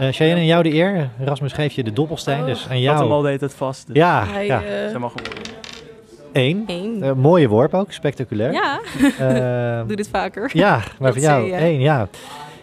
Eh 0.00 0.08
Cheyenne, 0.12 0.40
aan 0.40 0.46
jou 0.46 0.62
de 0.62 0.72
eer. 0.74 1.10
Rasmus 1.24 1.52
geeft 1.52 1.74
je 1.74 1.84
de 1.84 1.92
dobbelsteen, 1.92 2.44
dus 2.44 2.68
aan 2.68 2.76
Ik 2.76 2.86
had 2.86 2.98
hem 2.98 3.06
jou. 3.06 3.10
al 3.10 3.22
deed 3.22 3.40
het 3.40 3.54
vast. 3.54 3.86
Dus 3.86 3.96
Ja, 3.96 4.24
Hij, 4.26 4.46
ja. 4.46 4.62
eh, 4.62 4.68
Zij 4.90 4.98
mag 4.98 5.12
gewoon. 5.12 5.42
één. 6.32 6.64
één. 6.66 7.02
Eh, 7.02 7.12
mooie 7.12 7.48
worp 7.48 7.74
ook, 7.74 7.92
spectaculair. 7.92 8.52
ja, 8.52 8.80
Eh, 9.18 9.82
doe 9.88 9.96
dit 9.96 10.08
vaker. 10.08 10.50
ja, 10.52 10.76
maar 10.76 10.86
Dat 10.98 11.12
voor 11.12 11.22
jou 11.22 11.50
één, 11.50 11.80
ja. 11.80 12.08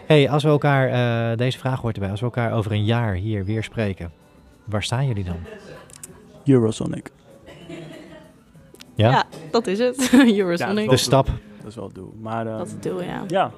hey, 0.05 0.29
als 0.29 0.43
we 0.43 0.49
elkaar, 0.49 0.89
eh, 1.31 1.37
deze 1.37 1.57
vraag 1.59 1.81
hoort 1.81 1.95
erbij, 1.95 2.09
als 2.11 2.19
we 2.19 2.25
elkaar 2.25 2.53
over 2.53 2.71
een 2.71 2.85
jaar 2.85 3.13
hier 3.13 3.45
weer 3.45 3.63
spreken, 3.63 4.11
waar 4.63 4.83
staan 4.83 5.07
jullie 5.07 5.23
dan? 5.23 5.37
Eurosonic. 6.45 7.11
Ja? 8.95 9.09
Ja, 9.09 9.23
dat 9.51 9.67
is 9.67 9.79
het. 9.79 10.09
Eurosonic. 10.37 10.83
Ja, 10.85 10.89
De 10.91 10.97
stap. 10.97 11.25
Dat 11.61 11.69
is 11.69 11.75
wel 11.75 11.85
het 11.85 11.95
doel. 11.95 12.13
Maar 12.21 12.47
ehm, 12.47 12.57
dat 12.57 12.65
is 12.67 12.71
het 12.73 12.83
doel, 12.83 13.01
ja. 13.03 13.23
ja, 13.27 13.51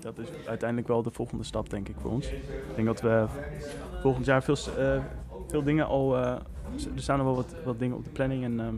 dat 0.00 0.18
is 0.18 0.28
uiteindelijk 0.46 0.88
wel 0.88 1.02
de 1.02 1.10
volgende 1.10 1.44
stap, 1.44 1.70
denk 1.70 1.88
ik, 1.88 1.94
voor 2.00 2.10
ons. 2.10 2.26
Ik 2.26 2.74
denk 2.74 2.86
dat 2.86 3.00
we 3.00 3.24
volgend 4.02 4.26
jaar 4.26 4.42
veel, 4.42 4.56
eh, 4.78 5.00
veel 5.48 5.62
dingen 5.62 5.86
al... 5.86 6.16
eh, 6.16 6.22
er 6.94 7.02
staan 7.02 7.18
er 7.18 7.24
wel 7.24 7.34
wat, 7.34 7.54
wat 7.64 7.78
dingen 7.78 7.96
op 7.96 8.04
de 8.04 8.10
planning 8.10 8.44
en 8.44 8.60
ehm, 8.60 8.74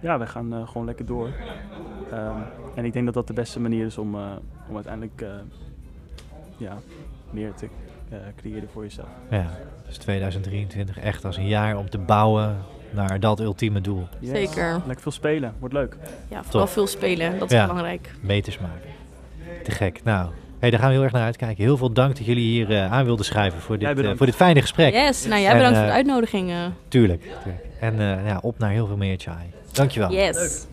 ja, 0.00 0.18
wij 0.18 0.26
gaan 0.26 0.52
eh, 0.54 0.68
gewoon 0.68 0.86
lekker 0.86 1.06
door. 1.06 1.28
Ehm, 2.10 2.36
en 2.74 2.84
ik 2.84 2.92
denk 2.92 3.04
dat 3.04 3.14
dat 3.14 3.26
de 3.26 3.32
beste 3.32 3.60
manier 3.60 3.86
is 3.86 3.98
om, 3.98 4.14
eh, 4.14 4.30
om 4.68 4.74
uiteindelijk 4.74 5.20
eh, 5.20 5.28
ja, 6.56 6.78
meer 7.30 7.54
te 7.54 7.68
eh, 8.10 8.18
creëerde 8.36 8.66
voor 8.68 8.82
jezelf. 8.82 9.08
Ja, 9.30 9.46
dus 9.86 9.96
2023 9.98 10.98
echt 10.98 11.24
als 11.24 11.36
een 11.36 11.46
jaar 11.48 11.76
om 11.76 11.90
te 11.90 11.98
bouwen 11.98 12.56
naar 12.90 13.20
dat 13.20 13.40
ultieme 13.40 13.80
doel. 13.80 14.06
Yes. 14.18 14.30
Zeker. 14.30 14.72
Lekker 14.86 15.02
veel 15.02 15.12
spelen, 15.12 15.54
wordt 15.58 15.74
leuk. 15.74 15.96
Ja, 16.28 16.42
vooral 16.44 16.64
Top. 16.64 16.70
veel 16.72 16.86
spelen. 16.86 17.38
Dat 17.38 17.50
is 17.50 17.56
Ja. 17.56 17.66
belangrijk. 17.66 18.14
Meters 18.20 18.58
maken. 18.58 18.90
Te 19.62 19.70
gek. 19.70 20.00
Nou, 20.04 20.30
hey, 20.58 20.70
daar 20.70 20.78
gaan 20.80 20.88
we 20.88 20.94
heel 20.94 21.02
erg 21.04 21.12
naar 21.12 21.22
uitkijken. 21.24 21.64
Heel 21.64 21.76
veel 21.76 21.92
dank 21.92 22.16
dat 22.16 22.26
jullie 22.26 22.44
hier 22.44 22.70
eh, 22.70 22.92
aan 22.92 23.04
wilden 23.04 23.24
schrijven 23.24 23.60
voor 23.60 23.78
dit, 23.78 23.98
eh, 23.98 24.10
voor 24.16 24.26
dit 24.26 24.34
fijne 24.36 24.60
gesprek. 24.60 24.92
Yes. 24.94 25.26
Nou, 25.26 25.40
jij 25.40 25.50
En, 25.50 25.56
bedankt 25.56 25.78
voor 25.78 25.86
de 25.86 25.92
uitnodiging. 25.92 26.50
eh. 26.50 26.56
Tuurlijk. 26.88 27.22
tuurlijk. 27.22 27.64
En 27.80 27.92
eh, 28.00 28.26
ja, 28.26 28.38
op 28.42 28.58
naar 28.58 28.70
heel 28.70 28.86
veel 28.86 28.96
meer 28.96 29.16
chai. 29.18 29.46
Dankjewel. 29.72 30.12
Yes. 30.12 30.66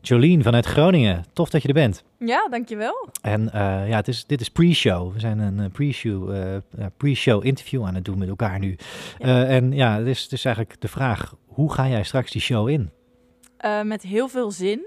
Jolien 0.00 0.42
vanuit 0.42 0.66
Groningen. 0.66 1.24
Tof 1.32 1.50
dat 1.50 1.62
je 1.62 1.68
er 1.68 1.74
bent. 1.74 2.04
Ja, 2.18 2.48
dankjewel. 2.50 3.08
En 3.22 3.52
eh, 3.52 3.88
ja, 3.88 3.96
het 3.96 4.08
is, 4.08 4.24
dit 4.26 4.40
is 4.40 4.48
pre-show. 4.48 5.12
We 5.12 5.20
zijn 5.20 5.38
een 5.38 5.70
pre-show, 5.70 6.30
eh, 6.30 6.54
eh, 6.54 6.60
pre-show 6.96 7.44
interview 7.44 7.84
aan 7.84 7.94
het 7.94 8.04
doen 8.04 8.18
met 8.18 8.28
elkaar 8.28 8.58
nu. 8.58 8.76
Ja. 9.18 9.26
Eh, 9.44 9.56
en 9.56 9.72
ja, 9.72 9.98
het 9.98 10.06
is, 10.06 10.22
het 10.22 10.32
is 10.32 10.44
eigenlijk 10.44 10.80
de 10.80 10.88
vraag, 10.88 11.34
hoe 11.54 11.72
ga 11.72 11.88
jij 11.88 12.02
straks 12.02 12.30
die 12.30 12.40
show 12.40 12.68
in? 12.68 12.90
Eh, 13.56 13.82
met 13.82 14.02
heel 14.02 14.28
veel 14.28 14.50
zin. 14.50 14.86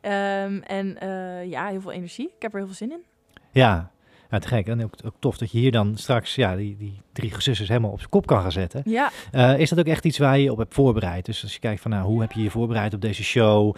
Ehm, 0.00 0.58
en 0.58 0.98
eh, 1.00 1.50
ja, 1.50 1.68
heel 1.68 1.80
veel 1.80 1.92
energie. 1.92 2.26
Ik 2.36 2.42
heb 2.42 2.52
er 2.52 2.58
heel 2.58 2.66
veel 2.66 2.76
zin 2.76 2.90
in. 2.90 3.02
Ja, 3.50 3.90
ja 4.30 4.38
te 4.38 4.48
gek. 4.48 4.66
En 4.66 4.84
ook, 4.84 4.94
ook 5.04 5.14
tof 5.18 5.38
dat 5.38 5.50
je 5.50 5.58
hier 5.58 5.72
dan 5.72 5.96
straks 5.96 6.34
ja, 6.34 6.56
die, 6.56 6.76
die 6.76 7.00
drie 7.12 7.30
gezusters 7.30 7.68
helemaal 7.68 7.90
op 7.90 7.98
zijn 7.98 8.10
kop 8.10 8.26
kan 8.26 8.40
gaan 8.40 8.52
zetten. 8.52 8.82
Ja, 8.84 9.10
Eh, 9.30 9.58
is 9.58 9.68
dat 9.68 9.78
ook 9.78 9.86
echt 9.86 10.04
iets 10.04 10.18
waar 10.18 10.38
je 10.38 10.52
op 10.52 10.58
hebt 10.58 10.74
voorbereid? 10.74 11.24
Dus 11.24 11.42
als 11.42 11.52
je 11.52 11.58
kijkt 11.58 11.80
van 11.80 11.90
nou, 11.90 12.04
hoe 12.04 12.20
heb 12.20 12.32
je 12.32 12.42
je 12.42 12.50
voorbereid 12.50 12.94
op 12.94 13.00
deze 13.00 13.24
show? 13.24 13.76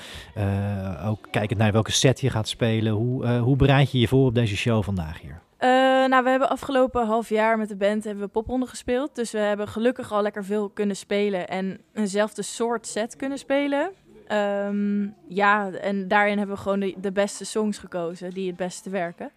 Ook 1.05 1.29
kijkend 1.31 1.59
naar 1.59 1.73
welke 1.73 1.93
set 1.93 2.21
je 2.21 2.31
gaat 2.31 2.49
spelen. 2.49 2.93
Hoe, 2.93 3.27
hoe 3.27 3.57
bereid 3.57 3.93
je 3.93 3.99
je 3.99 4.09
voor 4.09 4.27
op 4.27 4.35
deze 4.35 4.57
show 4.57 4.83
vandaag 4.83 5.21
hier? 5.21 5.41
Eh, 6.05 6.11
nou, 6.11 6.25
we 6.25 6.31
hebben 6.31 6.49
afgelopen 6.49 7.07
half 7.07 7.29
jaar 7.29 7.59
met 7.59 7.69
de 7.69 7.77
band 7.77 8.05
hebben 8.05 8.25
we 8.25 8.31
popronde 8.31 8.67
gespeeld. 8.67 9.15
Dus 9.15 9.31
we 9.33 9.39
hebben 9.39 9.69
gelukkig 9.69 10.13
al 10.13 10.23
lekker 10.23 10.45
veel 10.45 10.69
kunnen 10.69 10.97
spelen 10.97 11.49
en 11.49 11.81
eenzelfde 11.95 12.43
soort 12.43 12.87
set 12.87 13.17
kunnen 13.17 13.39
spelen. 13.39 13.91
Ehm, 14.27 15.07
ja, 15.29 15.71
en 15.71 16.09
daarin 16.09 16.39
hebben 16.39 16.57
we 16.57 16.63
gewoon 16.63 16.81
de, 16.81 16.95
de 17.01 17.13
beste 17.13 17.45
songs 17.45 17.79
gekozen 17.79 18.31
die 18.31 18.47
het 18.47 18.57
beste 18.57 18.91
werken. 18.91 19.31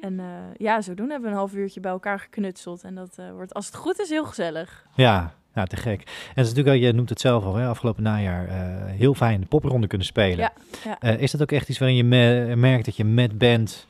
En 0.00 0.20
eh, 0.20 0.26
ja, 0.56 0.80
zodoende 0.80 1.12
hebben 1.12 1.28
we 1.30 1.34
een 1.34 1.40
half 1.42 1.54
uurtje 1.54 1.80
bij 1.80 1.90
elkaar 1.90 2.20
geknutseld. 2.20 2.82
En 2.84 2.94
dat 2.94 3.14
eh, 3.18 3.30
wordt, 3.30 3.54
als 3.54 3.66
het 3.66 3.74
goed 3.74 4.00
is, 4.00 4.08
heel 4.08 4.24
gezellig. 4.24 4.86
Ja, 4.94 5.34
ja, 5.54 5.64
te 5.64 5.76
gek. 5.76 6.00
En 6.02 6.32
het 6.34 6.46
is 6.46 6.52
natuurlijk, 6.54 6.84
je 6.84 6.92
noemt 6.92 7.08
het 7.08 7.20
zelf 7.20 7.44
al, 7.44 7.54
hè, 7.54 7.66
afgelopen 7.66 8.02
najaar 8.02 8.48
heel 8.86 9.14
fijn 9.14 9.40
de 9.40 9.46
popronde 9.46 9.86
kunnen 9.86 10.06
spelen. 10.06 10.38
Ja, 10.38 10.52
ja. 11.00 11.16
Is 11.16 11.30
dat 11.30 11.42
ook 11.42 11.52
echt 11.52 11.68
iets 11.68 11.78
waarin 11.78 11.96
je 11.96 12.04
me- 12.04 12.56
merkt 12.56 12.84
dat 12.84 12.96
je 12.96 13.04
met 13.04 13.38
band 13.38 13.86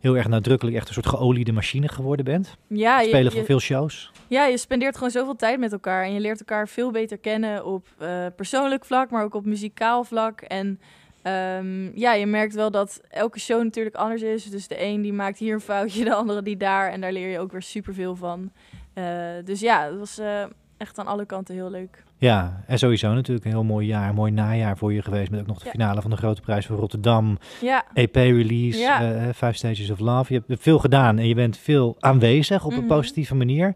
heel 0.00 0.16
erg 0.16 0.28
nadrukkelijk 0.28 0.76
echt 0.76 0.88
een 0.88 0.94
soort 0.94 1.06
geoliede 1.06 1.52
machine 1.52 1.88
geworden 1.88 2.24
bent? 2.24 2.56
Ja, 2.66 3.00
je- 3.00 3.08
Spelen 3.08 3.30
van 3.30 3.40
je- 3.40 3.46
veel 3.46 3.60
shows? 3.60 4.12
Ja, 4.26 4.44
je 4.46 4.58
spendeert 4.58 4.94
gewoon 4.94 5.10
zoveel 5.10 5.36
tijd 5.36 5.58
met 5.58 5.72
elkaar 5.72 6.04
en 6.04 6.12
je 6.12 6.20
leert 6.20 6.38
elkaar 6.38 6.68
veel 6.68 6.90
beter 6.90 7.18
kennen 7.18 7.64
op 7.64 7.86
eh, 7.98 8.26
persoonlijk 8.36 8.84
vlak, 8.84 9.10
maar 9.10 9.24
ook 9.24 9.34
op 9.34 9.44
muzikaal 9.44 10.04
vlak. 10.04 10.40
En 10.40 10.80
ehm, 11.22 11.98
ja, 11.98 12.12
je 12.12 12.26
merkt 12.26 12.54
wel 12.54 12.70
dat 12.70 13.00
elke 13.08 13.38
show 13.40 13.62
natuurlijk 13.62 13.96
anders 13.96 14.22
is. 14.22 14.44
Dus 14.44 14.68
de 14.68 14.82
een 14.84 15.02
die 15.02 15.12
maakt 15.12 15.38
hier 15.38 15.54
een 15.54 15.60
foutje, 15.60 16.04
de 16.10 16.14
andere 16.14 16.42
die 16.42 16.56
daar. 16.56 16.90
En 16.90 17.00
daar 17.00 17.12
leer 17.12 17.28
je 17.28 17.38
ook 17.38 17.52
weer 17.52 17.62
superveel 17.62 18.16
van. 18.16 18.52
Eh, 18.94 19.04
dus 19.44 19.60
ja, 19.60 19.84
het 19.90 19.98
was 19.98 20.18
eh, 20.18 20.44
echt 20.78 20.98
aan 20.98 21.06
alle 21.06 21.24
kanten 21.26 21.54
heel 21.54 21.70
leuk. 21.70 22.04
Ja, 22.20 22.62
en 22.66 22.78
sowieso 22.78 23.12
natuurlijk 23.14 23.46
een 23.46 23.52
heel 23.52 23.64
mooi 23.64 23.86
jaar, 23.86 24.08
een 24.08 24.14
mooi 24.14 24.32
najaar 24.32 24.76
voor 24.76 24.92
je 24.92 25.02
geweest. 25.02 25.30
Met 25.30 25.40
ook 25.40 25.46
nog 25.46 25.58
de 25.58 25.64
Ja. 25.64 25.70
finale 25.70 26.00
van 26.02 26.10
de 26.10 26.16
Grote 26.16 26.40
Prijs 26.40 26.66
van 26.66 26.76
Rotterdam. 26.76 27.38
Ja, 27.60 27.84
EP-release, 27.94 28.78
Ja. 28.78 29.14
eh, 29.14 29.22
Five 29.34 29.52
Stages 29.52 29.90
of 29.90 29.98
Love. 29.98 30.32
Je 30.34 30.42
hebt 30.46 30.62
veel 30.62 30.78
gedaan 30.78 31.18
en 31.18 31.28
je 31.28 31.34
bent 31.34 31.56
veel 31.58 31.96
aanwezig 32.00 32.64
op 32.64 32.72
een 32.72 32.78
Mhm. 32.78 32.86
positieve 32.86 33.34
manier. 33.34 33.74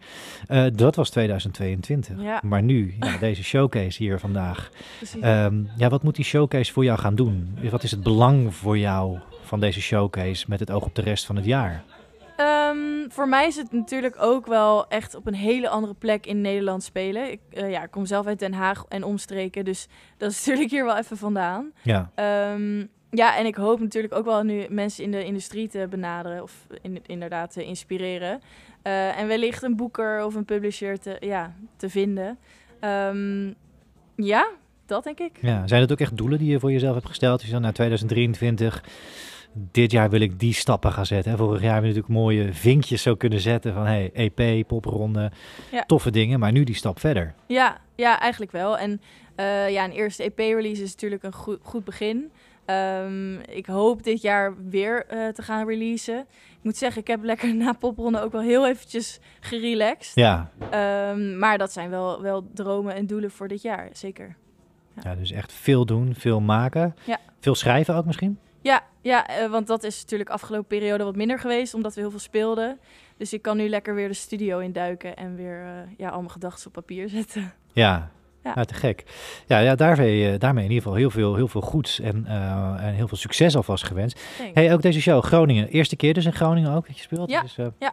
Eh, 0.48 0.64
dat 0.74 0.96
was 0.96 1.10
2022. 1.10 2.22
Ja. 2.22 2.40
Maar 2.44 2.62
nu, 2.62 2.94
ja, 3.00 3.16
deze 3.20 3.44
showcase 3.44 4.02
hier 4.02 4.18
vandaag. 4.18 4.70
Ehm, 5.20 5.54
ja, 5.76 5.88
wat 5.88 6.02
moet 6.02 6.16
die 6.16 6.24
showcase 6.24 6.72
voor 6.72 6.84
jou 6.84 6.98
gaan 6.98 7.14
doen? 7.14 7.58
Wat 7.70 7.82
is 7.82 7.90
het 7.90 8.02
belang 8.02 8.54
voor 8.54 8.78
jou 8.78 9.18
van 9.42 9.60
deze 9.60 9.80
showcase 9.80 10.44
met 10.48 10.60
het 10.60 10.70
oog 10.70 10.84
op 10.84 10.94
de 10.94 11.02
rest 11.02 11.26
van 11.26 11.36
het 11.36 11.44
jaar? 11.44 11.82
Voor 13.12 13.28
mij 13.28 13.46
is 13.46 13.56
het 13.56 13.72
natuurlijk 13.72 14.16
ook 14.18 14.46
wel 14.46 14.88
echt 14.88 15.14
op 15.14 15.26
een 15.26 15.34
hele 15.34 15.68
andere 15.68 15.94
plek 15.94 16.26
in 16.26 16.40
Nederland 16.40 16.82
spelen. 16.82 17.30
Ik, 17.30 17.40
eh, 17.50 17.70
ja, 17.70 17.82
ik 17.82 17.90
kom 17.90 18.06
zelf 18.06 18.26
uit 18.26 18.38
Den 18.38 18.52
Haag 18.52 18.84
en 18.88 19.04
omstreken, 19.04 19.64
dus 19.64 19.88
dat 20.16 20.30
is 20.30 20.38
natuurlijk 20.46 20.70
hier 20.70 20.84
wel 20.84 20.96
even 20.96 21.16
vandaan. 21.16 21.72
Ja, 21.82 22.10
Ehm, 22.14 22.84
ja, 23.10 23.36
en 23.38 23.46
ik 23.46 23.54
hoop 23.54 23.80
natuurlijk 23.80 24.14
ook 24.14 24.24
wel 24.24 24.42
nu 24.42 24.66
mensen 24.68 25.04
in 25.04 25.10
de 25.10 25.24
industrie 25.24 25.68
te 25.68 25.86
benaderen 25.90 26.42
of 26.42 26.66
in, 26.82 26.98
inderdaad 27.06 27.52
te 27.52 27.64
inspireren. 27.64 28.40
Eh, 28.82 29.18
en 29.18 29.26
wellicht 29.26 29.62
een 29.62 29.76
boeker 29.76 30.24
of 30.24 30.34
een 30.34 30.44
publisher 30.44 30.98
te, 30.98 31.16
ja, 31.20 31.54
te 31.76 31.90
vinden. 31.90 32.38
Ehm, 32.80 33.52
ja, 34.16 34.48
dat 34.86 35.04
denk 35.04 35.18
ik. 35.18 35.38
ja. 35.40 35.66
Zijn 35.66 35.80
het 35.80 35.92
ook 35.92 36.00
echt 36.00 36.16
doelen 36.16 36.38
die 36.38 36.50
je 36.50 36.60
voor 36.60 36.72
jezelf 36.72 36.94
hebt 36.94 37.06
gesteld? 37.06 37.40
Dus 37.40 37.50
dan 37.50 37.60
naar 37.62 37.72
2023, 37.72 38.84
dit 39.54 39.90
jaar 39.92 40.10
wil 40.10 40.20
ik 40.20 40.38
die 40.40 40.54
stappen 40.54 40.92
gaan 40.92 41.06
zetten. 41.06 41.30
Hè? 41.32 41.36
Vorig 41.38 41.62
jaar 41.62 41.72
hebben 41.72 41.90
we 41.90 41.96
natuurlijk 41.96 42.20
mooie 42.22 42.52
vinkjes 42.52 43.02
zo 43.02 43.14
kunnen 43.14 43.40
zetten 43.40 43.74
van 43.74 43.86
hey, 43.86 44.10
EP, 44.12 44.66
popronde, 44.66 45.30
Ja. 45.70 45.82
toffe 45.86 46.10
dingen. 46.10 46.38
Maar 46.40 46.52
nu 46.52 46.64
die 46.64 46.74
stap 46.74 47.00
verder. 47.00 47.34
Ja, 47.46 47.78
ja 47.96 48.20
eigenlijk 48.20 48.52
wel. 48.52 48.78
En 48.78 49.00
eh, 49.34 49.70
ja, 49.70 49.84
een 49.84 49.90
eerste 49.92 50.22
EP-release 50.22 50.82
is 50.82 50.90
natuurlijk 50.92 51.22
een 51.22 51.32
goed, 51.34 51.58
goed 51.62 51.84
begin. 51.84 52.30
Ehm, 52.64 53.34
ik 53.40 53.66
hoop 53.66 54.02
dit 54.02 54.22
jaar 54.22 54.54
weer 54.68 55.06
eh, 55.06 55.28
te 55.28 55.42
gaan 55.42 55.66
releasen. 55.68 56.18
Ik 56.50 56.58
moet 56.62 56.76
zeggen, 56.76 57.00
ik 57.00 57.06
heb 57.06 57.22
lekker 57.22 57.54
na 57.54 57.72
popronde 57.72 58.20
ook 58.20 58.32
wel 58.32 58.40
heel 58.40 58.68
eventjes 58.68 59.20
gerelaxed. 59.40 60.14
Ja, 60.14 60.50
Ehm, 60.70 61.38
maar 61.38 61.58
dat 61.58 61.72
zijn 61.72 61.90
wel, 61.90 62.22
wel 62.22 62.46
dromen 62.54 62.94
en 62.94 63.06
doelen 63.06 63.30
voor 63.30 63.48
dit 63.48 63.62
jaar, 63.62 63.88
zeker. 63.92 64.36
ja 65.02 65.14
dus 65.14 65.30
echt 65.32 65.52
veel 65.52 65.86
doen, 65.86 66.14
veel 66.14 66.40
maken. 66.40 66.94
Ja. 67.04 67.18
Veel 67.40 67.54
schrijven 67.54 67.94
ook 67.94 68.04
misschien? 68.04 68.38
Ja, 68.62 68.82
ja 69.00 69.26
eh, 69.26 69.50
want 69.50 69.66
dat 69.66 69.84
is 69.84 70.00
natuurlijk 70.00 70.30
afgelopen 70.30 70.66
periode 70.66 71.04
wat 71.04 71.16
minder 71.16 71.38
geweest, 71.38 71.74
omdat 71.74 71.94
we 71.94 72.00
heel 72.00 72.10
veel 72.10 72.18
speelden. 72.18 72.78
Dus 73.16 73.32
ik 73.32 73.42
kan 73.42 73.56
nu 73.56 73.68
lekker 73.68 73.94
weer 73.94 74.08
de 74.08 74.14
studio 74.14 74.58
induiken 74.58 75.16
en 75.16 75.36
weer 75.36 75.62
eh, 75.62 75.98
ja, 75.98 76.08
al 76.08 76.18
mijn 76.18 76.30
gedachten 76.30 76.66
op 76.66 76.72
papier 76.72 77.08
zetten. 77.08 77.52
Ja, 77.74 78.10
Ja. 78.42 78.54
Nou, 78.54 78.66
te 78.66 78.74
gek. 78.74 79.04
Ja, 79.46 79.58
ja 79.58 79.74
daarmee, 79.74 80.32
eh, 80.32 80.38
daarmee 80.38 80.64
in 80.64 80.70
ieder 80.70 80.82
geval 80.82 80.98
heel 80.98 81.10
veel, 81.10 81.34
heel 81.34 81.48
veel 81.48 81.60
goeds 81.60 82.00
en, 82.00 82.26
en 82.78 82.94
heel 82.94 83.08
veel 83.08 83.16
succes 83.16 83.56
alvast 83.56 83.84
gewenst. 83.84 84.20
Thanks. 84.38 84.54
Hey, 84.54 84.72
ook 84.72 84.82
deze 84.82 85.00
show, 85.00 85.22
Groningen. 85.22 85.68
Eerste 85.68 85.96
keer 85.96 86.14
dus 86.14 86.24
in 86.24 86.32
Groningen 86.32 86.74
ook 86.74 86.86
dat 86.86 86.96
je 86.96 87.02
speelt? 87.02 87.30
Ja, 87.30 87.42
Dus, 87.42 87.56
ja, 87.78 87.92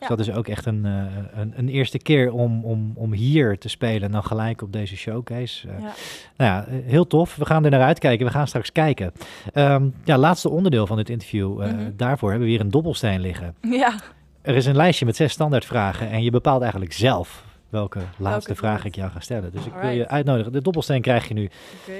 Dus 0.00 0.08
dat 0.08 0.18
is 0.20 0.32
ook 0.32 0.48
echt 0.48 0.66
een, 0.66 0.84
eh, 0.86 1.40
een, 1.40 1.52
een 1.56 1.68
eerste 1.68 1.98
keer 1.98 2.32
om, 2.32 2.64
om, 2.64 2.92
om 2.94 3.12
hier 3.12 3.58
te 3.58 3.68
spelen 3.68 4.02
en 4.02 4.10
dan 4.12 4.24
gelijk 4.24 4.62
op 4.62 4.72
deze 4.72 4.96
showcase. 4.96 5.68
Eh, 5.68 5.74
Ja. 5.78 5.92
Nou 6.36 6.50
ja, 6.50 6.66
eh, 6.66 6.74
heel 6.84 7.06
tof. 7.06 7.36
We 7.36 7.44
gaan 7.44 7.64
er 7.64 7.70
naar 7.70 7.82
uitkijken. 7.82 8.26
We 8.26 8.32
gaan 8.32 8.46
straks 8.46 8.72
kijken. 8.72 9.12
Ehm, 9.52 9.88
ja, 10.04 10.18
laatste 10.18 10.48
onderdeel 10.50 10.86
van 10.86 10.96
dit 10.96 11.08
interview. 11.08 11.58
Mhm. 11.58 11.90
Daarvoor 11.96 12.28
hebben 12.30 12.46
we 12.48 12.52
hier 12.54 12.62
een 12.62 12.70
dobbelsteen 12.70 13.20
liggen. 13.20 13.54
ja, 13.60 13.94
Er 14.42 14.56
is 14.56 14.66
een 14.66 14.76
lijstje 14.76 15.04
met 15.06 15.16
zes 15.16 15.32
standaardvragen 15.32 16.10
en 16.10 16.22
je 16.22 16.30
bepaalt 16.30 16.60
eigenlijk 16.62 16.92
zelf 16.92 17.44
welke 17.68 18.00
laatste 18.18 18.54
vraag 18.54 18.84
ik 18.84 18.94
jou 18.94 19.10
ga 19.10 19.20
stellen. 19.20 19.52
Dus 19.52 19.66
ik 19.66 19.72
wil 19.80 19.90
je 19.90 20.08
uitnodigen. 20.08 20.52
De 20.52 20.62
dobbelsteen 20.62 21.00
krijg 21.00 21.28
je 21.28 21.34
nu 21.34 21.50
oké. 21.80 21.92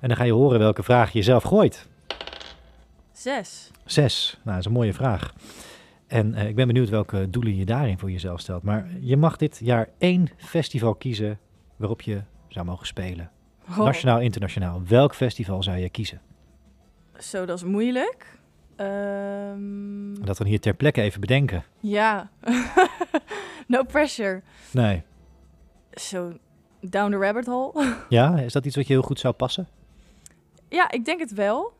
en 0.00 0.08
dan 0.08 0.16
ga 0.16 0.24
je 0.24 0.32
horen 0.32 0.58
welke 0.58 0.82
vraag 0.82 1.12
je 1.12 1.22
zelf 1.22 1.42
gooit. 1.42 1.86
Zes. 3.12 3.70
Zes. 3.84 4.32
Nou, 4.42 4.50
dat 4.50 4.58
is 4.58 4.64
een 4.64 4.72
mooie 4.72 4.92
vraag. 4.94 5.32
En 6.06 6.34
eh, 6.34 6.48
ik 6.48 6.54
ben 6.54 6.66
benieuwd 6.66 6.88
welke 6.88 7.30
doelen 7.30 7.56
je 7.56 7.64
daarin 7.64 7.98
voor 7.98 8.10
jezelf 8.10 8.40
stelt. 8.40 8.62
Maar 8.62 8.88
je 9.00 9.16
mag 9.16 9.36
dit 9.36 9.60
jaar 9.62 9.88
één 9.98 10.28
festival 10.36 10.94
kiezen 10.94 11.38
waarop 11.76 12.00
je 12.00 12.22
zou 12.48 12.66
mogen 12.66 12.86
spelen. 12.86 13.30
Oh, 13.68 13.78
Nationaal, 13.78 14.20
internationaal. 14.20 14.82
Welk 14.88 15.14
festival 15.14 15.62
zou 15.62 15.76
je 15.76 15.90
kiezen? 15.90 16.20
Zo, 17.18 17.44
dat 17.44 17.56
is 17.56 17.64
moeilijk. 17.64 18.38
Ehm, 18.76 20.14
dat 20.24 20.36
dan 20.36 20.46
hier 20.46 20.60
ter 20.60 20.74
plekke 20.74 21.00
even 21.00 21.20
bedenken. 21.20 21.64
ja. 21.80 22.30
no 23.66 23.82
pressure. 23.82 24.42
Nee. 24.70 25.02
Zo, 25.92 26.32
down 26.80 27.10
the 27.10 27.16
rabbit 27.18 27.46
hole. 27.46 27.94
Ja, 28.08 28.38
is 28.38 28.52
dat 28.52 28.66
iets 28.66 28.76
wat 28.76 28.86
je 28.86 28.92
heel 28.92 29.02
goed 29.02 29.20
zou 29.20 29.34
passen? 29.34 29.68
ja, 30.68 30.90
ik 30.90 31.04
denk 31.04 31.20
het 31.20 31.32
wel. 31.34 31.72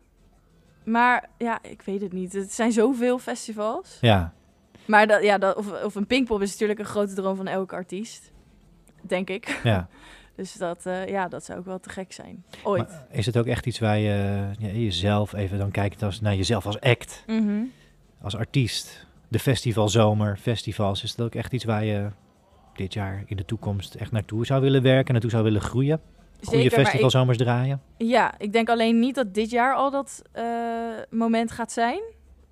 Maar 0.87 1.29
ja, 1.39 1.59
ik 1.63 1.83
weet 1.83 2.01
het 2.01 2.13
niet. 2.13 2.33
Het 2.33 2.53
zijn 2.53 2.73
zoveel 2.73 3.19
festivals. 3.19 3.99
Ja. 4.01 4.33
Maar 4.85 5.07
dat, 5.07 5.23
ja, 5.23 5.39
dat, 5.39 5.57
of, 5.57 5.83
of 5.83 5.95
een 5.95 6.07
Pinkpop 6.07 6.43
is 6.43 6.51
natuurlijk 6.51 6.79
een 6.79 6.85
grote 6.85 7.15
droom 7.15 7.37
van 7.37 7.47
elke 7.47 7.75
artiest. 7.75 8.33
Denk 9.03 9.31
ik. 9.31 9.61
ja. 9.65 9.89
Dus 10.37 10.53
dat, 10.53 10.87
eh, 10.87 11.07
ja, 11.09 11.29
dat 11.29 11.45
zou 11.45 11.59
ook 11.59 11.65
wel 11.65 11.81
te 11.81 11.89
gek 11.89 12.13
zijn. 12.13 12.45
Ooit. 12.63 12.89
Maar 12.89 13.07
is 13.11 13.27
het 13.27 13.39
ook 13.39 13.47
echt 13.47 13.67
iets 13.67 13.79
waar 13.79 13.99
je 13.99 14.45
ja, 14.59 14.69
jezelf 14.69 15.33
even 15.33 15.59
dan 15.59 15.71
kijkt 15.71 16.03
als, 16.03 16.21
naar 16.21 16.35
jezelf 16.35 16.67
als 16.67 16.81
act, 16.81 17.23
Mhm. 17.27 17.63
als 18.23 18.37
artiest? 18.37 19.07
De 19.29 19.39
festivalzomer, 19.39 20.37
festivals, 20.37 21.03
is 21.03 21.15
dat 21.15 21.27
ook 21.27 21.35
echt 21.35 21.53
iets 21.53 21.65
waar 21.65 21.85
je 21.85 22.09
dit 22.75 22.93
jaar 22.93 23.23
in 23.27 23.37
de 23.37 23.45
toekomst 23.45 23.95
echt 23.95 24.13
naartoe 24.13 24.47
zou 24.47 24.61
willen 24.61 24.83
werken, 24.83 25.13
naartoe 25.13 25.31
zou 25.31 25.43
willen 25.45 25.61
groeien? 25.61 26.01
Goede 26.45 26.71
festivalzomers 26.71 27.39
draaien. 27.39 27.81
ja, 27.99 28.35
ik 28.39 28.53
denk 28.53 28.69
alleen 28.69 28.99
niet 28.99 29.15
dat 29.15 29.35
dit 29.35 29.51
jaar 29.51 29.75
al 29.75 29.91
dat 29.91 30.23
eh, 30.33 30.45
moment 31.11 31.51
gaat 31.51 31.73
zijn. 31.73 32.01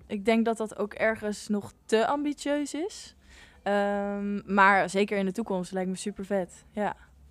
Ik 0.07 0.25
denk 0.25 0.45
dat 0.45 0.57
dat 0.57 0.79
ook 0.79 0.95
ergens 0.95 1.49
nog 1.49 1.73
te 1.87 2.07
ambitieus 2.07 2.75
is. 2.75 3.15
Ehm, 3.63 4.55
maar 4.55 4.91
zeker 4.91 5.19
in 5.19 5.25
de 5.25 5.33
toekomst 5.33 5.73
lijkt 5.73 5.91
me 5.91 5.97
super 5.97 6.25
vet. 6.25 6.65
Ja. 6.71 6.83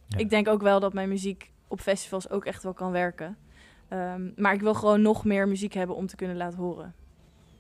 Ja. 0.08 0.18
Ik 0.18 0.30
denk 0.30 0.48
ook 0.48 0.62
wel 0.62 0.80
dat 0.80 0.94
mijn 0.94 1.10
muziek 1.10 1.52
op 1.68 1.80
festivals 1.80 2.30
ook 2.30 2.46
echt 2.46 2.64
wel 2.64 2.74
kan 2.74 2.92
werken. 2.92 3.38
Ehm, 3.90 4.22
maar 4.36 4.54
ik 4.54 4.62
wil 4.62 4.74
gewoon 4.74 5.02
nog 5.02 5.26
meer 5.26 5.48
muziek 5.48 5.74
hebben 5.74 5.96
om 5.96 6.08
te 6.08 6.16
kunnen 6.16 6.38
laten 6.38 6.60
horen. 6.60 6.94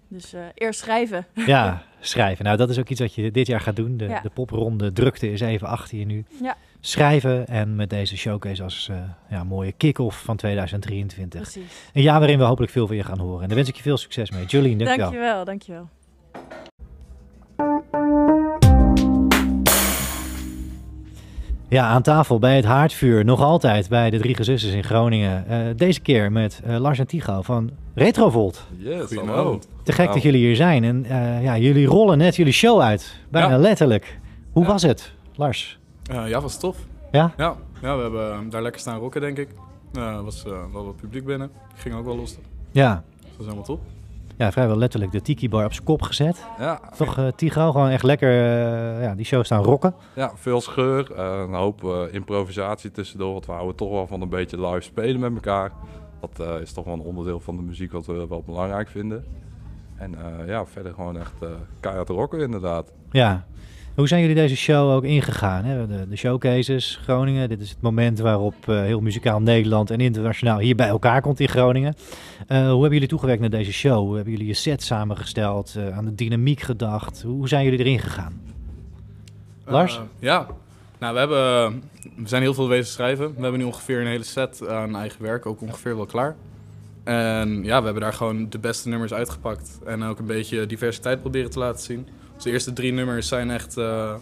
Dus 0.07 0.33
eh, 0.33 0.41
eerst 0.53 0.79
schrijven. 0.79 1.25
Ja, 1.45 1.83
schrijven. 1.99 2.45
Nou, 2.45 2.57
dat 2.57 2.69
is 2.69 2.79
ook 2.79 2.89
iets 2.89 2.99
wat 2.99 3.13
je 3.13 3.31
dit 3.31 3.47
jaar 3.47 3.59
gaat 3.61 3.75
doen. 3.75 3.97
De, 3.97 4.05
Ja. 4.05 4.19
de 4.21 4.29
popronde 4.29 4.91
drukte 4.93 5.31
is 5.31 5.41
even 5.41 5.67
achter 5.67 5.97
je 5.97 6.05
nu. 6.05 6.25
Ja. 6.41 6.55
Schrijven 6.85 7.47
en 7.47 7.75
met 7.75 7.89
deze 7.89 8.17
showcase 8.17 8.63
als 8.63 8.87
eh, 8.91 8.97
ja, 9.29 9.43
mooie 9.43 9.71
kick-off 9.71 10.21
van 10.23 10.35
2023. 10.35 11.41
Precies. 11.41 11.63
Een 11.93 12.01
jaar 12.01 12.19
waarin 12.19 12.37
we 12.37 12.43
hopelijk 12.43 12.71
veel 12.71 12.87
van 12.87 12.95
je 12.95 13.03
gaan 13.03 13.19
horen. 13.19 13.41
En 13.41 13.47
daar 13.47 13.55
wens 13.57 13.69
ik 13.69 13.75
je 13.75 13.81
veel 13.81 13.97
succes 13.97 14.31
mee. 14.31 14.45
Jolien, 14.45 14.77
dankjewel. 14.77 15.11
Dankjewel, 15.11 15.45
dankjewel. 15.45 15.89
Ja, 21.69 21.87
aan 21.87 22.01
tafel 22.01 22.39
bij 22.39 22.55
het 22.55 22.65
haardvuur. 22.65 23.25
Nog 23.25 23.41
altijd 23.41 23.89
bij 23.89 24.09
de 24.09 24.17
Drie 24.19 24.35
Gezusters 24.35 24.73
in 24.73 24.83
Groningen. 24.83 25.47
Eh, 25.47 25.57
deze 25.75 25.99
keer 26.01 26.31
met 26.31 26.61
eh, 26.65 26.77
Lars 26.77 26.99
en 26.99 27.07
Tigo 27.07 27.41
van 27.41 27.69
Retrovolt. 27.95 28.67
Yes. 28.77 29.07
Te 29.83 29.91
gek 29.91 30.13
dat 30.13 30.21
jullie 30.21 30.45
hier 30.45 30.55
zijn. 30.55 30.83
En 30.83 31.05
eh, 31.05 31.43
ja, 31.43 31.57
jullie 31.57 31.85
rollen 31.85 32.17
net 32.17 32.35
jullie 32.35 32.53
show 32.53 32.81
uit. 32.81 33.15
Bijna 33.29 33.49
Ja. 33.49 33.57
letterlijk. 33.57 34.19
Hoe 34.51 34.63
Ja. 34.63 34.69
was 34.69 34.81
het, 34.81 35.11
Lars? 35.35 35.79
Eh, 36.11 36.27
ja, 36.29 36.41
was 36.41 36.57
tof. 36.59 36.77
Ja? 37.11 37.33
Ja, 37.37 37.55
ja 37.81 37.95
we 37.95 38.01
hebben 38.01 38.31
eh, 38.31 38.39
daar 38.49 38.61
lekker 38.61 38.81
staan 38.81 38.99
rocken, 38.99 39.21
denk 39.21 39.37
ik. 39.37 39.49
Eh 39.93 40.21
was 40.21 40.45
eh, 40.45 40.51
wel 40.73 40.85
wat 40.85 40.95
publiek 40.95 41.25
binnen. 41.25 41.51
Ging 41.75 41.95
ook 41.95 42.05
wel 42.05 42.15
los. 42.15 42.35
Dat 42.35 42.43
Ja. 42.71 43.03
was 43.37 43.45
helemaal 43.45 43.63
top. 43.65 43.81
Ja, 44.37 44.51
vrijwel 44.51 44.77
letterlijk 44.77 45.11
de 45.11 45.21
Tiki 45.21 45.49
Bar 45.49 45.65
op 45.65 45.73
zijn 45.73 45.85
kop 45.85 46.01
gezet. 46.01 46.45
Ja, 46.59 46.79
Toch, 46.97 47.31
Tigo? 47.35 47.71
Gewoon 47.71 47.89
echt 47.89 48.03
lekker 48.03 48.31
ja, 49.01 49.15
die 49.15 49.25
show 49.25 49.43
staan 49.43 49.63
rocken. 49.63 49.95
ja, 50.15 50.31
veel 50.35 50.61
scheur, 50.61 51.11
eh, 51.15 51.39
een 51.47 51.53
hoop 51.53 51.83
eh, 51.83 52.01
improvisatie 52.13 52.91
tussendoor. 52.91 53.31
Want 53.31 53.45
we 53.45 53.51
houden 53.51 53.75
toch 53.75 53.89
wel 53.91 54.07
van 54.07 54.21
een 54.21 54.29
beetje 54.29 54.67
live 54.67 54.81
spelen 54.81 55.19
met 55.19 55.33
elkaar. 55.33 55.71
Dat 56.19 56.39
eh, 56.47 56.61
is 56.61 56.73
toch 56.73 56.85
wel 56.85 56.93
een 56.93 56.99
onderdeel 56.99 57.39
van 57.39 57.55
de 57.55 57.61
muziek 57.61 57.91
wat 57.91 58.05
we 58.05 58.27
wel 58.27 58.43
belangrijk 58.45 58.87
vinden. 58.89 59.25
En 59.95 60.15
eh, 60.15 60.47
ja, 60.47 60.65
verder 60.65 60.93
gewoon 60.93 61.17
echt 61.17 61.33
eh 61.41 61.49
keihard 61.79 62.09
rocken 62.09 62.39
inderdaad. 62.39 62.91
Ja. 63.11 63.45
Hoe 63.95 64.07
zijn 64.07 64.21
jullie 64.21 64.35
deze 64.35 64.55
show 64.55 64.91
ook 64.91 65.03
ingegaan? 65.03 65.63
Hè? 65.63 65.87
De, 65.87 66.07
de 66.07 66.15
showcases, 66.15 66.99
Groningen. 67.03 67.49
Dit 67.49 67.61
is 67.61 67.69
het 67.69 67.81
moment 67.81 68.19
waarop 68.19 68.55
eh, 68.65 68.81
heel 68.81 69.01
muzikaal 69.01 69.41
Nederland 69.41 69.91
en 69.91 69.99
internationaal 69.99 70.59
hier 70.59 70.75
bij 70.75 70.87
elkaar 70.87 71.21
komt 71.21 71.39
in 71.39 71.47
Groningen. 71.47 71.95
Eh, 72.47 72.57
hoe 72.57 72.67
hebben 72.67 72.91
jullie 72.91 73.07
toegewerkt 73.07 73.41
naar 73.41 73.49
deze 73.49 73.73
show? 73.73 73.97
Hoe 73.97 74.15
hebben 74.15 74.31
jullie 74.31 74.47
je 74.47 74.53
set 74.53 74.83
samengesteld? 74.83 75.75
eh, 75.77 75.97
aan 75.97 76.05
de 76.05 76.15
dynamiek 76.15 76.61
gedacht? 76.61 77.21
Hoe, 77.21 77.35
hoe 77.35 77.47
zijn 77.47 77.63
jullie 77.63 77.79
erin 77.79 77.99
gegaan? 77.99 78.41
Lars? 79.65 79.99
Ja, 80.19 80.47
nou 80.99 81.13
we 81.13 81.19
hebben... 81.19 81.81
We 82.15 82.27
zijn 82.27 82.41
heel 82.41 82.53
veel 82.53 82.67
wezen 82.67 82.93
schrijven. 82.93 83.35
We 83.35 83.41
hebben 83.41 83.59
nu 83.59 83.65
ongeveer 83.65 84.01
een 84.01 84.07
hele 84.07 84.23
set 84.23 84.67
aan 84.67 84.95
eigen 84.95 85.21
werk. 85.21 85.45
Ook 85.45 85.61
ongeveer 85.61 85.95
wel 85.95 86.05
klaar. 86.05 86.35
En 87.03 87.63
ja, 87.63 87.77
we 87.79 87.85
hebben 87.85 88.03
daar 88.03 88.13
gewoon 88.13 88.49
de 88.49 88.59
beste 88.59 88.89
nummers 88.89 89.13
uitgepakt. 89.13 89.79
En 89.85 90.03
ook 90.03 90.19
een 90.19 90.25
beetje 90.25 90.65
diversiteit 90.65 91.21
proberen 91.21 91.49
te 91.49 91.59
laten 91.59 91.83
zien. 91.83 92.07
Dus 92.43 92.51
de 92.51 92.57
eerste 92.57 92.73
drie 92.73 92.93
nummers 92.93 93.27
zijn 93.27 93.51
echt... 93.51 93.77
eh, 93.77 94.15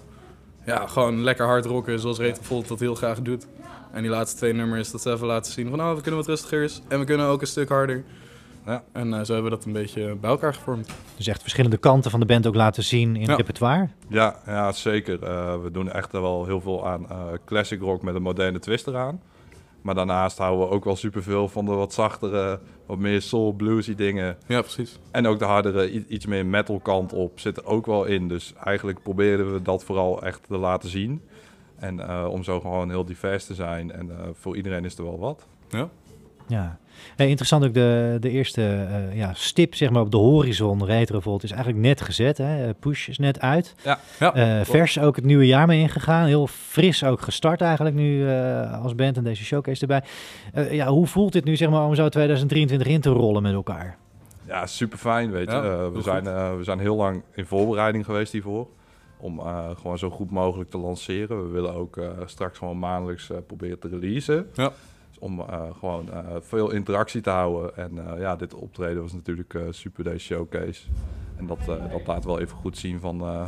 ja, 0.66 0.88
gewoon 0.88 1.24
lekker 1.24 1.46
hard 1.46 1.66
rocken 1.66 2.00
zoals 2.00 2.18
Retenvolt 2.18 2.68
dat 2.68 2.80
heel 2.80 2.96
graag 2.96 3.22
doet. 3.22 3.48
En 3.92 4.02
die 4.02 4.12
laatste 4.12 4.38
twee 4.38 4.54
nummers, 4.54 4.92
dat 4.92 5.02
ze 5.02 5.12
even 5.12 5.28
laten 5.28 5.52
zien 5.52 5.70
van... 5.70 5.82
Oh, 5.82 5.94
we 5.96 6.02
kunnen 6.02 6.20
wat 6.20 6.30
rustiger 6.30 6.64
is. 6.64 6.82
En 6.88 7.00
we 7.00 7.06
kunnen 7.06 7.26
ook 7.26 7.42
een 7.42 7.48
stuk 7.48 7.70
harder. 7.70 8.04
Ja. 8.66 8.84
En 8.92 9.14
eh, 9.14 9.24
zo 9.24 9.34
hebben 9.34 9.52
we 9.52 9.58
dat 9.58 9.66
een 9.66 9.72
beetje 9.74 10.16
bij 10.16 10.30
elkaar 10.30 10.54
gevormd. 10.54 10.90
Dus 11.18 11.28
echt 11.28 11.42
verschillende 11.42 11.78
kanten 11.78 12.12
van 12.12 12.20
de 12.20 12.26
band 12.26 12.48
ook 12.48 12.56
laten 12.56 12.84
zien 12.84 13.16
in 13.16 13.30
het 13.30 13.38
repertoire. 13.38 13.90
Ja, 14.08 14.36
ja 14.46 14.72
zeker. 14.72 15.24
Eh, 15.24 15.62
we 15.62 15.72
doen 15.72 15.92
echt 15.92 16.12
wel 16.12 16.46
heel 16.46 16.62
veel 16.62 16.88
aan 16.88 17.10
eh, 17.10 17.18
classic 17.46 17.82
rock 17.82 18.02
met 18.02 18.16
een 18.16 18.22
moderne 18.22 18.60
twist 18.60 18.88
eraan. 18.88 19.22
Maar 19.82 19.96
daarnaast 19.96 20.38
houden 20.38 20.68
we 20.68 20.74
ook 20.74 20.84
wel 20.84 20.96
superveel 20.96 21.48
van 21.48 21.66
de 21.66 21.72
wat 21.72 21.94
zachtere, 21.94 22.60
wat 22.86 22.98
meer 22.98 23.22
soul, 23.22 23.54
bluesy 23.54 23.96
dingen. 23.96 24.38
Ja, 24.48 24.62
precies. 24.62 25.00
En 25.12 25.28
ook 25.28 25.40
de 25.40 25.46
hardere, 25.46 26.08
iets 26.08 26.26
meer 26.26 26.46
metal 26.46 26.80
kant 26.80 27.14
op 27.14 27.40
zit 27.40 27.58
er 27.58 27.66
ook 27.66 27.86
wel 27.86 28.06
in. 28.06 28.28
Dus 28.28 28.54
eigenlijk 28.64 29.04
proberen 29.04 29.54
we 29.54 29.62
dat 29.62 29.84
vooral 29.84 30.24
echt 30.24 30.44
te 30.48 30.58
laten 30.58 30.90
zien. 30.90 31.22
En 31.76 32.00
eh, 32.00 32.28
om 32.30 32.44
zo 32.44 32.60
gewoon 32.60 32.90
heel 32.90 33.06
divers 33.06 33.46
te 33.46 33.54
zijn. 33.54 33.92
En 33.92 34.10
eh, 34.10 34.28
voor 34.34 34.56
iedereen 34.56 34.86
is 34.86 34.98
er 34.98 35.04
wel 35.04 35.20
wat. 35.20 35.48
Ja. 35.70 35.90
Hey, 37.16 37.28
interessant 37.28 37.66
ook 37.66 37.74
de, 37.74 38.18
de 38.20 38.30
eerste 38.30 38.62
eh, 38.62 39.18
ja, 39.18 39.32
stip 39.34 39.76
zeg 39.76 39.90
maar, 39.90 40.02
op 40.02 40.12
de 40.12 40.18
horizon. 40.18 40.86
Retrovolt 40.86 41.44
is 41.44 41.52
eigenlijk 41.52 41.82
net 41.82 42.02
gezet. 42.02 42.38
Hè? 42.38 42.64
Eh, 42.68 42.70
Push 42.80 43.08
is 43.08 43.18
net 43.18 43.40
uit. 43.40 43.76
Ja, 43.84 44.00
Eh, 44.34 44.60
vers 44.64 45.00
ook 45.00 45.16
het 45.16 45.26
nieuwe 45.26 45.48
jaar 45.48 45.68
mee 45.68 45.80
ingegaan. 45.80 46.26
Heel 46.26 46.48
fris 46.48 47.04
ook 47.04 47.22
gestart 47.22 47.62
eigenlijk 47.62 47.96
nu 47.96 48.30
eh, 48.30 48.84
als 48.84 48.96
band 48.96 49.18
en 49.18 49.24
deze 49.24 49.44
showcase 49.44 49.82
erbij. 49.82 50.04
Eh, 50.54 50.74
ja, 50.74 50.88
hoe 50.88 51.08
voelt 51.08 51.34
dit 51.34 51.44
nu 51.44 51.56
zeg 51.56 51.70
maar 51.70 51.86
om 51.86 51.96
zo 51.96 52.10
2023 52.10 52.88
in 52.88 53.02
te 53.02 53.10
rollen 53.10 53.42
met 53.42 53.54
elkaar? 53.54 53.98
Ja, 54.48 54.66
super 54.66 54.98
fijn, 54.98 55.32
weet 55.32 55.50
je. 55.52 55.56
Ja, 55.56 55.92
we, 55.92 56.02
zijn, 56.02 56.28
eh, 56.28 56.56
we 56.58 56.64
zijn 56.64 56.80
heel 56.80 56.96
lang 56.96 57.22
in 57.36 57.46
voorbereiding 57.46 58.06
geweest 58.06 58.32
hiervoor. 58.32 58.68
Om 59.18 59.40
eh, 59.40 59.70
gewoon 59.82 59.98
zo 59.98 60.10
goed 60.10 60.32
mogelijk 60.32 60.70
te 60.70 60.78
lanceren. 60.78 61.44
We 61.46 61.50
willen 61.52 61.74
ook 61.74 61.98
eh, 61.98 62.10
straks 62.26 62.58
gewoon 62.58 62.80
maandelijks 62.80 63.30
eh, 63.30 63.38
proberen 63.48 63.80
te 63.80 63.88
releasen. 63.88 64.48
Ja. 64.54 64.72
Om 65.24 65.40
eh, 65.40 65.62
gewoon 65.80 66.12
eh, 66.12 66.20
veel 66.40 66.72
interactie 66.72 67.22
te 67.22 67.30
houden. 67.30 67.78
En 67.78 68.08
eh, 68.14 68.20
ja, 68.20 68.36
dit 68.36 68.54
optreden 68.54 69.02
was 69.02 69.14
natuurlijk 69.14 69.54
eh, 69.54 69.62
super, 69.70 70.04
deze 70.04 70.20
showcase. 70.20 70.82
En 71.38 71.48
dat, 71.48 71.60
eh, 71.60 71.92
dat 71.92 72.08
laat 72.08 72.24
wel 72.26 72.40
even 72.40 72.58
goed 72.58 72.78
zien 72.78 73.00
van... 73.00 73.22
eh, 73.22 73.46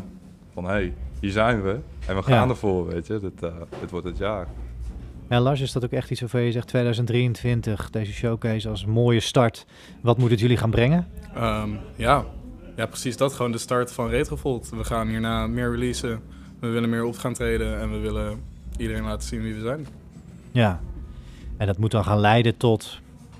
van 0.53 0.63
hé, 0.63 0.69
hey, 0.71 0.93
hier 1.19 1.31
zijn 1.31 1.61
we. 1.61 1.79
En 2.07 2.15
we 2.15 2.23
gaan 2.23 2.43
Ja. 2.43 2.49
ervoor, 2.49 2.85
weet 2.87 3.07
je. 3.07 3.19
Dit, 3.19 3.43
eh, 3.43 3.53
dit 3.79 3.91
wordt 3.91 4.05
het 4.07 4.17
jaar. 4.17 4.47
Ja, 5.29 5.39
Lars, 5.39 5.61
is 5.61 5.71
dat 5.71 5.83
ook 5.83 5.91
echt 5.91 6.11
iets 6.11 6.19
waarvan 6.19 6.41
je 6.41 6.51
zegt 6.51 6.67
2023, 6.67 7.89
deze 7.89 8.11
showcase 8.13 8.69
als 8.69 8.85
mooie 8.85 9.19
start. 9.19 9.65
Wat 10.01 10.17
moet 10.17 10.29
het 10.31 10.39
jullie 10.39 10.57
gaan 10.57 10.69
brengen? 10.71 11.07
Ehm, 11.35 11.69
ja. 11.95 12.25
ja, 12.75 12.85
precies 12.85 13.17
dat. 13.17 13.33
Gewoon 13.33 13.51
de 13.51 13.57
start 13.57 13.91
van 13.91 14.09
Retrovolt. 14.09 14.69
We 14.69 14.83
gaan 14.83 15.07
hierna 15.07 15.47
meer 15.47 15.71
releasen. 15.71 16.19
We 16.59 16.67
willen 16.67 16.89
meer 16.89 17.03
op 17.03 17.17
gaan 17.17 17.33
treden. 17.33 17.79
En 17.79 17.91
we 17.91 17.97
willen 17.97 18.39
iedereen 18.77 19.03
laten 19.03 19.27
zien 19.27 19.41
wie 19.41 19.53
we 19.53 19.61
zijn. 19.61 19.87
Ja. 20.51 20.79
En 21.57 21.67
dat 21.67 21.77
moet 21.77 21.91
dan 21.91 22.03
gaan 22.03 22.19
leiden 22.19 22.57
tot 22.57 22.99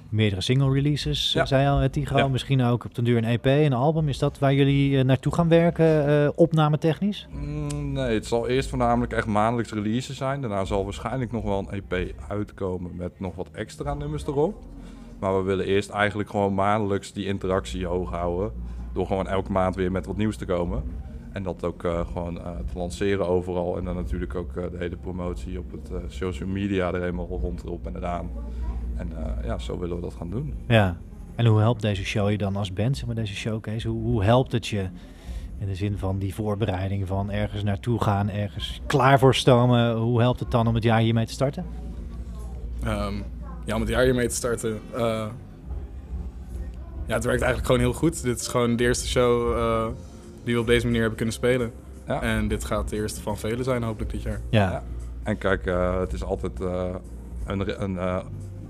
meerdere 0.10 0.42
single 0.42 0.72
releases, 0.74 1.34
Ja. 1.34 1.46
zei 1.46 1.68
al 1.68 1.80
eh, 1.82 1.90
Tigro. 1.90 2.18
Ja. 2.18 2.28
Misschien 2.28 2.64
ook 2.64 2.86
op 2.86 2.96
den 2.96 3.04
duur 3.04 3.18
een 3.18 3.24
EP, 3.24 3.46
een 3.46 3.74
album. 3.74 4.10
Is 4.10 4.18
dat 4.18 4.40
waar 4.40 4.54
jullie 4.54 4.98
eh, 4.98 5.04
naartoe 5.04 5.34
gaan 5.34 5.48
werken, 5.48 6.08
eh 6.08 6.30
opnametechnisch? 6.36 7.28
Mm, 7.32 7.92
nee, 7.92 8.14
het 8.14 8.26
zal 8.26 8.48
eerst 8.48 8.70
voornamelijk 8.70 9.14
echt 9.14 9.28
maandelijks 9.28 9.72
releases 9.72 10.18
zijn. 10.18 10.42
Daarna 10.42 10.66
zal 10.66 10.84
waarschijnlijk 10.84 11.32
nog 11.32 11.44
wel 11.44 11.66
een 11.70 11.84
EP 11.90 12.14
uitkomen 12.28 12.96
met 12.96 13.20
nog 13.20 13.36
wat 13.36 13.48
extra 13.52 13.94
nummers 13.94 14.28
erop. 14.28 14.56
Maar 15.20 15.38
we 15.38 15.44
willen 15.44 15.66
eerst 15.66 15.90
eigenlijk 15.90 16.30
gewoon 16.30 16.54
maandelijks 16.54 17.14
die 17.14 17.26
interactie 17.26 17.86
hoog 17.86 18.10
houden. 18.10 18.52
Door 18.94 19.08
gewoon 19.08 19.28
elke 19.28 19.52
maand 19.52 19.76
weer 19.76 19.92
met 19.92 20.06
wat 20.06 20.18
nieuws 20.18 20.38
te 20.38 20.46
komen. 20.46 20.84
En 21.34 21.44
dat 21.44 21.64
ook 21.64 21.84
eh, 21.84 22.08
gewoon 22.14 22.38
eh, 22.40 22.46
te 22.72 22.78
lanceren 22.78 23.28
overal. 23.28 23.78
En 23.78 23.84
dan 23.86 23.96
natuurlijk 23.96 24.36
ook 24.36 24.56
eh, 24.56 24.64
de 24.72 24.78
hele 24.78 24.96
promotie 24.96 25.60
op 25.60 25.72
het 25.72 25.90
eh, 25.92 25.98
social 26.08 26.50
media 26.50 26.88
er 26.94 27.00
helemaal 27.00 27.28
rondop 27.28 27.86
en 27.88 27.96
eraan. 27.96 28.30
En 28.96 29.10
eh, 29.18 29.46
ja, 29.46 29.58
zo 29.58 29.80
willen 29.80 29.96
we 29.96 30.02
dat 30.02 30.14
gaan 30.14 30.30
doen. 30.30 30.54
Ja. 30.68 30.98
En 31.36 31.46
hoe 31.46 31.60
helpt 31.60 31.82
deze 31.82 32.04
show 32.06 32.30
je 32.30 32.38
dan 32.38 32.56
als 32.56 32.74
band, 32.74 32.98
zeg 32.98 33.06
maar, 33.06 33.16
deze 33.16 33.36
showcase? 33.36 33.88
Hoe, 33.88 34.02
hoe 34.02 34.24
helpt 34.24 34.52
het 34.52 34.68
je 34.68 34.88
in 35.60 35.68
de 35.68 35.76
zin 35.76 35.98
van 35.98 36.18
die 36.20 36.34
voorbereiding 36.34 37.08
van 37.08 37.32
ergens 37.32 37.64
naartoe 37.64 38.02
gaan, 38.04 38.30
ergens 38.30 38.82
klaar 38.86 39.20
voor 39.20 39.36
stomen? 39.36 39.96
Hoe 39.98 40.20
helpt 40.22 40.40
het 40.40 40.52
dan 40.52 40.68
om 40.68 40.76
het 40.76 40.84
jaar 40.84 41.00
hiermee 41.00 41.26
te 41.26 41.32
starten? 41.34 41.66
Ehm, 42.84 43.14
ja, 43.66 43.76
om 43.76 43.82
het 43.82 43.90
jaar 43.90 44.04
hiermee 44.04 44.28
te 44.28 44.36
starten. 44.36 44.80
eh, 44.94 45.28
ja, 47.08 47.14
het 47.14 47.24
werkt 47.24 47.42
eigenlijk 47.42 47.66
gewoon 47.66 47.82
heel 47.82 47.94
goed. 47.94 48.24
Dit 48.24 48.40
is 48.40 48.48
gewoon 48.48 48.76
de 48.76 48.84
eerste 48.84 49.08
show 49.08 49.58
eh, 49.58 49.88
die 50.44 50.54
we 50.54 50.60
op 50.60 50.68
deze 50.68 50.86
manier 50.86 51.00
hebben 51.00 51.18
kunnen 51.18 51.36
spelen. 51.36 51.72
Ja. 52.08 52.22
En 52.22 52.48
dit 52.48 52.64
gaat 52.64 52.90
de 52.90 52.96
eerste 52.96 53.22
van 53.22 53.38
vele 53.38 53.64
zijn, 53.64 53.84
hopelijk 53.84 54.12
dit 54.12 54.22
jaar. 54.22 54.42
Ja. 54.50 54.72
Ja. 54.72 54.84
En 55.24 55.38
kijk, 55.38 55.66
eh, 55.66 56.00
het 56.00 56.14
is 56.14 56.24
altijd 56.24 56.62
eh, 56.62 56.96
een, 57.46 57.84
een 57.84 57.98
eh, 57.98 58.20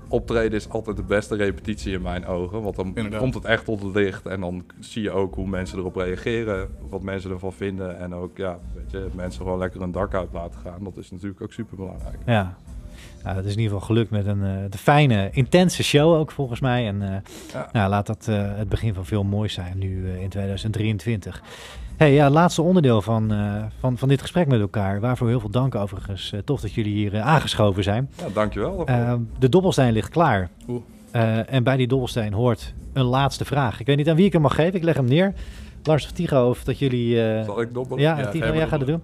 optreden 0.08 0.58
is 0.58 0.68
altijd 0.68 0.96
de 0.96 1.02
beste 1.02 1.36
repetitie 1.36 1.92
in 1.92 2.02
mijn 2.02 2.26
ogen. 2.26 2.62
Want 2.62 2.76
dan 2.76 2.86
Inderdaad. 2.86 3.20
komt 3.20 3.34
het 3.34 3.44
echt 3.44 3.64
tot 3.64 3.82
het 3.82 3.94
licht 3.94 4.26
en 4.26 4.40
dan 4.40 4.64
zie 4.80 5.02
je 5.02 5.10
ook 5.10 5.34
hoe 5.34 5.46
mensen 5.46 5.78
erop 5.78 5.96
reageren, 5.96 6.68
wat 6.88 7.02
mensen 7.02 7.30
ervan 7.30 7.52
vinden 7.52 7.98
en 7.98 8.14
ook 8.14 8.36
ja, 8.36 8.58
weet 8.74 8.90
je, 8.90 9.06
mensen 9.14 9.42
gewoon 9.42 9.58
lekker 9.58 9.82
een 9.82 9.92
dak 9.92 10.14
uit 10.14 10.32
laten 10.32 10.60
gaan. 10.60 10.84
Dat 10.84 10.96
is 10.96 11.10
natuurlijk 11.10 11.42
ook 11.42 11.52
super 11.52 11.76
belangrijk. 11.76 12.18
Ja. 12.26 12.56
Nou, 13.24 13.36
dat 13.36 13.44
is 13.44 13.52
in 13.52 13.58
ieder 13.58 13.72
geval 13.72 13.86
gelukt 13.86 14.10
met 14.10 14.26
een 14.26 14.42
eh, 14.44 14.50
de 14.70 14.78
fijne, 14.78 15.28
intense 15.32 15.82
show 15.82 16.14
ook 16.14 16.30
volgens 16.30 16.60
mij. 16.60 16.86
En 16.86 17.02
eh, 17.02 17.08
Ja. 17.52 17.68
nou, 17.72 17.88
laat 17.90 18.06
dat 18.06 18.26
eh, 18.28 18.36
het 18.56 18.68
begin 18.68 18.94
van 18.94 19.04
veel 19.06 19.24
moois 19.24 19.52
zijn 19.52 19.78
nu 19.78 20.08
in 20.10 20.28
2023. 20.28 21.42
Hey, 21.96 22.12
ja, 22.12 22.30
laatste 22.30 22.62
onderdeel 22.62 23.02
van, 23.02 23.32
van, 23.80 23.98
van 23.98 24.08
dit 24.08 24.20
gesprek 24.20 24.46
met 24.46 24.60
elkaar. 24.60 25.00
Waarvoor 25.00 25.28
heel 25.28 25.40
veel 25.40 25.50
dank 25.50 25.74
overigens. 25.74 26.32
Eh, 26.32 26.40
tof 26.44 26.60
dat 26.60 26.72
jullie 26.72 26.92
hier 26.94 27.20
aangeschoven 27.20 27.82
zijn. 27.82 28.10
Ja, 28.18 28.24
dankjewel. 28.34 28.84
daarvoor. 28.84 29.14
Eh, 29.14 29.20
de 29.38 29.48
dobbelsteen 29.48 29.92
ligt 29.92 30.08
klaar. 30.08 30.48
En 31.46 31.62
bij 31.64 31.76
die 31.76 31.86
dobbelsteen 31.86 32.32
hoort 32.32 32.74
een 32.92 33.04
laatste 33.04 33.44
vraag. 33.44 33.80
Ik 33.80 33.86
weet 33.86 33.96
niet 33.96 34.08
aan 34.08 34.16
wie 34.16 34.26
ik 34.26 34.32
hem 34.32 34.42
mag 34.42 34.54
geven. 34.54 34.74
Ik 34.74 34.82
leg 34.82 34.96
hem 34.96 35.04
neer. 35.04 35.32
Lars 35.82 36.04
of 36.04 36.10
Tigo, 36.10 36.48
of 36.48 36.64
dat 36.64 36.78
jullie... 36.78 37.16
Zal 37.44 37.60
ik 37.60 37.74
dobbelen? 37.74 38.02
ja, 38.02 38.18
Ja, 38.18 38.26
Tigo, 38.28 38.54
jij 38.54 38.68
gaat 38.68 38.78
het 38.80 38.88
doen. 38.88 39.02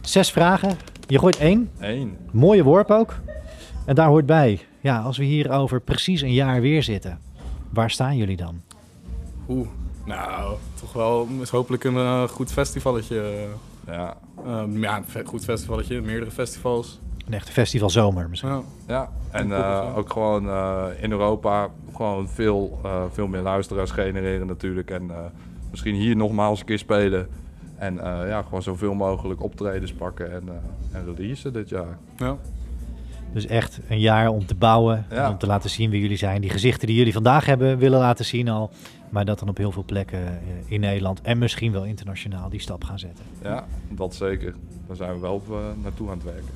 Zes 0.00 0.30
vragen. 0.30 0.70
Je 1.06 1.18
gooit 1.18 1.36
één. 1.38 1.70
Eén. 1.78 2.16
Mooie 2.30 2.62
worp 2.62 2.90
ook. 2.90 3.14
En 3.84 3.94
daar 3.94 4.08
hoort 4.08 4.26
bij, 4.26 4.60
ja, 4.80 4.98
als 5.00 5.18
we 5.18 5.24
hier 5.24 5.50
over 5.50 5.80
precies 5.80 6.20
een 6.20 6.32
jaar 6.32 6.60
weer 6.60 6.82
zitten, 6.82 7.18
waar 7.70 7.90
staan 7.90 8.16
jullie 8.16 8.36
dan? 8.36 8.60
Oeh, 9.48 9.68
nou, 10.04 10.56
toch 10.80 10.92
wel 10.92 11.28
is 11.40 11.50
hopelijk 11.50 11.84
een 11.84 11.96
eh, 11.96 12.22
goed 12.22 12.52
festivalletje. 12.52 13.46
Ja. 13.86 14.16
Eh, 14.44 14.62
ja, 14.70 15.02
een 15.14 15.26
goed 15.26 15.44
festivalletje, 15.44 16.00
meerdere 16.00 16.30
festivals. 16.30 17.00
Een 17.26 17.32
echte 17.32 17.52
festival 17.52 17.90
zomer 17.90 18.28
misschien. 18.28 18.50
Ja. 18.50 18.62
Ja, 18.86 19.10
en 19.30 19.52
eh, 19.52 19.96
ook 19.96 20.12
gewoon 20.12 20.48
eh, 20.48 20.86
in 21.00 21.10
Europa 21.10 21.68
gewoon 21.94 22.28
veel, 22.28 22.80
eh, 22.84 23.02
veel 23.12 23.26
meer 23.26 23.40
luisteraars 23.40 23.90
genereren 23.90 24.46
natuurlijk. 24.46 24.90
En 24.90 25.10
eh, 25.10 25.16
misschien 25.70 25.94
hier 25.94 26.16
nogmaals 26.16 26.60
een 26.60 26.66
keer 26.66 26.78
spelen. 26.78 27.28
En 27.76 27.98
eh, 27.98 28.28
ja, 28.28 28.42
gewoon 28.42 28.62
zoveel 28.62 28.94
mogelijk 28.94 29.42
optredens 29.42 29.92
pakken 29.92 30.32
en, 30.32 30.42
eh 30.48 30.54
en 30.92 31.04
releasen 31.14 31.52
dit 31.52 31.68
jaar. 31.68 31.98
Ja. 32.16 32.36
Dus 33.32 33.46
echt 33.46 33.80
een 33.88 34.00
jaar 34.00 34.28
om 34.28 34.46
te 34.46 34.54
bouwen, 34.54 35.06
Ja. 35.10 35.24
en 35.24 35.30
om 35.30 35.38
te 35.38 35.46
laten 35.46 35.70
zien 35.70 35.90
wie 35.90 36.00
jullie 36.00 36.16
zijn. 36.16 36.40
Die 36.40 36.50
gezichten 36.50 36.86
die 36.86 36.96
jullie 36.96 37.12
vandaag 37.12 37.46
hebben 37.46 37.78
willen 37.78 37.98
laten 37.98 38.24
zien 38.24 38.48
al. 38.48 38.70
Maar 39.10 39.24
dat 39.24 39.38
dan 39.38 39.48
op 39.48 39.56
heel 39.56 39.72
veel 39.72 39.84
plekken 39.84 40.18
eh, 40.18 40.32
in 40.66 40.80
Nederland 40.80 41.20
en 41.20 41.38
misschien 41.38 41.72
wel 41.72 41.84
internationaal 41.84 42.48
die 42.48 42.60
stap 42.60 42.84
gaan 42.84 42.98
zetten. 42.98 43.24
Ja, 43.42 43.64
dat 43.88 44.14
zeker. 44.14 44.54
Daar 44.86 44.96
zijn 44.96 45.14
we 45.14 45.20
wel 45.20 45.34
op, 45.34 45.50
eh, 45.50 45.56
naartoe 45.82 46.08
aan 46.10 46.14
het 46.14 46.24
werken. 46.24 46.50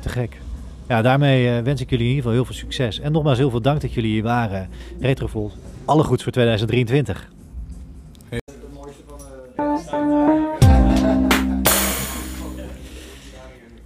Te 0.00 0.08
gek. 0.08 0.40
Ja, 0.88 1.02
daarmee 1.02 1.56
eh, 1.56 1.62
wens 1.62 1.80
ik 1.80 1.90
jullie 1.90 2.04
in 2.08 2.14
ieder 2.14 2.30
geval 2.30 2.44
heel 2.44 2.52
veel 2.54 2.60
succes. 2.68 3.00
En 3.00 3.12
nogmaals 3.12 3.38
heel 3.38 3.50
veel 3.50 3.60
dank 3.60 3.80
dat 3.80 3.92
jullie 3.92 4.10
hier 4.10 4.22
waren. 4.22 4.68
Retrovol, 5.00 5.50
alle 5.84 6.02
goeds 6.04 6.22
voor 6.22 6.32
2023. 6.32 7.28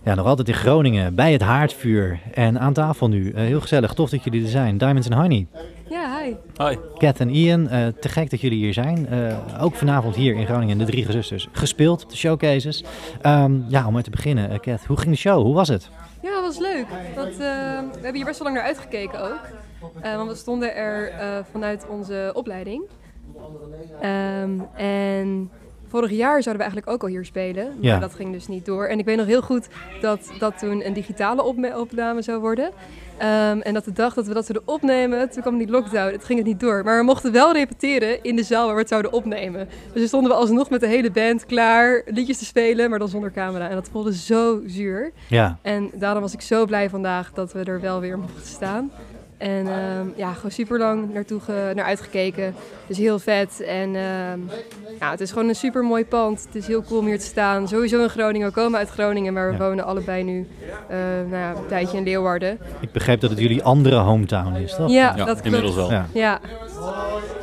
Ja, 0.04 0.14
nog 0.14 0.26
altijd 0.26 0.48
in 0.48 0.54
Groningen, 0.54 1.14
bij 1.14 1.32
het 1.32 1.40
haardvuur. 1.40 2.20
En 2.34 2.60
aan 2.60 2.72
tafel 2.72 3.08
nu. 3.08 3.30
Eh, 3.30 3.42
heel 3.42 3.60
gezellig, 3.60 3.94
tof 3.94 4.10
dat 4.10 4.24
jullie 4.24 4.42
er 4.42 4.48
zijn. 4.48 4.78
Diamonds 4.78 5.10
and 5.10 5.20
Honey. 5.20 5.46
Ja, 5.88 6.18
hi. 6.18 6.34
Hi. 6.56 6.76
Kat 6.96 7.20
en 7.20 7.30
Ian, 7.30 7.68
eh, 7.68 7.86
te 7.86 8.08
gek 8.08 8.30
dat 8.30 8.40
jullie 8.40 8.58
hier 8.58 8.72
zijn. 8.72 9.08
Eh, 9.08 9.36
ook 9.60 9.74
vanavond 9.74 10.16
hier 10.16 10.34
in 10.34 10.46
Groningen, 10.46 10.78
de 10.78 10.84
drie 10.84 11.04
gezusters, 11.04 11.48
gespeeld 11.52 12.02
op 12.02 12.10
de 12.10 12.16
showcases. 12.16 12.84
Ehm, 13.20 13.60
ja, 13.68 13.86
om 13.86 13.92
maar 13.92 14.02
te 14.02 14.10
beginnen, 14.10 14.60
Kat, 14.60 14.84
hoe 14.84 14.96
ging 14.96 15.10
de 15.10 15.18
show? 15.18 15.42
Hoe 15.42 15.54
was 15.54 15.68
het? 15.68 15.90
Ja, 16.22 16.30
dat 16.30 16.42
was 16.42 16.58
leuk. 16.58 16.86
Dat, 17.14 17.28
eh, 17.28 17.36
we 17.36 17.88
hebben 17.92 18.14
hier 18.14 18.24
best 18.24 18.38
wel 18.38 18.48
lang 18.48 18.58
naar 18.58 18.66
uitgekeken 18.66 19.22
ook. 19.22 19.40
Eh, 20.00 20.16
want 20.16 20.30
we 20.30 20.36
stonden 20.36 20.74
er 20.74 21.10
eh, 21.10 21.38
vanuit 21.50 21.86
onze 21.88 22.30
opleiding. 22.34 22.82
Ehm, 24.00 24.60
en 24.76 25.50
vorig 25.92 26.10
jaar 26.10 26.42
zouden 26.42 26.54
we 26.66 26.70
eigenlijk 26.70 26.88
ook 26.88 27.02
al 27.02 27.08
hier 27.08 27.24
spelen. 27.24 27.64
Maar 27.66 27.74
Ja. 27.80 27.98
dat 27.98 28.14
ging 28.14 28.32
dus 28.32 28.48
niet 28.48 28.64
door. 28.66 28.86
En 28.86 28.98
ik 28.98 29.04
weet 29.04 29.16
nog 29.16 29.26
heel 29.26 29.42
goed 29.42 29.68
dat 30.00 30.32
dat 30.38 30.58
toen 30.58 30.86
een 30.86 30.92
digitale 30.92 31.42
opme- 31.42 31.78
opname 31.80 32.22
zou 32.22 32.40
worden. 32.40 32.70
Ehm, 33.18 33.58
en 33.60 33.74
dat 33.74 33.84
de 33.84 33.92
dag 33.92 34.14
dat 34.14 34.26
we 34.26 34.34
dat 34.34 34.46
zouden 34.46 34.68
opnemen, 34.74 35.30
toen 35.30 35.42
kwam 35.42 35.58
die 35.58 35.68
lockdown. 35.70 36.12
Het 36.12 36.24
ging 36.24 36.38
het 36.38 36.48
niet 36.48 36.60
door. 36.60 36.84
Maar 36.84 36.98
we 36.98 37.04
mochten 37.04 37.32
wel 37.32 37.52
repeteren 37.52 38.22
in 38.22 38.36
de 38.36 38.42
zaal 38.42 38.64
waar 38.64 38.74
we 38.74 38.80
het 38.80 38.88
zouden 38.88 39.12
opnemen. 39.12 39.68
Dus 39.84 39.92
toen 39.94 40.06
stonden 40.06 40.30
we 40.30 40.36
alsnog 40.36 40.70
met 40.70 40.80
de 40.80 40.86
hele 40.86 41.10
band 41.10 41.46
klaar 41.46 42.02
liedjes 42.06 42.38
te 42.38 42.44
spelen, 42.44 42.90
maar 42.90 42.98
dan 42.98 43.08
zonder 43.08 43.30
camera. 43.32 43.68
En 43.68 43.74
dat 43.74 43.88
voelde 43.92 44.14
zo 44.14 44.60
zuur. 44.66 45.12
Ja, 45.28 45.58
En 45.62 45.90
daarom 45.94 46.22
was 46.22 46.32
ik 46.32 46.40
zo 46.40 46.66
blij 46.66 46.90
vandaag 46.90 47.32
dat 47.32 47.52
we 47.52 47.64
er 47.64 47.80
wel 47.80 48.00
weer 48.00 48.18
mochten 48.18 48.46
staan. 48.46 48.90
En 49.42 49.66
ehm, 49.66 50.06
ja, 50.16 50.32
gewoon 50.32 50.50
super 50.50 50.78
lang 50.78 51.12
naartoe 51.12 51.40
ge- 51.40 51.72
naar 51.74 51.84
uitgekeken. 51.84 52.54
Dus 52.86 52.98
heel 52.98 53.18
vet. 53.18 53.60
En 53.60 53.88
ehm, 53.96 54.38
ja, 55.00 55.10
het 55.10 55.20
is 55.20 55.30
gewoon 55.32 55.48
een 55.48 55.54
super 55.54 55.82
mooi 55.84 56.04
pand. 56.06 56.42
Het 56.46 56.54
is 56.54 56.66
heel 56.66 56.82
cool 56.82 57.00
om 57.00 57.06
hier 57.06 57.18
te 57.18 57.24
staan. 57.24 57.68
Sowieso 57.68 58.02
in 58.02 58.08
Groningen. 58.08 58.46
We 58.48 58.54
komen 58.54 58.78
uit 58.78 58.88
Groningen, 58.88 59.32
maar 59.32 59.46
we 59.46 59.52
Ja. 59.56 59.58
wonen 59.68 59.84
allebei 59.84 60.22
nu 60.22 60.46
eh, 60.88 60.96
nou 61.30 61.36
ja, 61.36 61.50
een 61.50 61.66
tijdje 61.68 61.96
in 61.96 62.04
Leeuwarden. 62.04 62.58
ik 62.80 62.92
begreep 62.92 63.20
dat 63.20 63.30
het 63.30 63.38
jullie 63.38 63.62
andere 63.62 63.96
hometown 63.96 64.54
is, 64.54 64.74
toch? 64.76 64.90
Ja, 64.90 64.94
Ja, 64.94 65.12
dat 65.14 65.24
klopt. 65.24 65.44
inmiddels 65.44 65.74
wel. 65.74 65.90
Ja. 66.12 66.40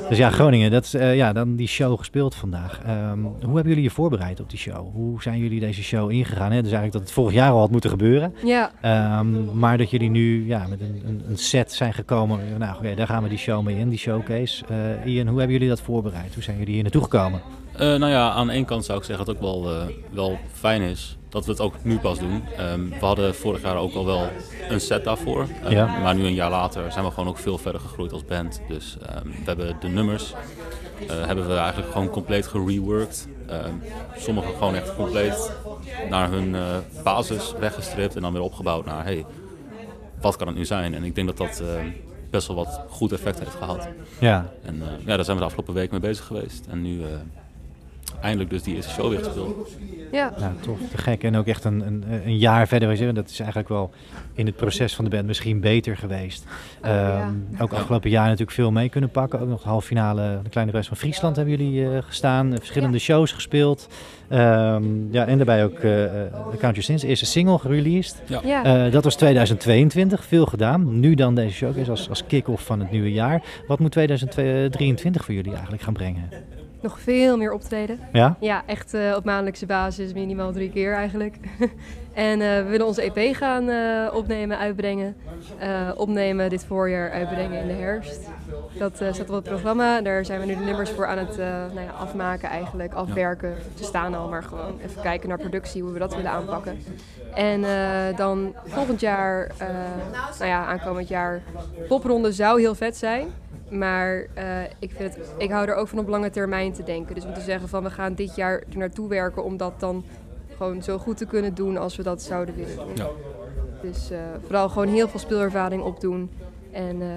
Dus 0.10 0.18
ja, 0.18 0.30
Groningen, 0.30 0.72
dat 0.72 0.84
is 0.84 0.94
eh, 0.94 1.16
ja, 1.16 1.34
dan 1.34 1.56
die 1.56 1.68
show 1.68 1.98
gespeeld 1.98 2.36
vandaag. 2.36 2.80
Ehm, 2.86 3.20
hoe 3.22 3.56
hebben 3.56 3.68
jullie 3.68 3.84
je 3.84 3.90
voorbereid 3.90 4.40
op 4.40 4.50
die 4.50 4.60
show? 4.60 4.94
Hoe 4.94 5.22
zijn 5.22 5.40
jullie 5.40 5.60
deze 5.60 5.84
show 5.84 6.12
ingegaan? 6.12 6.52
Hè? 6.52 6.62
Dus 6.62 6.72
eigenlijk 6.72 6.92
dat 6.92 7.02
het 7.02 7.12
vorig 7.12 7.34
jaar 7.34 7.52
al 7.52 7.60
had 7.60 7.72
moeten 7.72 7.90
gebeuren. 7.90 8.34
ja. 8.44 8.72
Ehm, 8.82 9.58
maar 9.60 9.78
dat 9.78 9.90
jullie 9.90 10.10
nu 10.10 10.48
ja, 10.48 10.68
met 10.68 10.82
een, 10.82 11.02
een, 11.06 11.24
een 11.30 11.38
set 11.38 11.72
zijn 11.72 11.94
gekomen. 11.94 12.40
Nou, 12.58 12.78
oké, 12.78 12.96
daar 12.96 13.08
gaan 13.08 13.24
we 13.24 13.30
die 13.30 13.38
show 13.38 13.64
mee 13.64 13.78
in, 13.78 13.90
die 13.90 14.00
showcase. 14.00 14.66
Eh, 14.66 15.14
Ian, 15.14 15.28
hoe 15.28 15.38
hebben 15.38 15.56
jullie 15.56 15.70
dat 15.70 15.82
voorbereid? 15.82 16.34
Hoe 16.34 16.44
zijn 16.44 16.58
jullie 16.58 16.74
hier 16.74 16.84
naartoe 16.84 17.04
gekomen? 17.04 17.42
Eh, 17.74 17.80
nou 17.80 18.08
ja, 18.08 18.30
aan 18.32 18.48
de 18.48 18.54
ene 18.54 18.66
kant 18.66 18.86
zou 18.86 18.98
ik 19.00 19.06
zeggen 19.06 19.26
dat 19.26 19.36
het 19.36 19.46
ook 19.46 19.52
wel, 19.52 19.74
eh, 19.74 19.88
wel 20.12 20.38
fijn 20.54 20.82
is 20.82 21.19
dat 21.30 21.46
we 21.46 21.52
het 21.52 21.60
ook 21.62 21.74
nu 21.84 22.00
pas 22.00 22.20
doen. 22.20 22.44
Ehm, 22.58 22.90
we 22.90 23.06
hadden 23.06 23.36
vorig 23.36 23.62
jaar 23.62 23.76
ook 23.78 23.94
al 23.94 24.06
wel 24.06 24.30
een 24.70 24.82
set 24.82 25.04
daarvoor. 25.04 25.48
Ehm, 25.64 25.72
Ja. 25.72 26.00
Maar 26.00 26.16
nu 26.16 26.26
een 26.26 26.34
jaar 26.34 26.50
later 26.50 26.92
zijn 26.92 27.06
we 27.06 27.12
gewoon 27.12 27.30
ook 27.30 27.38
veel 27.38 27.58
verder 27.58 27.82
gegroeid 27.82 28.12
als 28.14 28.26
band. 28.26 28.62
Dus 28.68 28.98
ehm, 29.06 29.28
we 29.28 29.44
hebben 29.46 29.78
de 29.80 29.88
nummers 29.88 30.34
eh, 31.10 31.26
hebben 31.26 31.48
we 31.48 31.56
eigenlijk 31.56 31.92
gewoon 31.92 32.10
compleet 32.10 32.48
gereworked. 32.48 33.28
Sommige 34.18 34.48
gewoon 34.58 34.76
echt 34.76 34.96
compleet 34.96 35.52
naar 36.10 36.30
hun 36.32 36.56
eh, 36.56 36.62
basis 37.04 37.54
weggestript 37.60 38.16
en 38.16 38.22
dan 38.22 38.34
weer 38.34 38.42
opgebouwd 38.42 38.86
naar 38.86 39.04
hey, 39.04 39.26
wat 40.22 40.36
kan 40.36 40.48
het 40.48 40.56
nu 40.56 40.66
zijn? 40.66 40.94
En 40.94 41.04
ik 41.04 41.16
denk 41.16 41.28
dat 41.28 41.38
dat 41.38 41.64
best 42.30 42.48
wel 42.48 42.56
wat 42.56 42.82
goed 42.90 43.12
effect 43.12 43.40
heeft 43.40 43.56
gehad. 43.56 43.88
Ja, 44.20 44.50
En 44.66 44.82
eh, 44.82 44.88
ja, 45.06 45.16
daar 45.16 45.26
zijn 45.26 45.36
we 45.38 45.42
de 45.44 45.48
afgelopen 45.48 45.74
week 45.74 45.92
mee 45.92 46.00
bezig 46.00 46.26
geweest. 46.26 46.66
En 46.70 46.82
nu 46.82 47.02
eindelijk 48.22 48.50
dus 48.50 48.64
die 48.64 48.76
eerste 48.76 48.92
show 48.94 49.10
weer 49.10 49.24
gespeeld. 49.24 49.70
ja. 50.12 50.34
nou, 50.40 50.54
tof, 50.62 50.78
te 50.92 50.98
gek. 50.98 51.24
En 51.24 51.36
ook 51.38 51.48
echt 51.48 51.64
een, 51.64 51.88
een, 51.88 52.04
een 52.26 52.38
jaar 52.38 52.68
verder. 52.68 53.14
Dat 53.14 53.30
is 53.30 53.40
eigenlijk 53.40 53.70
wel 53.70 53.92
in 54.34 54.46
het 54.46 54.56
proces 54.56 54.96
van 54.96 55.04
de 55.06 55.10
band 55.12 55.26
misschien 55.26 55.60
beter 55.60 55.98
geweest. 55.98 56.44
Oh, 56.84 56.90
ja. 56.90 57.20
Ehm, 57.20 57.62
Ook 57.62 57.74
afgelopen 57.74 58.10
jaar 58.10 58.24
natuurlijk 58.26 58.52
veel 58.52 58.72
mee 58.72 58.90
kunnen 58.90 59.10
pakken. 59.10 59.40
Ook 59.40 59.48
nog 59.48 59.62
de 59.62 59.70
halve 59.70 59.88
finale, 59.88 60.40
de 60.44 60.50
kleine 60.50 60.72
reis 60.72 60.88
van 60.88 60.98
Friesland 60.98 61.36
hebben 61.36 61.58
jullie 61.58 61.90
eh, 61.90 61.98
gestaan. 62.04 62.52
Eh, 62.52 62.58
verschillende 62.58 63.00
shows 63.00 63.32
gespeeld. 63.32 63.88
Ehm, 64.30 64.84
ja, 65.12 65.26
en 65.26 65.38
daarbij 65.38 65.64
ook 65.64 65.80
eh 65.80 66.04
eh, 66.04 66.12
The 66.52 66.58
Count 66.58 66.76
Your 66.76 66.82
Sins, 66.84 67.04
eerste 67.04 67.26
single 67.26 67.58
gereleased. 67.60 68.22
ja. 68.44 68.64
Eh, 68.64 68.92
dat 68.92 69.04
was 69.04 69.16
2022, 69.16 70.24
veel 70.26 70.46
gedaan. 70.46 71.00
Nu 71.00 71.16
dan 71.16 71.36
deze 71.36 71.54
showcase 71.54 71.90
als, 71.90 72.10
als 72.10 72.26
kick-off 72.26 72.66
van 72.66 72.80
het 72.80 72.92
nieuwe 72.92 73.12
jaar. 73.12 73.42
Wat 73.68 73.80
moet 73.80 73.92
2023 73.92 75.26
voor 75.26 75.34
jullie 75.34 75.52
eigenlijk 75.52 75.82
gaan 75.84 75.94
brengen? 75.94 76.30
Nog 76.82 77.00
veel 77.00 77.38
meer 77.38 77.54
optreden. 77.54 78.00
Ja? 78.14 78.36
Ja, 78.40 78.64
echt 78.66 78.94
eh, 78.94 79.14
op 79.16 79.26
maandelijkse 79.26 79.66
basis, 79.66 80.14
minimaal 80.14 80.52
drie 80.52 80.70
keer 80.70 80.94
eigenlijk. 80.94 81.36
en 82.20 82.42
eh, 82.42 82.64
we 82.64 82.70
willen 82.70 82.86
onze 82.86 83.12
EP 83.12 83.36
gaan 83.36 83.70
eh, 83.70 84.14
opnemen, 84.14 84.58
uitbrengen. 84.58 85.16
Eh, 85.58 85.90
opnemen 85.96 86.50
dit 86.50 86.66
voorjaar, 86.66 87.12
uitbrengen 87.12 87.62
in 87.62 87.68
de 87.68 87.74
herfst. 87.74 88.28
Dat 88.78 88.96
staat 88.96 89.20
op 89.20 89.28
het 89.28 89.44
programma. 89.44 90.02
Daar 90.02 90.26
zijn 90.26 90.40
we 90.40 90.46
nu 90.46 90.56
de 90.56 90.64
nummers 90.64 90.90
voor 90.90 91.08
aan 91.08 91.18
het 91.18 91.38
nou 91.38 91.82
ja, 91.82 91.92
afmaken 92.00 92.50
eigenlijk, 92.50 92.94
afwerken. 92.94 93.56
Ze 93.78 93.84
staan 93.84 94.14
al, 94.14 94.28
maar 94.28 94.44
gewoon 94.44 94.80
even 94.86 95.02
kijken 95.02 95.30
naar 95.30 95.38
productie, 95.38 95.82
hoe 95.82 95.92
we 95.92 96.00
dat 96.00 96.16
willen 96.16 96.32
aanpakken. 96.32 96.78
En 97.34 97.62
dan 98.16 98.54
volgend 98.66 99.00
jaar, 99.00 99.52
nou 100.40 100.50
ja, 100.50 100.66
aankomend 100.66 101.08
jaar, 101.08 101.42
popronde 101.88 102.32
zou 102.32 102.60
heel 102.60 102.76
vet 102.76 102.98
zijn. 102.98 103.28
Maar 103.70 104.28
ik, 104.80 104.92
vind 104.96 105.16
het, 105.16 105.34
ik 105.38 105.52
hou 105.52 105.68
er 105.68 105.76
ook 105.76 105.88
van 105.88 106.00
op 106.00 106.08
lange 106.08 106.30
termijn 106.30 106.74
te 106.74 106.84
denken. 106.84 107.16
Dus 107.16 107.26
om 107.26 107.34
te 107.34 107.42
zeggen 107.42 107.70
van 107.70 107.84
we 107.84 107.90
gaan 107.90 108.14
dit 108.14 108.36
jaar 108.36 108.64
er 108.72 108.78
naartoe 108.78 109.08
werken 109.08 109.44
om 109.44 109.58
dat 109.58 109.80
dan 109.80 110.04
gewoon 110.60 110.84
zo 110.84 110.98
goed 110.98 111.18
te 111.18 111.26
kunnen 111.26 111.54
doen 111.54 111.78
als 111.78 111.96
we 111.96 112.04
dat 112.04 112.22
zouden 112.22 112.56
willen 112.56 112.76
doen. 112.76 112.96
Ja. 112.96 113.08
Dus 113.82 114.12
eh, 114.12 114.20
vooral 114.44 114.70
gewoon 114.70 114.88
heel 114.88 115.08
veel 115.08 115.20
speelervaring 115.20 115.82
opdoen. 115.84 116.32
En 116.72 117.02
eh, 117.02 117.08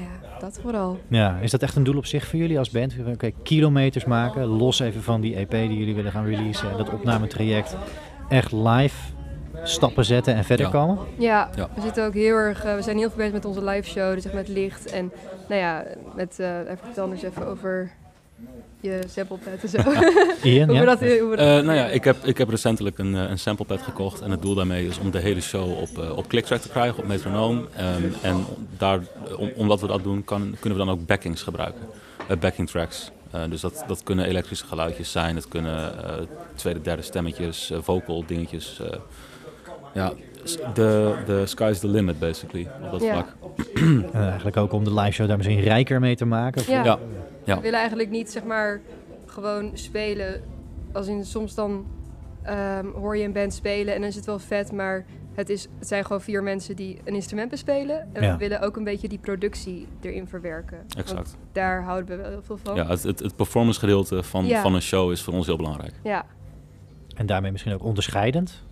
ja, 0.00 0.38
dat 0.40 0.58
vooral. 0.62 0.98
Ja, 1.08 1.38
is 1.38 1.50
dat 1.50 1.62
echt 1.62 1.76
een 1.76 1.84
doel 1.84 1.96
op 1.96 2.06
zich 2.06 2.26
voor 2.26 2.38
jullie 2.38 2.58
als 2.58 2.70
band? 2.70 2.94
Oké, 3.12 3.30
kilometers 3.42 4.04
maken, 4.04 4.44
los 4.46 4.78
even 4.80 5.02
van 5.02 5.20
die 5.20 5.34
EP 5.36 5.50
die 5.50 5.76
jullie 5.78 5.94
willen 5.94 6.12
gaan 6.12 6.24
releasen. 6.26 6.76
Dat 6.76 6.92
opnametraject. 6.92 7.76
Echt 8.28 8.52
live 8.52 9.12
stappen 9.62 10.04
zetten 10.04 10.34
en 10.34 10.44
verder 10.44 10.66
Ja. 10.66 10.72
komen? 10.72 10.98
Ja, 11.18 11.50
Ja. 11.56 11.68
we 11.74 11.80
zitten 11.80 12.06
ook 12.06 12.14
heel 12.14 12.36
erg, 12.36 12.64
eh, 12.64 12.74
we 12.74 12.82
zijn 12.82 12.96
heel 12.98 13.08
veel 13.08 13.16
bezig 13.16 13.32
met 13.32 13.44
onze 13.44 13.64
live 13.64 13.88
show, 13.88 14.14
dus 14.14 14.24
echt 14.24 14.34
met 14.34 14.48
licht 14.48 14.90
en 14.92 15.12
nou 15.48 15.60
ja, 15.60 15.84
met, 16.14 16.38
eh 16.40 16.58
even 16.58 16.78
vertel 16.82 17.10
eens 17.10 17.22
even 17.22 17.46
over 17.46 17.90
je 18.80 19.00
samplepad 19.08 19.62
en 19.62 19.68
zo. 19.68 19.76
Ian, 20.50 20.68
hoe 20.68 20.74
ja? 20.76 20.80
we 20.80 20.86
dat, 20.86 20.98
hoe 21.00 21.28
we 21.30 21.36
dat 21.36 21.38
Eh, 21.38 21.64
nou 21.64 21.72
ja, 21.78 21.86
ik 21.86 22.04
heb, 22.04 22.16
ik 22.24 22.38
heb 22.38 22.48
recentelijk 22.48 22.98
een, 22.98 23.14
eh, 23.14 23.30
een 23.30 23.38
samplepad 23.38 23.82
gekocht. 23.82 24.20
En 24.20 24.30
het 24.30 24.42
doel 24.42 24.54
daarmee 24.54 24.86
is 24.86 24.98
om 24.98 25.10
de 25.10 25.18
hele 25.18 25.40
show 25.40 25.78
op, 25.78 25.98
eh, 25.98 26.16
op 26.16 26.28
clicktrack 26.28 26.60
te 26.60 26.68
krijgen, 26.68 26.98
op 26.98 27.06
metronoom. 27.06 27.66
Ehm, 27.76 28.02
en 28.22 28.44
daar, 28.78 29.00
om, 29.36 29.50
omdat 29.56 29.80
we 29.80 29.86
dat 29.86 30.02
doen, 30.02 30.24
kan, 30.24 30.56
kunnen 30.60 30.78
we 30.78 30.84
dan 30.84 30.94
ook 30.94 31.06
backings 31.06 31.42
gebruiken. 31.42 31.80
Eh, 32.28 32.36
backing 32.36 32.68
tracks. 32.70 33.10
Eh, 33.30 33.40
dus 33.48 33.60
dat, 33.60 33.84
dat 33.86 34.02
kunnen 34.02 34.24
elektrische 34.26 34.66
geluidjes 34.66 35.10
zijn. 35.12 35.34
Het 35.36 35.48
kunnen 35.48 36.04
eh, 36.04 36.14
tweede, 36.54 36.80
derde 36.80 37.02
stemmetjes, 37.02 37.72
vocal 37.80 38.24
dingetjes. 38.26 38.80
eh. 38.80 38.98
ja, 39.94 40.12
de, 40.74 41.14
de 41.26 41.46
sky's 41.46 41.78
the 41.78 41.88
limit 41.88 42.18
basically, 42.18 42.68
op 42.84 42.90
dat 42.90 43.02
Ja. 43.02 43.12
vlak. 43.12 43.34
En 43.74 44.08
eigenlijk 44.30 44.56
ook 44.56 44.72
om 44.72 44.84
de 44.84 44.94
live 44.94 45.10
show 45.12 45.28
daar 45.28 45.36
misschien 45.36 45.60
rijker 45.60 46.00
mee 46.00 46.16
te 46.16 46.24
maken. 46.24 46.62
Ja. 46.72 46.84
Ja, 46.84 46.98
ja. 47.48 47.56
We 47.56 47.62
willen 47.62 47.78
eigenlijk 47.78 48.10
niet 48.10 48.30
zeg 48.30 48.44
maar 48.44 48.80
gewoon 49.26 49.70
spelen. 49.74 50.42
Als 50.92 51.06
in 51.06 51.24
soms 51.24 51.54
dan 51.54 51.86
ehm, 52.42 52.86
hoor 52.86 53.16
je 53.16 53.24
een 53.24 53.32
band 53.32 53.54
spelen 53.54 53.94
en 53.94 54.00
dan 54.00 54.08
is 54.08 54.14
het 54.16 54.24
wel 54.26 54.38
vet, 54.38 54.72
maar 54.72 55.04
het, 55.34 55.48
is, 55.50 55.68
het 55.78 55.88
zijn 55.88 56.04
gewoon 56.04 56.20
vier 56.20 56.42
mensen 56.42 56.76
die 56.76 57.00
een 57.04 57.14
instrument 57.14 57.50
bespelen. 57.50 58.08
En 58.12 58.22
Ja. 58.22 58.32
we 58.32 58.38
willen 58.38 58.60
ook 58.60 58.76
een 58.76 58.84
beetje 58.84 59.08
die 59.08 59.18
productie 59.18 59.86
erin 60.00 60.26
verwerken. 60.28 60.76
Want 60.78 60.96
Exact. 60.96 61.36
daar 61.52 61.82
houden 61.82 62.16
we 62.16 62.22
wel 62.22 62.30
heel 62.30 62.42
veel 62.42 62.56
van. 62.62 62.74
Ja, 62.76 62.86
het, 62.86 63.02
het, 63.02 63.18
het 63.18 63.36
performance 63.36 63.80
gedeelte 63.80 64.22
van, 64.22 64.46
Ja. 64.46 64.62
van 64.62 64.74
een 64.74 64.82
show 64.82 65.10
is 65.10 65.22
voor 65.22 65.34
ons 65.34 65.46
heel 65.46 65.56
belangrijk. 65.56 65.94
ja. 66.02 66.24
En 67.16 67.26
daarmee 67.26 67.50
misschien 67.52 67.72
ook 67.72 67.82
onderscheidend. 67.82 68.62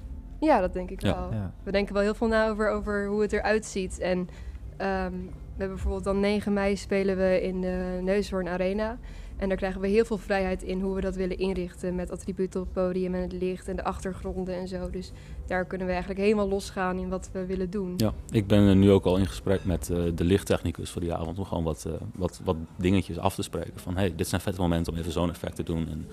Ja, 0.40 0.60
dat 0.60 0.72
denk 0.72 0.90
ik 0.90 1.02
Ja. 1.02 1.14
wel. 1.14 1.32
Ja. 1.32 1.52
We 1.62 1.70
denken 1.72 1.94
wel 1.94 2.02
heel 2.02 2.14
veel 2.14 2.26
na 2.28 2.48
over, 2.48 2.70
over 2.70 3.06
hoe 3.06 3.22
het 3.22 3.32
eruit 3.32 3.66
ziet. 3.66 3.98
En 3.98 4.28
ehm, 4.76 5.12
we 5.56 5.62
hebben 5.62 5.74
bijvoorbeeld 5.82 6.04
dan 6.04 6.20
9 6.20 6.52
mei 6.52 6.76
spelen 6.76 7.16
we 7.16 7.42
in 7.42 7.60
de 7.60 7.98
Neushoorn 8.02 8.48
Arena. 8.48 8.98
En 9.36 9.48
daar 9.48 9.56
krijgen 9.56 9.80
we 9.80 9.88
heel 9.88 10.04
veel 10.04 10.18
vrijheid 10.18 10.62
in 10.62 10.80
hoe 10.80 10.94
we 10.94 11.00
dat 11.00 11.14
willen 11.16 11.38
inrichten. 11.38 11.94
Met 11.94 12.10
attributen 12.10 12.60
op 12.60 12.66
het 12.66 12.74
podium 12.84 13.14
en 13.14 13.20
het 13.22 13.32
licht 13.32 13.68
en 13.68 13.76
de 13.76 13.84
achtergronden 13.84 14.54
en 14.54 14.68
zo. 14.68 14.90
Dus 14.90 15.12
daar 15.46 15.64
kunnen 15.64 15.86
we 15.86 15.92
eigenlijk 15.92 16.22
helemaal 16.22 16.48
losgaan 16.48 16.98
in 16.98 17.08
wat 17.08 17.30
we 17.32 17.46
willen 17.46 17.70
doen. 17.70 17.94
Ja, 17.96 18.12
ik 18.30 18.46
ben 18.46 18.62
er 18.62 18.76
nu 18.76 18.90
ook 18.90 19.04
al 19.04 19.16
in 19.16 19.26
gesprek 19.26 19.64
met 19.64 19.90
eh, 19.90 20.02
de 20.14 20.24
lichttechnicus 20.24 20.90
voor 20.90 21.00
die 21.00 21.14
avond 21.14 21.38
om 21.38 21.44
gewoon 21.44 21.64
wat, 21.64 21.84
eh, 21.84 21.92
wat, 22.14 22.40
wat 22.44 22.56
dingetjes 22.76 23.18
af 23.18 23.34
te 23.34 23.42
spreken. 23.42 23.72
Van 23.80 23.96
hey, 23.96 24.14
dit 24.16 24.28
zijn 24.28 24.40
vette 24.40 24.60
momenten 24.60 24.92
om 24.92 24.98
even 24.98 25.12
zo'n 25.12 25.30
effect 25.30 25.56
te 25.56 25.62
doen. 25.62 25.88
En 25.88 26.06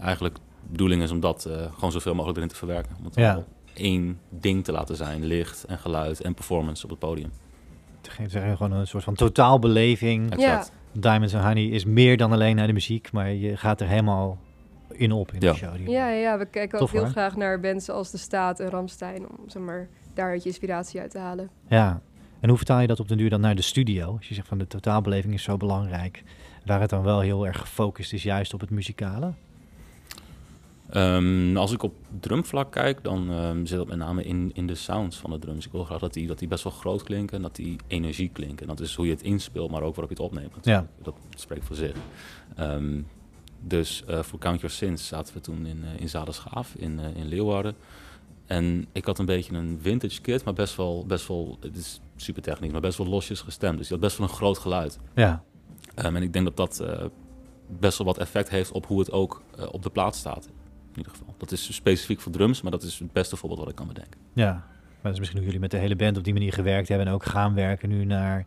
eigenlijk 0.00 0.34
de 0.34 0.40
bedoeling 0.70 1.02
is 1.02 1.10
om 1.10 1.20
dat 1.20 1.44
eh, 1.44 1.72
gewoon 1.74 1.92
zoveel 1.92 2.14
mogelijk 2.14 2.36
erin 2.38 2.50
te 2.50 2.56
verwerken. 2.56 2.96
Om 2.98 3.04
het 3.04 3.14
Ja. 3.14 3.24
allemaal 3.26 3.48
één 3.74 4.18
ding 4.28 4.64
te 4.64 4.72
laten 4.72 4.96
zijn. 4.96 5.24
Licht 5.24 5.64
en 5.64 5.78
geluid 5.78 6.20
en 6.20 6.34
performance 6.34 6.84
op 6.84 6.90
het 6.90 6.98
podium. 6.98 7.30
Het 8.18 8.34
is 8.34 8.40
gewoon 8.56 8.72
een 8.72 8.86
soort 8.86 9.04
van 9.04 9.14
totaalbeleving. 9.14 10.30
Exact. 10.32 10.72
Diamonds 10.92 11.34
and 11.34 11.44
Honey 11.44 11.64
is 11.64 11.84
meer 11.84 12.16
dan 12.16 12.32
alleen 12.32 12.56
naar 12.56 12.66
de 12.66 12.72
muziek, 12.72 13.12
maar 13.12 13.30
je 13.32 13.56
gaat 13.56 13.80
er 13.80 13.88
helemaal 13.88 14.38
in 14.92 15.12
op 15.12 15.32
in 15.32 15.40
Ja. 15.40 15.52
de 15.52 15.58
show. 15.58 15.76
Die- 15.76 15.90
Ja, 15.90 16.08
ja, 16.08 16.20
ja, 16.20 16.38
we 16.38 16.46
kijken 16.46 16.78
Tof, 16.78 16.88
ook 16.88 16.94
heel 16.94 17.02
hoor. 17.02 17.10
graag 17.10 17.36
naar 17.36 17.60
bands 17.60 17.88
als 17.90 18.10
De 18.10 18.18
Staat 18.18 18.60
en 18.60 18.68
Ramstein. 18.70 19.28
Om 19.28 19.36
zeg 19.50 19.62
maar, 19.62 19.88
daar 20.14 20.34
je 20.34 20.40
inspiratie 20.44 21.00
uit 21.00 21.10
te 21.10 21.18
halen. 21.18 21.50
Ja. 21.68 22.00
En 22.40 22.48
hoe 22.48 22.56
vertaal 22.58 22.80
je 22.80 22.86
dat 22.86 23.00
op 23.00 23.08
den 23.08 23.16
duur 23.18 23.30
dan 23.30 23.40
naar 23.40 23.54
de 23.54 23.62
studio? 23.62 24.14
Als 24.16 24.28
je 24.28 24.34
zegt 24.34 24.48
van 24.48 24.58
de 24.58 24.66
totaalbeleving 24.66 25.34
is 25.34 25.42
zo 25.42 25.56
belangrijk, 25.56 26.22
waar 26.64 26.80
het 26.80 26.90
dan 26.90 27.02
wel 27.02 27.20
heel 27.20 27.46
erg 27.46 27.58
gefocust 27.60 28.12
is 28.12 28.22
juist 28.22 28.54
op 28.54 28.60
het 28.60 28.70
muzikale. 28.70 29.32
Ehm, 30.90 31.56
als 31.56 31.72
ik 31.72 31.82
op 31.82 31.94
drumvlak 32.20 32.72
kijk, 32.72 33.04
dan 33.04 33.30
ehm, 33.30 33.64
zit 33.64 33.78
dat 33.78 33.86
met 33.86 33.98
name 33.98 34.24
in, 34.24 34.50
in 34.54 34.66
de 34.66 34.74
sounds 34.74 35.16
van 35.16 35.30
de 35.30 35.38
drums. 35.38 35.66
Ik 35.66 35.72
wil 35.72 35.84
graag 35.84 36.00
dat 36.00 36.12
die, 36.12 36.26
dat 36.26 36.38
die 36.38 36.48
best 36.48 36.64
wel 36.64 36.72
groot 36.72 37.02
klinken 37.02 37.36
en 37.36 37.42
dat 37.42 37.56
die 37.56 37.76
energie 37.86 38.30
klinken. 38.32 38.66
Dat 38.66 38.80
is 38.80 38.94
hoe 38.94 39.06
je 39.06 39.12
het 39.12 39.22
inspeelt, 39.22 39.70
maar 39.70 39.82
ook 39.82 39.94
waarop 39.94 40.16
je 40.16 40.22
het 40.22 40.32
opneemt. 40.32 40.64
Dat 41.02 41.14
spreekt 41.36 41.64
voor 41.64 41.76
zich. 41.76 41.94
Ehm, 42.56 43.00
dus 43.60 44.04
eh, 44.04 44.22
voor 44.22 44.38
Count 44.38 44.60
Your 44.60 44.74
Sins 44.74 45.06
zaten 45.06 45.34
we 45.34 45.40
toen 45.40 45.66
in, 45.66 45.84
eh 45.84 46.00
in 46.00 46.08
Zaderschaaf 46.08 46.74
in, 46.74 47.00
eh, 47.00 47.16
in 47.16 47.26
Leeuwarden. 47.26 47.74
En 48.46 48.86
ik 48.92 49.04
had 49.04 49.18
een 49.18 49.26
beetje 49.26 49.54
een 49.54 49.78
vintage 49.82 50.20
kit, 50.20 50.44
maar 50.44 50.54
best 50.54 50.76
wel, 50.76 51.04
best 51.06 51.28
wel, 51.28 51.56
het 51.60 51.76
is 51.76 52.00
super 52.16 52.42
technisch, 52.42 52.72
maar 52.72 52.80
best 52.80 52.98
wel 52.98 53.06
losjes 53.06 53.40
gestemd. 53.40 53.78
Dus 53.78 53.88
die 53.88 53.96
had 53.96 54.06
best 54.06 54.18
wel 54.18 54.28
een 54.28 54.34
groot 54.34 54.58
geluid. 54.58 54.98
Ja. 55.14 55.42
En 55.94 56.16
ik 56.16 56.32
denk 56.32 56.44
dat 56.44 56.56
dat 56.56 56.84
best 57.78 57.98
wel 57.98 58.06
wat 58.06 58.18
effect 58.18 58.48
heeft 58.48 58.72
op 58.72 58.86
hoe 58.86 58.98
het 58.98 59.12
ook 59.12 59.42
op 59.70 59.82
de 59.82 59.90
plaat 59.90 60.16
staat. 60.16 60.48
In 60.96 61.02
ieder 61.02 61.12
geval. 61.12 61.34
Dat 61.38 61.52
is 61.52 61.74
specifiek 61.74 62.20
voor 62.20 62.32
drums, 62.32 62.62
maar 62.62 62.70
dat 62.70 62.82
is 62.82 62.98
het 62.98 63.12
beste 63.12 63.36
voorbeeld 63.36 63.60
wat 63.60 63.70
ik 63.70 63.76
kan 63.76 63.86
bedenken. 63.86 64.20
Ja. 64.32 64.52
Maar 64.52 65.02
dat 65.02 65.12
is 65.12 65.18
misschien 65.18 65.38
hoe 65.38 65.46
jullie 65.46 65.60
met 65.60 65.70
de 65.70 65.76
hele 65.76 65.96
band 65.96 66.16
op 66.16 66.24
die 66.24 66.32
manier 66.32 66.52
gewerkt 66.52 66.88
hebben 66.88 67.06
en 67.06 67.12
ook 67.12 67.24
gaan 67.24 67.54
werken 67.54 67.88
nu 67.88 68.04
naar 68.04 68.46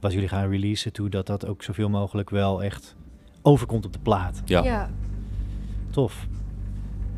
wat 0.00 0.12
jullie 0.12 0.28
gaan 0.28 0.50
releasen 0.50 0.92
toe, 0.92 1.08
dat 1.08 1.26
dat 1.26 1.46
ook 1.46 1.62
zoveel 1.62 1.88
mogelijk 1.88 2.30
wel 2.30 2.62
echt 2.62 2.96
overkomt 3.42 3.86
op 3.86 3.92
de 3.92 3.98
plaat. 3.98 4.42
Ja, 4.44 4.64
ja. 4.64 4.90
Tof. 5.90 6.26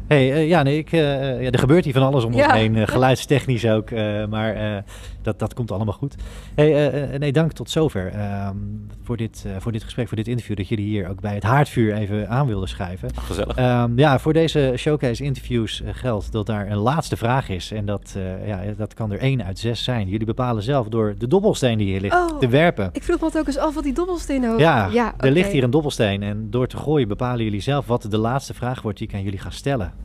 Hey, 0.09 0.33
eh, 0.33 0.49
ja, 0.49 0.63
nee, 0.63 0.79
ik, 0.79 0.93
eh, 0.93 1.31
eh, 1.31 1.43
ja, 1.43 1.51
er 1.51 1.59
gebeurt 1.59 1.85
hier 1.85 1.93
van 1.93 2.03
alles 2.03 2.25
om 2.25 2.35
ons 2.35 2.53
heen, 2.53 2.89
geluidstechnisch 2.89 3.67
ook, 3.67 3.91
eh, 3.91 4.27
maar 4.27 4.55
eh, 4.55 4.83
dat, 5.23 5.39
dat 5.39 5.55
komt 5.55 5.71
allemaal 5.71 5.95
goed. 5.95 6.15
Hey, 6.55 7.19
nee, 7.19 7.33
dank 7.33 7.53
tot 7.53 7.71
zover 7.71 8.13
ehm, 8.13 8.57
voor, 9.03 9.17
dit, 9.17 9.45
eh, 9.47 9.53
voor 9.59 9.73
dit 9.73 9.83
gesprek, 9.85 10.09
voor 10.09 10.17
dit 10.17 10.29
interview, 10.29 10.57
dat 10.57 10.69
jullie 10.69 10.85
hier 10.87 11.09
ook 11.09 11.21
bij 11.21 11.35
het 11.35 11.43
haardvuur 11.43 11.95
even 11.95 12.29
aan 12.29 12.47
wilden 12.47 12.69
schrijven. 12.69 13.11
gezellig. 13.15 13.57
Ehm, 13.57 13.99
ja, 13.99 14.19
voor 14.19 14.33
deze 14.33 14.73
showcase 14.77 15.25
interviews 15.25 15.83
geldt 15.87 16.33
dat 16.33 16.47
daar 16.47 16.71
een 16.71 16.77
laatste 16.77 17.17
vraag 17.17 17.49
is. 17.49 17.73
En 17.73 17.87
dat, 17.87 18.15
eh, 18.17 18.49
ja, 18.49 18.61
dat 18.77 18.95
kan 18.95 19.13
er 19.13 19.19
één 19.19 19.45
uit 19.45 19.59
zes 19.59 19.85
zijn. 19.85 20.09
Jullie 20.09 20.27
bepalen 20.27 20.63
zelf 20.63 20.89
door 20.89 21.15
de 21.19 21.27
dobbelsteen 21.27 21.79
die 21.79 21.87
hier 21.87 22.01
ligt 22.01 22.15
Oh, 22.15 22.39
te 22.39 22.49
werpen. 22.49 22.91
Ik 22.93 23.03
vroeg 23.03 23.21
me 23.21 23.27
ook 23.27 23.47
eens 23.47 23.59
af 23.59 23.75
wat 23.75 23.85
die 23.85 23.95
dobbelsteen 23.95 24.49
ook. 24.49 24.59
Ja, 24.59 24.89
ja 24.93 25.15
er 25.19 25.31
ligt 25.31 25.53
hier 25.53 25.63
een 25.65 25.71
dobbelsteen. 25.71 26.23
En 26.23 26.51
door 26.51 26.67
te 26.67 26.77
gooien 26.77 27.09
bepalen 27.09 27.45
jullie 27.45 27.61
zelf 27.61 27.87
wat 27.87 28.07
de 28.11 28.19
laatste 28.19 28.55
vraag 28.55 28.83
wordt 28.83 28.99
die 28.99 29.09
ik 29.09 29.15
aan 29.15 29.23
jullie 29.23 29.39
ga 29.39 29.51
stellen. 29.51 29.96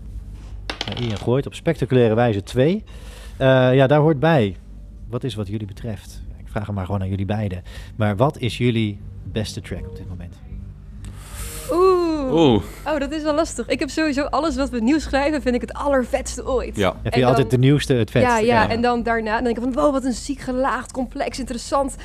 Ian 0.99 1.17
gooit 1.17 1.45
op 1.45 1.53
spectaculaire 1.53 2.15
wijze 2.15 2.43
twee. 2.43 2.83
Eh, 3.37 3.75
ja, 3.75 3.87
daar 3.87 3.99
hoort 3.99 4.19
bij. 4.19 4.55
Wat 5.09 5.23
is 5.23 5.35
wat 5.35 5.47
jullie 5.47 5.67
betreft? 5.67 6.21
Ik 6.39 6.47
vraag 6.47 6.65
hem 6.65 6.75
maar 6.75 6.85
gewoon 6.85 7.01
aan 7.01 7.09
jullie 7.09 7.25
beiden. 7.25 7.63
Maar 7.95 8.15
wat 8.15 8.37
is 8.37 8.57
jullie 8.57 8.99
beste 9.23 9.61
track 9.61 9.87
op 9.87 9.95
dit 9.95 10.09
moment? 10.09 10.35
Oeh. 11.71 12.33
Oeh. 12.33 12.63
Oh, 12.85 12.99
dat 12.99 13.11
is 13.11 13.23
wel 13.23 13.35
lastig. 13.35 13.67
Ik 13.67 13.79
heb 13.79 13.89
sowieso 13.89 14.23
alles 14.23 14.55
wat 14.55 14.69
we 14.69 14.79
nieuw 14.79 14.99
schrijven, 14.99 15.41
vind 15.41 15.55
ik 15.55 15.61
het 15.61 15.73
allervetste 15.73 16.47
ooit. 16.47 16.75
Ja. 16.75 16.95
Heb 17.01 17.13
je 17.13 17.25
altijd 17.25 17.51
de 17.51 17.57
nieuwste, 17.57 17.93
het 17.93 18.11
vetste? 18.11 18.31
Ja, 18.31 18.37
ja, 18.37 18.69
en 18.69 18.81
dan 18.81 19.03
daarna 19.03 19.33
dan 19.33 19.43
denk 19.43 19.57
ik 19.57 19.63
van, 19.63 19.73
wow, 19.73 19.91
wat 19.91 20.03
een 20.03 20.13
ziek 20.13 20.39
gelaagd, 20.39 20.91
complex, 20.91 21.39
interessant, 21.39 21.95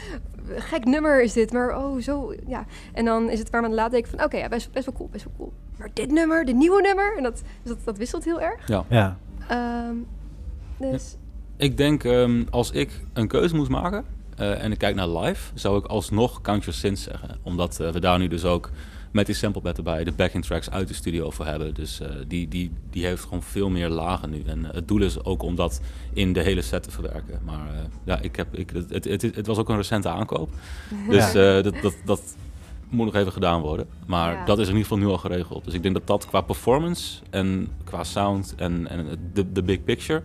gek 0.57 0.85
nummer 0.85 1.23
is 1.23 1.33
dit. 1.33 1.53
Maar 1.53 1.77
oh, 1.79 2.01
zo, 2.01 2.35
ja. 2.47 2.65
En 2.93 3.05
dan 3.05 3.31
is 3.31 3.39
het 3.39 3.53
maanden 3.53 3.75
later 3.75 3.91
denk 3.91 4.05
ik 4.05 4.11
van, 4.11 4.25
oké, 4.25 4.37
ja, 4.37 4.49
best, 4.49 4.73
best 4.73 4.87
wel 4.87 4.95
cool, 4.95 5.09
best 5.09 5.25
wel 5.25 5.33
cool. 5.37 5.53
Maar 5.79 5.91
dit 5.93 6.11
nummer, 6.11 6.45
dit 6.45 6.55
nieuwe 6.55 6.81
nummer, 6.81 7.17
en 7.17 7.23
dat, 7.23 7.43
dus 7.63 7.73
dat, 7.75 7.79
dat 7.85 7.99
wisselt 7.99 8.25
heel 8.25 8.41
erg. 8.41 8.69
Ja. 8.69 8.85
Ja. 8.89 9.19
Ehm, 9.49 9.97
dus, 10.79 11.17
Ik 11.57 11.77
denk, 11.77 12.05
ehm, 12.05 12.45
als 12.51 12.71
ik 12.71 13.01
een 13.13 13.29
keuze 13.29 13.55
moest 13.55 13.71
maken 13.71 14.05
eh, 14.37 14.65
en 14.65 14.73
ik 14.73 14.79
kijk 14.79 14.95
naar 14.95 15.09
live, 15.09 15.51
zou 15.55 15.79
ik 15.79 15.87
alsnog 15.87 16.41
Count 16.41 16.65
Your 16.65 16.79
Sins 16.79 17.03
zeggen. 17.03 17.39
Omdat 17.43 17.81
eh, 17.81 17.91
we 17.91 18.01
daar 18.01 18.19
nu 18.19 18.29
dus 18.29 18.45
ook 18.45 18.71
met 19.11 19.27
die 19.27 19.35
samplebed 19.35 19.77
erbij 19.77 20.05
de 20.05 20.13
backing 20.13 20.45
tracks 20.45 20.71
uit 20.71 20.89
de 20.89 20.95
studio 20.95 21.31
voor 21.31 21.47
hebben. 21.47 21.75
Dus 21.75 22.01
eh, 22.01 22.09
die, 22.29 22.49
die, 22.49 22.71
die 22.91 23.07
heeft 23.07 23.23
gewoon 23.23 23.43
veel 23.43 23.69
meer 23.71 23.89
lagen 23.89 24.31
nu. 24.31 24.43
En 24.47 24.65
eh, 24.65 24.75
het 24.75 24.89
doel 24.89 25.03
is 25.03 25.25
ook 25.25 25.43
om 25.43 25.55
dat 25.55 25.81
in 26.13 26.33
de 26.33 26.43
hele 26.43 26.63
set 26.63 26.83
te 26.83 26.91
verwerken. 26.91 27.41
Maar 27.45 27.69
eh, 27.75 27.81
ja, 28.05 28.19
ik 28.21 28.37
heb, 28.37 28.55
ik, 28.55 28.71
het, 28.71 28.91
het, 28.91 29.05
het, 29.05 29.23
het 29.23 29.47
was 29.47 29.59
ook 29.59 29.69
een 29.69 29.77
recente 29.77 30.09
aankoop. 30.09 30.51
Dus 31.11 31.25
eh, 31.35 31.63
dat, 31.63 31.75
dat, 31.83 31.95
dat 32.05 32.37
moet 32.89 33.05
nog 33.07 33.15
even 33.15 33.33
gedaan 33.33 33.61
worden. 33.61 33.87
Maar 34.07 34.33
Ja. 34.33 34.45
dat 34.45 34.59
is 34.59 34.69
in 34.69 34.73
ieder 34.77 34.89
geval 34.89 35.05
nu 35.05 35.11
al 35.13 35.19
geregeld. 35.19 35.65
Dus 35.65 35.75
ik 35.75 35.83
denk 35.83 35.95
dat 35.95 36.07
dat 36.07 36.27
qua 36.27 36.41
performance 36.41 37.23
en 37.31 37.69
qua 37.85 38.05
sound 38.05 38.55
en, 38.57 38.89
en 38.89 39.07
de, 39.33 39.53
de 39.53 39.63
big 39.63 39.85
picture 39.85 40.23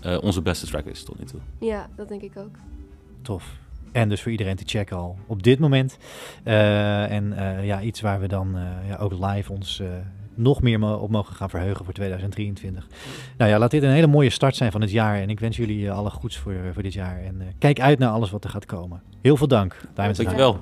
eh, 0.00 0.18
onze 0.22 0.42
beste 0.42 0.66
track 0.66 0.84
is 0.84 1.02
tot 1.04 1.18
nu 1.18 1.24
toe. 1.24 1.40
ja, 1.58 1.88
dat 1.96 2.08
denk 2.08 2.22
ik 2.22 2.36
ook. 2.36 2.56
Tof. 3.22 3.44
En 3.96 4.08
dus 4.08 4.22
voor 4.22 4.30
iedereen 4.30 4.56
te 4.56 4.62
checken 4.66 4.96
al 4.96 5.18
op 5.26 5.42
dit 5.42 5.58
moment. 5.58 5.98
Eh, 6.42 7.10
en 7.10 7.32
eh, 7.32 7.66
ja, 7.66 7.80
iets 7.80 8.00
waar 8.00 8.20
we 8.20 8.28
dan 8.28 8.56
eh, 8.56 8.88
ja, 8.88 8.96
ook 8.96 9.12
live 9.12 9.52
ons 9.52 9.82
nog 10.34 10.62
meer 10.62 10.98
op 11.00 11.10
mogen 11.10 11.34
gaan 11.34 11.50
verheugen 11.50 11.84
voor 11.84 11.94
2023. 11.94 12.86
Nou 13.36 13.50
ja, 13.50 13.58
laat 13.58 13.70
dit 13.70 13.82
een 13.82 13.90
hele 13.90 14.06
mooie 14.06 14.30
start 14.30 14.56
zijn 14.56 14.72
van 14.72 14.80
het 14.80 14.90
jaar. 14.90 15.20
En 15.20 15.30
ik 15.30 15.40
wens 15.40 15.56
jullie 15.56 15.90
alle 15.90 16.10
goeds 16.10 16.36
voor, 16.36 16.54
voor 16.72 16.82
dit 16.82 16.92
jaar. 16.92 17.22
En 17.24 17.42
kijk 17.58 17.80
uit 17.80 17.98
naar 17.98 18.10
alles 18.10 18.30
wat 18.30 18.44
er 18.44 18.50
gaat 18.50 18.66
komen. 18.66 19.02
Heel 19.22 19.36
veel 19.36 19.48
dank. 19.48 19.80
Dankjewel. 19.94 20.60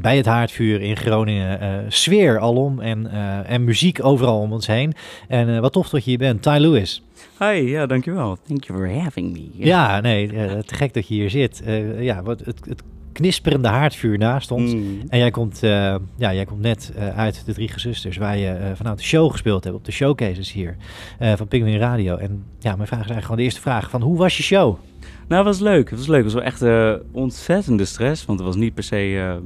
Bij 0.00 0.16
het 0.16 0.26
haardvuur 0.26 0.80
in 0.80 0.96
Groningen. 0.96 1.60
eh, 1.60 1.68
sfeer 1.88 2.38
alom 2.38 2.80
en, 2.80 3.10
eh, 3.12 3.50
en 3.50 3.64
muziek 3.64 4.04
overal 4.04 4.40
om 4.40 4.52
ons 4.52 4.66
heen. 4.66 4.94
En 5.28 5.54
eh, 5.54 5.60
wat 5.60 5.72
tof 5.72 5.88
dat 5.88 6.04
je 6.04 6.10
hier 6.10 6.18
bent, 6.18 6.42
Ty 6.42 6.56
Lewis. 6.58 7.02
Hi, 7.38 7.46
ja, 7.46 7.86
dankjewel. 7.86 8.38
Thank 8.46 8.64
you 8.64 8.78
for 8.78 9.02
having 9.02 9.32
me. 9.32 9.66
Ja, 9.66 10.00
nee, 10.00 10.28
te 10.64 10.74
gek 10.74 10.94
dat 10.94 11.08
je 11.08 11.14
hier 11.14 11.30
zit. 11.30 11.62
Ja, 11.98 12.22
wat, 12.22 12.40
het, 12.44 12.60
het 12.68 12.82
knisperende 13.12 13.68
haardvuur 13.68 14.18
naast 14.18 14.50
ons. 14.50 14.74
Mm. 14.74 15.00
En 15.08 15.18
jij 15.18 15.30
komt, 15.30 15.58
ja, 15.60 16.00
jij 16.16 16.44
komt 16.44 16.60
net 16.60 16.92
uit 17.16 17.42
de 17.46 17.52
Drie 17.54 17.68
Gezusters, 17.68 18.16
waar 18.16 18.36
je 18.36 18.48
eh, 18.48 18.70
vanuit 18.74 18.98
de 18.98 19.04
show 19.04 19.30
gespeeld 19.30 19.64
hebt, 19.64 19.76
op 19.76 19.84
de 19.84 19.92
showcases 19.92 20.52
hier 20.52 20.76
van 21.18 21.48
Penguin 21.48 21.78
Radio. 21.78 22.16
En 22.16 22.44
ja, 22.58 22.76
mijn 22.76 22.88
vraag 22.88 23.00
is 23.04 23.10
eigenlijk 23.10 23.22
gewoon 23.22 23.36
de 23.36 23.42
eerste 23.42 23.60
vraag: 23.60 23.90
van 23.90 24.02
hoe 24.02 24.18
was 24.18 24.36
je 24.36 24.42
show? 24.42 24.76
Nou, 25.28 25.46
het 25.46 25.58
was 25.58 25.68
leuk. 25.68 25.90
Het 25.90 25.98
was 25.98 26.08
leuk. 26.08 26.24
Het 26.24 26.32
was 26.32 26.42
wel 26.42 26.52
echt 26.52 26.64
ontzettende 27.12 27.84
stress. 27.84 28.24
Want 28.24 28.38
er 28.38 28.46
was 28.46 28.56
niet 28.56 28.74
per 28.74 28.84
se 28.84 29.38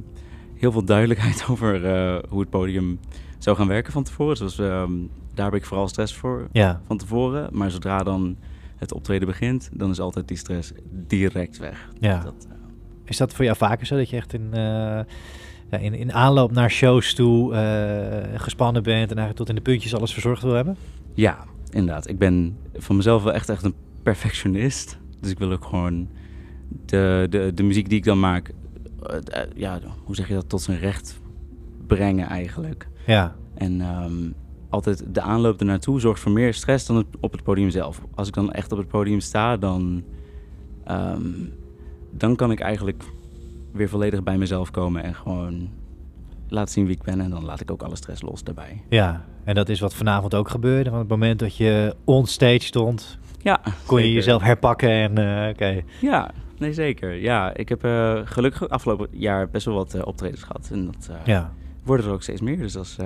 heel 0.65 0.73
veel 0.73 0.85
duidelijkheid 0.85 1.45
over 1.51 1.85
eh, 1.85 2.23
hoe 2.29 2.41
het 2.41 2.51
podium 2.51 2.99
zou 3.39 3.57
gaan 3.57 3.69
werken 3.69 3.93
van 3.93 4.03
tevoren. 4.03 4.37
Dus 4.37 4.59
ehm, 4.59 4.93
daar 5.35 5.45
heb 5.45 5.55
ik 5.55 5.65
vooral 5.65 5.89
stress 5.89 6.15
voor 6.15 6.49
Ja. 6.53 6.81
van 6.87 6.97
tevoren. 6.97 7.49
Maar 7.53 7.71
zodra 7.71 8.03
dan 8.03 8.37
het 8.77 8.93
optreden 8.93 9.27
begint, 9.29 9.71
dan 9.73 9.91
is 9.91 10.01
altijd 10.01 10.29
die 10.29 10.37
stress 10.37 10.73
direct 10.91 11.59
weg. 11.59 11.89
Ja. 12.01 12.23
Dat, 12.23 12.47
eh, 12.49 12.55
Is 13.05 13.17
dat 13.17 13.35
voor 13.35 13.45
jou 13.45 13.57
vaker 13.57 13.87
zo 13.87 13.97
dat 13.97 14.11
je 14.11 14.17
echt 14.17 14.33
in, 14.33 14.49
eh, 14.53 14.61
ja, 15.71 15.79
in, 15.79 15.95
in 15.95 16.13
aanloop 16.13 16.53
naar 16.53 16.71
shows 16.71 17.15
toe 17.15 17.55
gespannen 18.35 18.83
bent 18.83 19.11
en 19.11 19.17
eigenlijk 19.19 19.37
tot 19.37 19.49
in 19.49 19.55
de 19.55 19.61
puntjes 19.61 19.95
alles 19.95 20.13
verzorgd 20.13 20.43
wil 20.43 20.53
hebben? 20.53 20.77
Ja, 21.15 21.45
inderdaad. 21.71 22.09
Ik 22.09 22.19
ben 22.19 22.57
van 22.75 22.97
mezelf 22.97 23.23
wel 23.23 23.33
echt, 23.33 23.49
echt 23.49 23.63
een 23.63 23.75
perfectionist. 24.03 24.99
Dus 25.21 25.31
ik 25.31 25.39
wil 25.39 25.53
ook 25.53 25.65
gewoon 25.65 26.09
de, 26.87 27.27
de, 27.31 27.51
de 27.55 27.63
muziek 27.63 27.89
die 27.89 27.99
ik 27.99 28.05
dan 28.05 28.21
maak, 28.21 28.53
ja, 29.55 29.81
hoe 30.05 30.15
zeg 30.15 30.29
je 30.29 30.35
dat, 30.35 30.49
tot 30.49 30.63
zijn 30.63 30.79
recht 30.79 31.21
brengen 31.87 32.27
eigenlijk. 32.27 32.89
Ja. 33.07 33.35
En 33.55 33.81
ehm, 33.81 34.31
altijd 34.69 35.15
de 35.15 35.21
aanloop 35.21 35.61
ernaartoe 35.61 36.01
zorgt 36.01 36.21
voor 36.21 36.33
meer 36.33 36.55
stress 36.55 36.87
dan 36.87 36.97
het, 36.97 37.07
op 37.21 37.33
het 37.33 37.43
podium 37.43 37.71
zelf. 37.71 38.01
Als 38.15 38.29
ik 38.29 38.35
dan 38.35 38.53
echt 38.53 38.73
op 38.73 38.79
het 38.79 38.89
podium 38.89 39.21
sta, 39.21 39.57
dan, 39.57 40.05
ehm, 40.85 41.23
dan 42.11 42.37
kan 42.37 42.51
ik 42.51 42.61
eigenlijk 42.61 43.03
weer 43.73 43.89
volledig 43.89 44.23
bij 44.23 44.39
mezelf 44.39 44.71
komen 44.71 45.03
en 45.03 45.15
gewoon 45.15 45.69
laten 46.49 46.73
zien 46.73 46.87
wie 46.87 46.97
ik 46.97 47.03
ben. 47.03 47.21
En 47.21 47.31
dan 47.31 47.45
laat 47.45 47.61
ik 47.61 47.71
ook 47.71 47.83
alle 47.83 47.97
stress 47.97 48.23
los 48.23 48.45
daarbij. 48.45 48.83
Ja, 48.89 49.25
en 49.45 49.55
dat 49.55 49.69
is 49.69 49.81
wat 49.81 49.95
vanavond 49.95 50.35
ook 50.35 50.51
gebeurde. 50.51 50.91
Van 50.91 50.99
het 50.99 51.09
moment 51.09 51.39
dat 51.39 51.57
je 51.57 51.97
onstage 52.05 52.61
stond, 52.61 53.19
Ja, 53.43 53.61
kon 53.87 54.03
je 54.03 54.13
jezelf 54.13 54.43
herpakken 54.43 54.91
en 54.91 55.19
eh, 55.19 55.49
oké. 55.49 55.83
Ja, 56.01 56.31
nee 56.59 56.73
zeker. 56.73 57.15
Ja, 57.15 57.55
ik 57.55 57.69
heb 57.69 57.85
eh, 57.85 58.21
gelukkig 58.25 58.69
afgelopen 58.69 59.09
jaar 59.11 59.49
best 59.51 59.67
wel 59.67 59.75
wat 59.75 59.95
eh, 59.95 60.07
optredens 60.07 60.43
gehad. 60.43 60.69
En 60.73 60.85
dat 60.87 61.09
eh, 61.11 61.17
Ja, 61.25 61.53
worden 61.85 62.07
er 62.07 62.13
ook 62.13 62.23
steeds 62.23 62.41
meer. 62.41 62.59
Dus 62.59 62.73
dat 62.73 62.85
is 62.85 62.97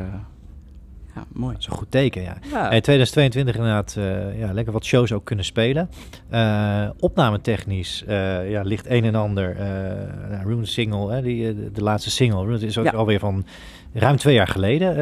ja, 1.14 1.24
mooi. 1.32 1.52
dat 1.52 1.60
is 1.62 1.66
een 1.68 1.72
goed 1.76 1.90
teken, 1.90 2.22
ja. 2.22 2.36
Ja. 2.50 2.70
In 2.70 2.80
2022 2.80 3.54
inderdaad 3.54 3.96
ja, 4.36 4.52
lekker 4.52 4.72
wat 4.72 4.84
shows 4.84 5.12
ook 5.12 5.24
kunnen 5.24 5.44
spelen. 5.44 5.90
Eh 6.28 6.88
opnametechnisch 6.98 8.04
ja, 8.48 8.62
ligt 8.62 8.86
een 8.90 9.04
en 9.04 9.14
ander. 9.14 9.56
eh 9.56 10.30
nou, 10.30 10.48
Rune's 10.48 10.72
single, 10.72 11.12
hè, 11.12 11.22
die, 11.22 11.54
de, 11.54 11.70
de 11.72 11.82
laatste 11.82 12.10
single. 12.10 12.44
Rune's 12.46 12.62
is 12.62 12.78
ook 12.78 12.84
Ja. 12.84 12.90
alweer 12.90 13.18
van 13.18 13.44
ruim 13.92 14.16
twee 14.16 14.34
jaar 14.34 14.46
geleden. 14.48 14.94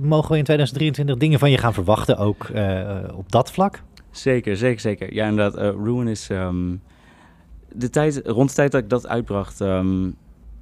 Mogen 0.00 0.32
we 0.32 0.38
in 0.38 0.44
2023 0.44 1.16
dingen 1.16 1.38
van 1.38 1.50
je 1.50 1.58
gaan 1.58 1.74
verwachten, 1.74 2.16
ook 2.18 2.50
op 3.14 3.32
dat 3.32 3.52
vlak? 3.52 3.82
Zeker, 4.10 4.56
zeker, 4.56 4.80
zeker. 4.80 5.14
Ja, 5.14 5.26
inderdaad. 5.28 5.74
Ruin 5.84 6.08
is... 6.08 6.30
ehm, 6.30 6.74
de 7.74 7.90
tijd, 7.90 8.20
rond 8.24 8.48
de 8.48 8.54
tijd 8.54 8.72
dat 8.72 8.82
ik 8.82 8.88
dat 8.88 9.06
uitbracht... 9.06 9.60
ehm, 9.60 10.10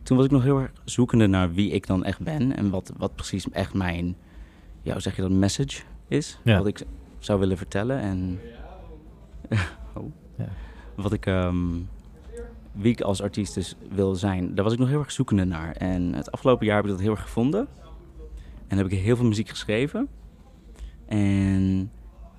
toen 0.02 0.16
was 0.16 0.26
ik 0.26 0.32
nog 0.32 0.42
heel 0.42 0.58
erg 0.58 0.72
zoekende 0.84 1.26
naar 1.26 1.52
wie 1.52 1.70
ik 1.70 1.86
dan 1.86 2.04
echt 2.04 2.20
ben. 2.20 2.56
En 2.56 2.70
wat, 2.70 2.92
wat 2.96 3.14
precies 3.14 3.50
echt 3.50 3.74
mijn... 3.74 4.16
Ja, 4.82 4.92
hoe 4.92 5.02
zeg 5.02 5.16
je 5.16 5.22
dat? 5.22 5.30
Message 5.30 5.82
is. 6.08 6.38
Ja. 6.44 6.58
Wat 6.58 6.66
ik 6.66 6.82
zou 7.18 7.40
willen 7.40 7.56
vertellen. 7.56 8.00
En... 8.00 8.40
oh. 9.96 10.12
Ja. 10.36 10.48
Wat 10.94 11.12
ik... 11.12 11.26
ehm, 11.26 11.56
wie 12.72 12.92
ik 12.92 13.00
als 13.00 13.22
artiest 13.22 13.54
dus 13.54 13.76
wil 13.90 14.14
zijn. 14.14 14.54
Daar 14.54 14.64
was 14.64 14.72
ik 14.72 14.78
nog 14.78 14.88
heel 14.88 14.98
erg 14.98 15.12
zoekende 15.12 15.44
naar. 15.44 15.72
En 15.72 16.14
het 16.14 16.32
afgelopen 16.32 16.66
jaar 16.66 16.76
heb 16.76 16.84
ik 16.84 16.90
dat 16.90 17.00
heel 17.00 17.10
erg 17.10 17.22
gevonden. 17.22 17.68
En 18.66 18.76
heb 18.76 18.86
ik 18.90 18.98
heel 18.98 19.16
veel 19.16 19.24
muziek 19.24 19.48
geschreven. 19.48 20.08
En 21.06 21.90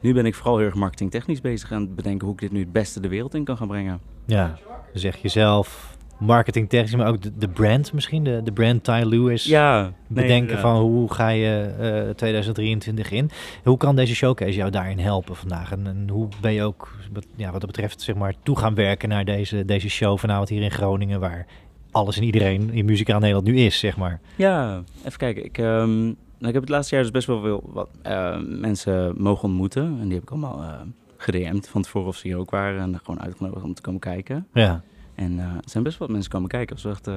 nu 0.02 0.14
ben 0.14 0.26
ik 0.26 0.36
vooral 0.36 0.58
heel 0.58 0.66
erg 0.66 0.76
marketingtechnisch 0.76 1.42
bezig 1.42 1.72
aan 1.72 1.82
het 1.82 1.96
bedenken 1.96 2.26
hoe 2.26 2.36
ik 2.36 2.42
dit 2.42 2.52
nu 2.52 2.60
het 2.60 2.72
beste 2.72 3.00
de 3.00 3.08
wereld 3.08 3.36
in 3.36 3.44
kan 3.44 3.58
gaan 3.58 3.68
brengen. 3.68 4.00
Ja, 4.26 4.58
dus 4.94 5.02
zeg 5.02 5.18
jezelf 5.18 5.98
marketingtechnisch, 6.20 6.96
maar 6.96 7.08
ook 7.08 7.22
de, 7.22 7.32
de 7.38 7.50
brand 7.50 7.94
misschien, 7.94 8.24
de, 8.24 8.42
de 8.44 8.52
brand 8.52 8.84
Ty 8.84 9.02
Lewis. 9.06 9.44
Ja, 9.46 9.82
nee, 9.82 9.94
bedenken 10.08 10.60
van 10.60 10.76
hoe 10.82 11.14
ga 11.14 11.30
je 11.30 11.74
eh 11.80 12.16
2023 12.16 13.12
in. 13.12 13.30
Hoe 13.64 13.78
kan 13.78 13.96
deze 13.96 14.16
showcase 14.16 14.54
jou 14.54 14.70
daarin 14.70 15.00
helpen 15.00 15.36
vandaag? 15.36 15.72
En, 15.72 15.88
en 15.88 16.10
hoe 16.10 16.28
ben 16.42 16.54
je 16.54 16.64
ook 16.64 16.96
wat, 17.14 17.26
ja, 17.36 17.52
wat 17.52 17.62
dat 17.62 17.70
betreft 17.70 18.02
zeg 18.02 18.16
maar, 18.16 18.34
toe 18.44 18.58
gaan 18.58 18.76
werken 18.76 19.10
naar 19.10 19.26
deze, 19.26 19.66
deze 19.66 19.90
show 19.90 20.18
vanavond 20.18 20.50
hier 20.50 20.62
in 20.62 20.72
Groningen, 20.72 21.20
waar 21.20 21.46
alles 21.92 22.18
en 22.18 22.24
iedereen 22.24 22.70
in 22.74 22.86
muzikaal 22.86 23.20
Nederland 23.20 23.48
nu 23.48 23.58
is, 23.58 23.80
zeg 23.80 23.98
maar. 23.98 24.20
Ja, 24.36 24.84
even 25.06 25.18
kijken. 25.18 25.46
Ik, 25.46 25.58
ehm, 25.58 26.14
nou, 26.42 26.48
ik 26.48 26.54
heb 26.54 26.62
het 26.62 26.70
laatste 26.70 26.96
jaar 26.96 27.04
dus 27.04 27.14
best 27.14 27.28
wel 27.28 27.42
veel 27.42 27.70
wat, 27.74 27.90
eh, 28.02 28.40
mensen 28.40 29.22
mogen 29.22 29.44
ontmoeten. 29.44 29.84
En 29.84 30.04
die 30.04 30.14
heb 30.14 30.22
ik 30.24 30.30
allemaal 30.30 30.62
eh 30.62 30.80
gedM'd 31.18 31.68
van 31.68 31.82
tevoren 31.82 32.08
of 32.08 32.16
ze 32.16 32.28
hier 32.28 32.38
ook 32.38 32.50
waren. 32.50 32.82
En 32.82 33.00
gewoon 33.04 33.22
uitgenodigd 33.22 33.64
om 33.64 33.74
te 33.74 33.82
komen 33.82 34.00
kijken. 34.00 34.48
Ja, 34.54 34.84
En 35.16 35.40
eh, 35.40 35.46
er 35.46 35.62
zijn 35.66 35.84
best 35.84 35.98
wel 35.98 36.08
wat 36.08 36.16
mensen 36.16 36.32
komen 36.32 36.50
kijken. 36.50 36.76
Dat 36.76 36.84
was 36.84 36.94
echt 36.94 37.10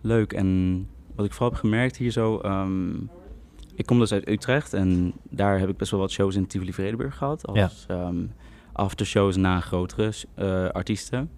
leuk. 0.00 0.32
En 0.32 0.88
wat 1.14 1.26
ik 1.26 1.32
vooral 1.32 1.50
heb 1.50 1.58
gemerkt 1.58 1.96
hier 1.96 2.10
zo... 2.10 2.38
ehm, 2.38 2.90
ik 3.74 3.86
kom 3.86 3.98
dus 3.98 4.12
uit 4.12 4.28
Utrecht 4.28 4.72
en 4.72 5.12
daar 5.30 5.58
heb 5.58 5.68
ik 5.68 5.76
best 5.76 5.90
wel 5.90 6.00
wat 6.00 6.10
shows 6.10 6.34
in 6.34 6.46
Tivoli 6.46 6.72
Vredenburg 6.72 7.16
gehad. 7.16 7.46
Als 7.46 7.84
ehm, 7.88 8.16
aftershows 8.72 9.36
na 9.36 9.60
grotere 9.60 10.72
artiesten. 10.72 11.30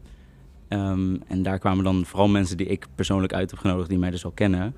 Ehm, 0.69 1.17
en 1.27 1.43
daar 1.43 1.59
kwamen 1.59 1.85
dan 1.85 2.05
vooral 2.05 2.29
mensen 2.29 2.57
die 2.57 2.67
ik 2.67 2.87
persoonlijk 2.95 3.33
uit 3.33 3.51
heb 3.51 3.61
genodigd, 3.61 3.89
die 3.89 3.99
mij 3.99 4.11
dus 4.11 4.25
al 4.25 4.31
kennen. 4.31 4.75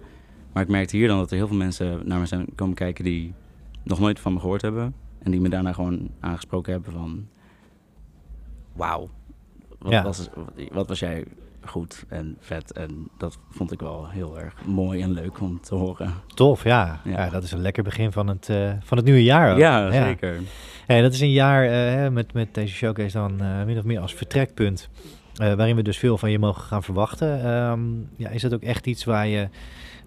Maar 0.53 0.63
ik 0.63 0.69
merkte 0.69 0.97
hier 0.97 1.09
dan 1.09 1.19
dat 1.19 1.31
er 1.31 1.37
heel 1.37 1.47
veel 1.47 1.57
mensen 1.57 2.01
naar 2.05 2.19
me 2.19 2.27
zijn 2.27 2.47
komen 2.55 2.75
kijken 2.75 3.05
die 3.05 3.35
nog 3.83 4.01
nooit 4.01 4.21
van 4.21 4.33
me 4.33 4.41
gehoord 4.41 4.63
hebben. 4.63 4.95
En 5.23 5.31
die 5.31 5.41
me 5.41 5.49
daarna 5.49 5.73
gewoon 5.73 6.11
aangesproken 6.21 6.73
hebben 6.73 6.93
van... 6.93 7.27
Wauw, 8.73 9.11
wat, 9.79 9.93
Ja. 9.93 10.03
was, 10.03 10.29
wat, 10.73 10.89
was 10.89 10.99
jij 10.99 11.25
goed 11.65 12.05
en 12.09 12.37
vet. 12.41 12.73
En 12.73 13.09
dat 13.19 13.39
vond 13.51 13.73
ik 13.73 13.81
wel 13.81 14.09
heel 14.09 14.39
erg 14.39 14.55
mooi 14.65 15.03
en 15.03 15.13
leuk 15.13 15.41
om 15.41 15.61
te 15.61 15.75
horen. 15.75 16.15
tof, 16.35 16.65
ja. 16.65 17.01
ja. 17.05 17.11
Ja. 17.25 17.31
dat 17.31 17.43
is 17.43 17.53
een 17.53 17.61
lekker 17.61 17.83
begin 17.83 18.13
van 18.13 18.29
het, 18.29 18.49
eh, 18.49 18.73
van 18.81 18.97
het 18.97 19.07
nieuwe 19.07 19.23
jaar 19.23 19.53
ook. 19.53 19.59
Ja, 19.59 19.91
zeker. 19.91 20.37
Hey, 20.87 21.03
dat 21.03 21.13
is 21.13 21.21
een 21.21 21.31
jaar 21.33 21.65
eh, 21.65 22.11
met, 22.11 22.33
met 22.33 22.55
deze 22.55 22.75
showcase 22.75 23.19
dan 23.19 23.41
eh, 23.41 23.65
min 23.65 23.79
of 23.79 23.85
meer 23.85 24.01
als 24.01 24.15
vertrekpunt. 24.15 24.89
waarin 25.35 25.77
we 25.77 25.83
dus 25.83 25.99
veel 25.99 26.19
van 26.19 26.31
je 26.31 26.39
mogen 26.39 26.63
gaan 26.63 26.83
verwachten. 26.83 27.45
Ehm, 27.45 27.81
ja, 28.17 28.29
is 28.29 28.43
dat 28.43 28.55
ook 28.55 28.63
echt 28.63 28.87
iets 28.87 29.05
waar 29.05 29.27
je 29.27 29.49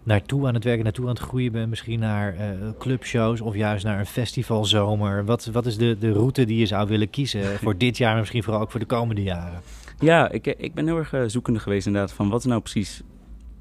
naartoe 0.06 0.47
aan 0.47 0.53
het 0.53 0.64
werken, 0.64 0.84
naartoe 0.84 1.06
aan 1.06 1.14
het 1.14 1.24
groeien 1.24 1.51
bent? 1.51 1.70
Misschien 1.70 1.99
naar 1.99 2.36
eh, 2.36 2.49
clubshows 2.80 3.41
of 3.41 3.56
juist 3.56 3.86
naar 3.86 3.99
een 3.99 4.06
festivalzomer? 4.06 5.26
Wat, 5.26 5.45
wat 5.45 5.66
is 5.66 5.78
de, 5.78 5.97
de 5.99 6.12
route 6.12 6.45
die 6.45 6.60
je 6.60 6.66
zou 6.66 6.88
willen 6.88 7.10
kiezen 7.10 7.58
voor 7.64 7.78
dit 7.78 7.97
jaar, 7.97 8.12
maar 8.12 8.20
misschien 8.20 8.43
vooral 8.43 8.62
ook 8.62 8.72
voor 8.72 8.80
de 8.80 8.86
komende 8.86 9.24
jaren? 9.24 9.62
Ja, 9.99 10.30
ik, 10.30 10.47
ik 10.47 10.74
ben 10.74 10.86
heel 10.86 10.97
erg 10.97 11.14
eh, 11.14 11.24
zoekende 11.26 11.60
geweest 11.60 11.88
inderdaad 11.88 12.14
van 12.14 12.30
wat 12.30 12.39
is 12.39 12.45
nou 12.45 12.62
precies 12.62 13.01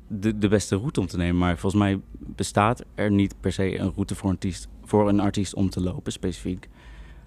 de, 0.09 0.39
de 0.39 0.49
beste 0.49 0.77
route 0.77 1.01
om 1.01 1.07
te 1.07 1.17
nemen. 1.17 1.39
Maar 1.39 1.59
volgens 1.59 1.83
mij 1.83 2.01
bestaat 2.19 2.85
er 2.95 3.11
niet 3.11 3.35
per 3.41 3.53
se 3.53 3.79
een 3.79 3.93
route 3.95 4.15
voor 4.15 4.29
een 4.29 4.35
artiest, 4.35 4.69
voor 4.85 5.09
een 5.09 5.21
artiest 5.21 5.55
om 5.55 5.71
te 5.71 5.81
lopen 5.81 6.13
specifiek. 6.13 6.69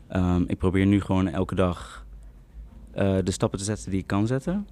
Ehm, 0.08 0.44
ik 0.48 0.58
probeer 0.58 0.86
nu 0.86 1.02
gewoon 1.02 1.28
elke 1.28 1.56
dag 1.56 2.06
eh, 2.92 3.18
de 3.24 3.32
stappen 3.32 3.60
te 3.60 3.66
zetten 3.66 3.92
die 3.92 4.00
ik 4.00 4.08
kan 4.08 4.28
zetten. 4.28 4.68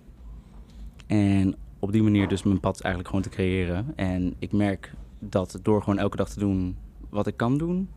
En 1.08 1.56
op 1.86 1.92
die 1.92 2.04
manier 2.04 2.28
dus 2.28 2.44
mijn 2.44 2.60
pad 2.60 2.82
eigenlijk 2.82 3.14
gewoon 3.14 3.30
te 3.30 3.36
creëren. 3.36 3.94
En 3.96 4.34
ik 4.40 4.52
merk 4.52 4.94
dat 5.20 5.60
door 5.62 5.80
gewoon 5.80 6.00
elke 6.00 6.18
dag 6.18 6.30
te 6.30 6.40
doen 6.40 6.78
wat 7.10 7.28
ik 7.28 7.38
kan 7.38 7.58
doen, 7.58 7.90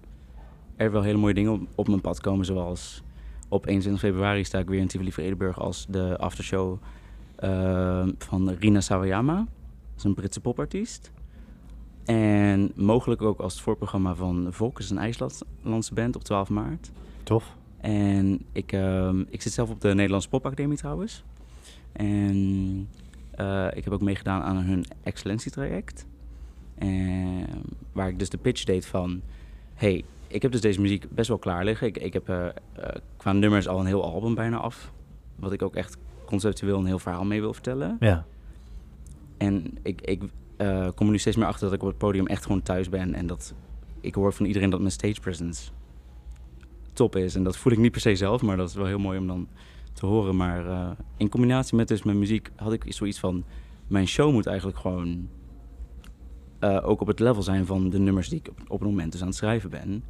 er 0.77 0.93
wel 0.93 1.03
hele 1.03 1.19
mooie 1.19 1.35
dingen 1.35 1.53
op, 1.53 1.61
op 1.75 1.89
mijn 1.89 2.01
pad 2.01 2.21
komen. 2.21 2.45
Zoals 2.45 3.03
op 3.49 3.67
21 3.67 4.03
februari 4.03 4.45
sta 4.45 4.59
ik 4.59 4.69
weer 4.69 4.81
in 4.81 4.87
Tivoli 4.87 5.13
Vredenburg 5.13 5.61
als 5.61 5.87
de 5.89 6.19
aftershow 6.19 6.79
eh, 7.37 8.07
van 8.19 8.51
Rina 8.51 8.81
Sawayama. 8.81 9.37
Dat 9.37 9.47
is 9.97 10.05
een 10.05 10.15
Britse 10.15 10.41
popartiest. 10.41 11.11
En 12.05 12.73
mogelijk 12.75 13.23
ook 13.23 13.41
als 13.41 13.53
het 13.53 13.63
voorprogramma 13.63 14.15
van 14.15 14.47
Volkers, 14.51 14.91
een 14.91 14.99
IJslandse 14.99 15.95
band 15.95 16.17
op 16.17 16.25
12 16.25 16.49
maart. 16.49 16.91
Tof. 17.23 17.57
En 17.81 18.41
ik, 18.53 18.73
ehm, 18.73 19.21
ik 19.29 19.43
zit 19.43 19.53
zelf 19.53 19.71
op 19.71 19.81
de 19.81 19.95
Nederlandse 19.95 20.29
Popacademie 20.29 20.77
trouwens. 20.77 21.25
En 21.93 22.89
eh, 23.39 23.67
ik 23.75 23.85
heb 23.85 23.93
ook 23.93 24.01
meegedaan 24.01 24.43
aan 24.43 24.57
hun 24.57 24.85
excellentietraject. 25.03 26.07
En 26.75 27.47
waar 27.93 28.09
ik 28.09 28.19
dus 28.19 28.29
de 28.29 28.39
pitch 28.39 28.65
deed 28.65 28.87
van... 28.87 29.21
hey, 29.75 30.05
ik 30.27 30.43
heb 30.43 30.53
dus 30.53 30.61
deze 30.61 30.81
muziek 30.81 31.11
best 31.11 31.29
wel 31.29 31.39
klaar 31.39 31.65
liggen. 31.65 31.87
Ik, 31.87 31.99
ik 31.99 32.13
heb 32.13 32.29
eh, 32.29 32.47
qua 33.17 33.33
nummers 33.33 33.69
al 33.69 33.81
een 33.81 33.87
heel 33.87 34.05
album 34.05 34.35
bijna 34.35 34.57
af. 34.57 34.93
Wat 35.37 35.53
ik 35.53 35.63
ook 35.63 35.75
echt 35.75 35.97
conceptueel 36.25 36.79
een 36.79 36.87
heel 36.87 36.99
verhaal 36.99 37.25
mee 37.25 37.41
wil 37.41 37.53
vertellen. 37.53 37.97
Ja, 38.01 38.25
En 39.37 39.79
ik, 39.83 40.01
ik 40.01 40.21
kom 40.95 41.07
er 41.07 41.13
nu 41.13 41.19
steeds 41.19 41.37
meer 41.37 41.47
achter 41.47 41.65
dat 41.65 41.75
ik 41.75 41.83
op 41.83 41.89
het 41.89 41.99
podium 41.99 42.27
echt 42.27 42.43
gewoon 42.43 42.63
thuis 42.63 42.89
ben. 42.89 43.15
En 43.15 43.27
dat 43.27 43.55
ik 44.01 44.15
hoor 44.15 44.33
van 44.33 44.47
iedereen 44.47 44.71
dat 44.71 44.81
mijn 44.81 44.93
stage 44.93 45.21
presence 45.21 45.71
top 46.93 47.17
is. 47.17 47.35
En 47.35 47.43
dat 47.43 47.57
voel 47.57 47.73
ik 47.73 47.79
niet 47.79 47.93
per 47.93 48.01
se 48.01 48.17
zelf, 48.17 48.43
maar 48.43 48.57
dat 48.57 48.69
is 48.69 48.75
wel 48.75 48.87
heel 48.87 48.99
mooi 48.99 49.19
om 49.19 49.27
dan 49.27 49.49
te 49.99 50.07
horen. 50.07 50.37
Maar 50.37 50.67
eh, 50.67 50.91
in 51.17 51.29
combinatie 51.29 51.77
met 51.77 51.89
dus 51.89 52.03
mijn 52.03 52.19
muziek 52.19 52.51
had 52.57 52.73
ik 52.73 52.85
zoiets 52.89 53.19
van... 53.19 53.45
Mijn 53.87 54.07
show 54.07 54.33
moet 54.33 54.47
eigenlijk 54.47 54.79
gewoon 54.79 55.29
eh, 56.59 56.79
ook 56.83 57.01
op 57.01 57.07
het 57.07 57.21
level 57.21 57.43
zijn 57.43 57.67
van 57.67 57.91
de 57.91 57.99
nummers 57.99 58.29
die 58.29 58.39
ik 58.39 58.49
op, 58.49 58.61
op 58.69 58.81
het 58.81 58.89
moment 58.89 59.13
dus 59.13 59.21
aan 59.21 59.27
het 59.27 59.37
schrijven 59.37 59.71
ben. 59.71 60.05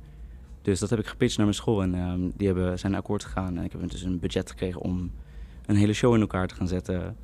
Dus 0.62 0.80
dat 0.80 0.90
heb 0.90 0.98
ik 0.98 1.06
gepitcht 1.06 1.36
naar 1.36 1.46
mijn 1.46 1.58
school 1.58 1.82
en 1.82 1.94
ehm, 1.94 2.20
die 2.36 2.46
hebben, 2.46 2.78
zijn 2.78 2.94
akkoord 2.94 3.24
gegaan. 3.24 3.58
En 3.58 3.64
ik 3.64 3.72
heb 3.72 3.90
dus 3.90 4.02
een 4.02 4.18
budget 4.18 4.50
gekregen 4.50 4.80
om 4.80 5.10
een 5.66 5.76
hele 5.76 5.92
show 5.92 6.14
in 6.14 6.20
elkaar 6.20 6.46
te 6.46 6.54
gaan 6.54 6.68
zetten. 6.68 7.16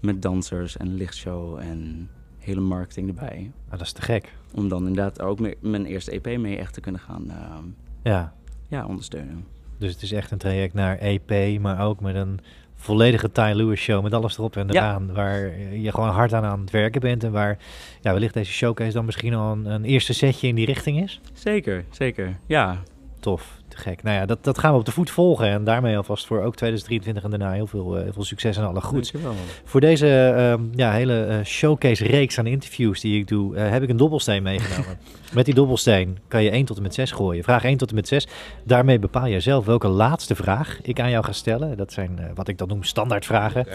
Met 0.00 0.22
dansers 0.22 0.76
en 0.76 0.94
lichtshow 0.94 1.58
en 1.58 2.10
hele 2.38 2.60
marketing 2.60 3.08
erbij. 3.08 3.52
Ah, 3.64 3.70
dat 3.70 3.80
is 3.80 3.92
te 3.92 4.02
gek. 4.02 4.34
Om 4.54 4.68
dan 4.68 4.86
inderdaad 4.86 5.20
ook 5.20 5.38
mijn 5.60 5.84
eerste 5.84 6.10
EP 6.10 6.38
mee 6.38 6.56
echt 6.56 6.74
te 6.74 6.80
kunnen 6.80 7.00
gaan 7.00 7.30
ehm, 7.30 7.64
Ja, 8.02 8.34
ja, 8.68 8.86
ondersteunen. 8.86 9.44
Dus 9.80 9.92
het 9.92 10.02
is 10.02 10.12
echt 10.12 10.30
een 10.30 10.38
traject 10.38 10.74
naar 10.74 10.98
EP, 10.98 11.60
maar 11.60 11.84
ook 11.86 12.00
met 12.00 12.14
een 12.14 12.40
volledige 12.74 13.32
Ty 13.32 13.50
Lewis 13.54 13.80
show 13.80 14.02
met 14.02 14.14
alles 14.14 14.38
erop 14.38 14.56
en 14.56 14.66
Ja. 14.68 14.72
eraan. 14.74 15.12
Waar 15.14 15.58
je 15.72 15.90
gewoon 15.92 16.08
hard 16.08 16.32
aan 16.32 16.44
aan 16.44 16.60
het 16.60 16.70
werken 16.70 17.00
bent 17.00 17.24
en 17.24 17.32
waar 17.32 17.58
ja, 18.00 18.12
wellicht 18.12 18.34
deze 18.34 18.52
showcase 18.52 18.92
dan 18.92 19.04
misschien 19.04 19.34
al 19.34 19.52
een, 19.52 19.66
een 19.66 19.84
eerste 19.84 20.12
setje 20.14 20.48
in 20.48 20.54
die 20.54 20.66
richting 20.66 21.02
is. 21.02 21.20
Zeker, 21.32 21.84
zeker. 21.90 22.36
Ja, 22.46 22.76
Tof, 23.20 23.56
te 23.68 23.76
gek. 23.76 24.02
Nou 24.02 24.16
ja, 24.16 24.26
dat, 24.26 24.44
dat 24.44 24.58
gaan 24.58 24.72
we 24.72 24.78
op 24.78 24.84
de 24.84 24.92
voet 24.92 25.10
volgen 25.10 25.48
en 25.48 25.64
daarmee 25.64 25.96
alvast 25.96 26.26
voor 26.26 26.42
ook 26.42 26.56
2023 26.56 27.24
en 27.24 27.30
daarna 27.30 27.52
heel 27.52 27.66
veel, 27.66 27.96
eh, 27.96 28.02
heel 28.02 28.12
veel 28.12 28.24
succes 28.24 28.56
en 28.56 28.66
alle 28.66 28.80
goed. 28.80 29.12
dankjewel. 29.12 29.34
Voor 29.64 29.80
deze 29.80 30.34
ehm, 30.36 30.62
ja, 30.74 30.92
hele 30.92 31.24
eh, 31.24 31.44
showcase-reeks 31.44 32.38
aan 32.38 32.46
interviews 32.46 33.00
die 33.00 33.18
ik 33.18 33.28
doe, 33.28 33.56
eh, 33.56 33.70
heb 33.70 33.82
ik 33.82 33.88
een 33.88 33.96
dobbelsteen 33.96 34.42
meegenomen. 34.42 34.98
Met 35.32 35.44
die 35.44 35.54
dobbelsteen 35.54 36.18
kan 36.28 36.42
je 36.42 36.50
1 36.50 36.64
tot 36.64 36.76
en 36.76 36.82
met 36.82 36.94
6 36.94 37.10
gooien. 37.10 37.44
Vraag 37.44 37.64
1 37.64 37.76
tot 37.76 37.88
en 37.88 37.94
met 37.94 38.08
6. 38.08 38.26
Daarmee 38.64 38.98
bepaal 38.98 39.26
je 39.26 39.40
zelf 39.40 39.64
welke 39.64 39.88
laatste 39.88 40.34
vraag 40.34 40.78
ik 40.82 41.00
aan 41.00 41.10
jou 41.10 41.24
ga 41.24 41.32
stellen. 41.32 41.76
Dat 41.76 41.92
zijn 41.92 42.30
wat 42.34 42.48
ik 42.48 42.58
dan 42.58 42.68
noem 42.68 42.82
standaardvragen. 42.82 43.66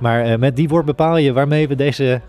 Maar 0.00 0.24
eh, 0.24 0.38
met 0.38 0.56
die 0.56 0.68
woord 0.68 0.84
bepaal 0.84 1.16
je 1.16 1.32
waarmee 1.32 1.68
we 1.68 1.74
deze, 1.74 2.20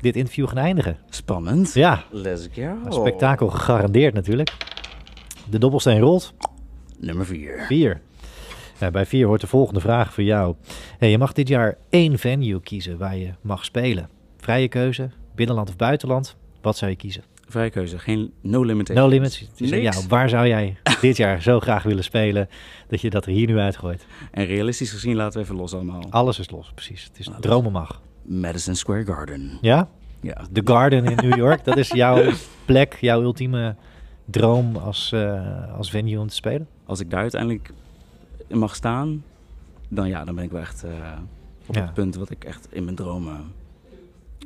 dit 0.00 0.16
interview 0.16 0.48
gaan 0.48 0.58
eindigen. 0.58 0.96
Spannend. 1.10 1.74
Ja, 1.74 2.02
Let's 2.10 2.48
go. 2.54 2.62
een 2.84 2.92
spektakel 2.92 3.48
gegarandeerd 3.48 4.14
natuurlijk. 4.14 4.50
De 5.50 5.58
dobbelsteen 5.58 6.00
rolt. 6.00 6.34
Nummer 6.98 7.26
4. 7.26 7.64
4. 7.66 8.00
Nou, 8.80 8.92
bij 8.92 9.06
4 9.06 9.26
hoort 9.26 9.40
de 9.40 9.46
volgende 9.46 9.80
vraag 9.80 10.14
voor 10.14 10.24
jou. 10.24 10.54
Hey, 10.98 11.10
je 11.10 11.18
mag 11.18 11.32
dit 11.32 11.48
jaar 11.48 11.76
één 11.90 12.18
venue 12.18 12.60
kiezen 12.60 12.98
waar 12.98 13.16
je 13.16 13.30
mag 13.40 13.64
spelen. 13.64 14.08
Vrije 14.36 14.68
keuze, 14.68 15.10
binnenland 15.34 15.68
of 15.68 15.76
buitenland. 15.76 16.36
Wat 16.60 16.76
zou 16.76 16.90
je 16.90 16.96
kiezen? 16.96 17.22
Vrije 17.48 17.70
keuze, 17.70 17.98
geen 17.98 18.32
no 18.40 18.62
limitations. 18.62 19.06
No 19.06 19.12
limits. 19.14 19.48
Niks. 19.56 19.96
jou. 19.96 20.08
Waar 20.08 20.28
zou 20.28 20.46
jij 20.46 20.76
dit 21.00 21.16
jaar 21.16 21.42
zo 21.42 21.60
graag 21.60 21.82
willen 21.82 22.04
spelen 22.04 22.48
dat 22.88 23.00
je 23.00 23.10
dat 23.10 23.26
er 23.26 23.32
hier 23.32 23.46
nu 23.46 23.58
uitgooit? 23.58 24.06
En 24.30 24.44
realistisch 24.46 24.90
gezien 24.90 25.16
laten 25.16 25.38
we 25.38 25.44
even 25.44 25.56
los 25.56 25.74
allemaal. 25.74 26.04
Alles 26.10 26.38
is 26.38 26.50
los, 26.50 26.70
precies. 26.74 27.04
Het 27.04 27.18
is 27.18 27.28
Alles. 27.28 27.40
dromen 27.40 27.72
mag. 27.72 28.00
Madison 28.22 28.74
Square 28.74 29.04
Garden. 29.04 29.58
Ja? 29.60 29.88
Ja. 30.20 30.46
The 30.52 30.60
Garden 30.64 31.04
in 31.04 31.28
New 31.28 31.36
York, 31.36 31.64
dat 31.64 31.76
is 31.76 31.88
jouw 31.90 32.32
plek, 32.66 32.96
jouw 33.00 33.22
ultieme 33.22 33.76
droom 34.30 34.76
als, 34.76 35.12
eh, 35.12 35.74
als 35.76 35.90
venue 35.90 36.18
om 36.20 36.28
te 36.28 36.34
spelen? 36.34 36.68
Als 36.84 37.00
ik 37.00 37.10
daar 37.10 37.20
uiteindelijk 37.20 37.70
mag 38.48 38.74
staan, 38.74 39.24
dan 39.88 40.08
ja, 40.08 40.24
dan 40.24 40.34
ben 40.34 40.44
ik 40.44 40.50
wel 40.50 40.60
echt 40.60 40.84
eh, 40.84 40.90
op 41.66 41.74
Ja. 41.74 41.80
het 41.82 41.94
punt 41.94 42.14
wat 42.14 42.30
ik 42.30 42.44
echt 42.44 42.68
in 42.70 42.84
mijn 42.84 42.96
dromen 42.96 43.36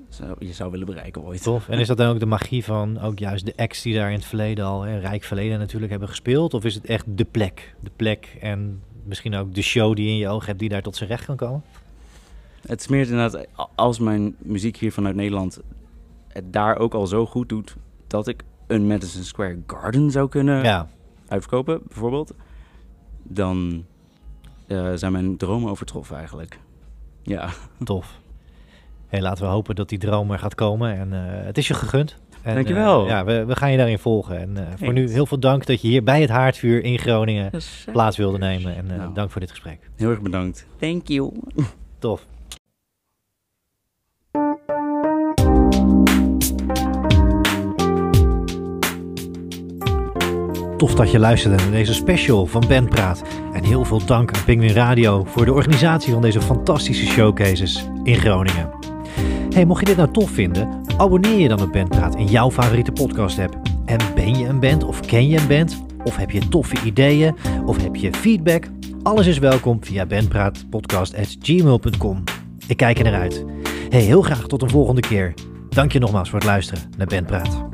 zou, 0.08 0.34
je 0.38 0.52
zou 0.52 0.70
willen 0.70 0.86
bereiken 0.86 1.22
ooit. 1.22 1.42
Tof. 1.42 1.68
En 1.68 1.78
is 1.78 1.86
dat 1.86 1.96
dan 1.96 2.08
ook 2.08 2.20
de 2.20 2.26
magie 2.26 2.64
van 2.64 3.00
ook 3.00 3.18
juist 3.18 3.44
de 3.46 3.52
acts 3.56 3.82
die 3.82 3.94
daar 3.94 4.08
in 4.08 4.16
het 4.16 4.24
verleden 4.24 4.64
al, 4.64 4.86
een 4.86 5.00
rijk 5.00 5.22
verleden 5.22 5.58
natuurlijk, 5.58 5.90
hebben 5.90 6.08
gespeeld? 6.08 6.54
Of 6.54 6.64
is 6.64 6.74
het 6.74 6.84
echt 6.84 7.04
de 7.08 7.24
plek? 7.24 7.74
De 7.80 7.90
plek 7.96 8.36
en 8.40 8.82
misschien 9.04 9.34
ook 9.34 9.54
de 9.54 9.62
show 9.62 9.96
die 9.96 10.04
je 10.04 10.10
in 10.10 10.16
je 10.16 10.28
ogen 10.28 10.46
hebt 10.46 10.58
die 10.58 10.68
daar 10.68 10.82
tot 10.82 10.96
zijn 10.96 11.08
recht 11.08 11.24
kan 11.24 11.36
komen? 11.36 11.62
Het 12.66 12.82
smeert 12.82 13.08
inderdaad, 13.08 13.46
als 13.74 13.98
mijn 13.98 14.34
muziek 14.38 14.76
hier 14.76 14.92
vanuit 14.92 15.14
Nederland 15.14 15.60
het 16.28 16.52
daar 16.52 16.76
ook 16.78 16.94
al 16.94 17.06
zo 17.06 17.26
goed 17.26 17.48
doet, 17.48 17.76
dat 18.06 18.28
ik 18.28 18.42
een 18.72 18.86
Madison 18.86 19.22
Square 19.22 19.58
Garden 19.66 20.10
zou 20.10 20.28
kunnen 20.28 20.62
Ja, 20.62 20.88
uitverkopen, 21.28 21.80
bijvoorbeeld, 21.88 22.34
dan 23.22 23.84
eh, 24.66 24.92
zijn 24.94 25.12
mijn 25.12 25.36
dromen 25.36 25.70
overtroffen 25.70 26.16
eigenlijk. 26.16 26.58
Ja, 27.22 27.48
tof. 27.84 28.20
Hey, 29.06 29.20
laten 29.22 29.44
we 29.44 29.50
hopen 29.50 29.74
dat 29.74 29.88
die 29.88 29.98
droom 29.98 30.30
er 30.30 30.38
gaat 30.38 30.54
komen. 30.54 30.96
En 30.98 31.12
eh, 31.12 31.44
het 31.44 31.58
is 31.58 31.68
je 31.68 31.74
gegund. 31.74 32.16
En, 32.42 32.54
Dankjewel. 32.54 33.02
eh, 33.02 33.08
ja, 33.08 33.24
we, 33.24 33.44
we 33.44 33.56
gaan 33.56 33.70
je 33.70 33.76
daarin 33.76 33.98
volgen. 33.98 34.38
En 34.40 34.56
eh, 34.56 34.72
voor 34.76 34.92
nu 34.92 35.10
heel 35.10 35.26
veel 35.26 35.38
dank 35.38 35.66
dat 35.66 35.80
je 35.80 35.88
hier 35.88 36.02
bij 36.02 36.20
het 36.20 36.30
Haardvuur 36.30 36.84
in 36.84 36.98
Groningen 36.98 37.50
plaats 37.92 38.16
wilde 38.16 38.38
nemen. 38.38 38.76
En 38.76 38.90
eh, 38.90 38.96
Nou. 38.96 39.14
dank 39.14 39.30
voor 39.30 39.40
dit 39.40 39.50
gesprek. 39.50 39.90
heel 39.96 40.10
erg 40.10 40.20
bedankt. 40.20 40.66
Thank 40.78 41.08
you. 41.08 41.32
Tof. 41.98 42.26
Tof 50.82 50.94
dat 50.94 51.10
je 51.10 51.18
luisterde 51.18 51.56
naar 51.56 51.70
deze 51.70 51.94
special 51.94 52.46
van 52.46 52.64
Bandpraat. 52.68 53.22
En 53.52 53.64
heel 53.64 53.84
veel 53.84 54.04
dank 54.04 54.32
aan 54.32 54.44
Penguin 54.44 54.72
Radio 54.72 55.24
voor 55.24 55.44
de 55.44 55.52
organisatie 55.52 56.12
van 56.12 56.22
deze 56.22 56.40
fantastische 56.40 57.06
showcases 57.06 57.84
in 58.02 58.16
Groningen. 58.16 58.70
Hey, 59.54 59.64
mocht 59.64 59.80
je 59.80 59.86
dit 59.86 59.96
nou 59.96 60.12
tof 60.12 60.30
vinden, 60.30 60.82
abonneer 60.96 61.38
je 61.38 61.48
dan 61.48 61.62
op 61.62 61.72
Bandpraat 61.72 62.16
in 62.16 62.26
jouw 62.26 62.50
favoriete 62.50 62.92
podcast 62.92 63.38
app. 63.38 63.60
En 63.84 63.98
ben 64.14 64.38
je 64.38 64.46
een 64.46 64.60
band 64.60 64.84
of 64.84 65.00
ken 65.00 65.28
je 65.28 65.38
een 65.38 65.48
band? 65.48 65.82
Of 66.04 66.16
heb 66.16 66.30
je 66.30 66.48
toffe 66.48 66.76
ideeën? 66.84 67.36
Of 67.66 67.82
heb 67.82 67.96
je 67.96 68.12
feedback? 68.12 68.64
Alles 69.02 69.26
is 69.26 69.38
welkom 69.38 69.84
via 69.84 70.06
bandpraatpodcast.gmail.com. 70.06 72.24
Ik 72.66 72.76
kijk 72.76 72.98
er 72.98 73.04
naar 73.04 73.20
uit. 73.20 73.44
Hey, 73.88 74.00
heel 74.00 74.22
graag 74.22 74.46
tot 74.46 74.62
een 74.62 74.70
volgende 74.70 75.00
keer. 75.00 75.34
Dank 75.68 75.92
je 75.92 75.98
nogmaals 75.98 76.30
voor 76.30 76.38
het 76.38 76.48
luisteren 76.48 76.82
naar 76.96 77.06
Bandpraat. 77.06 77.64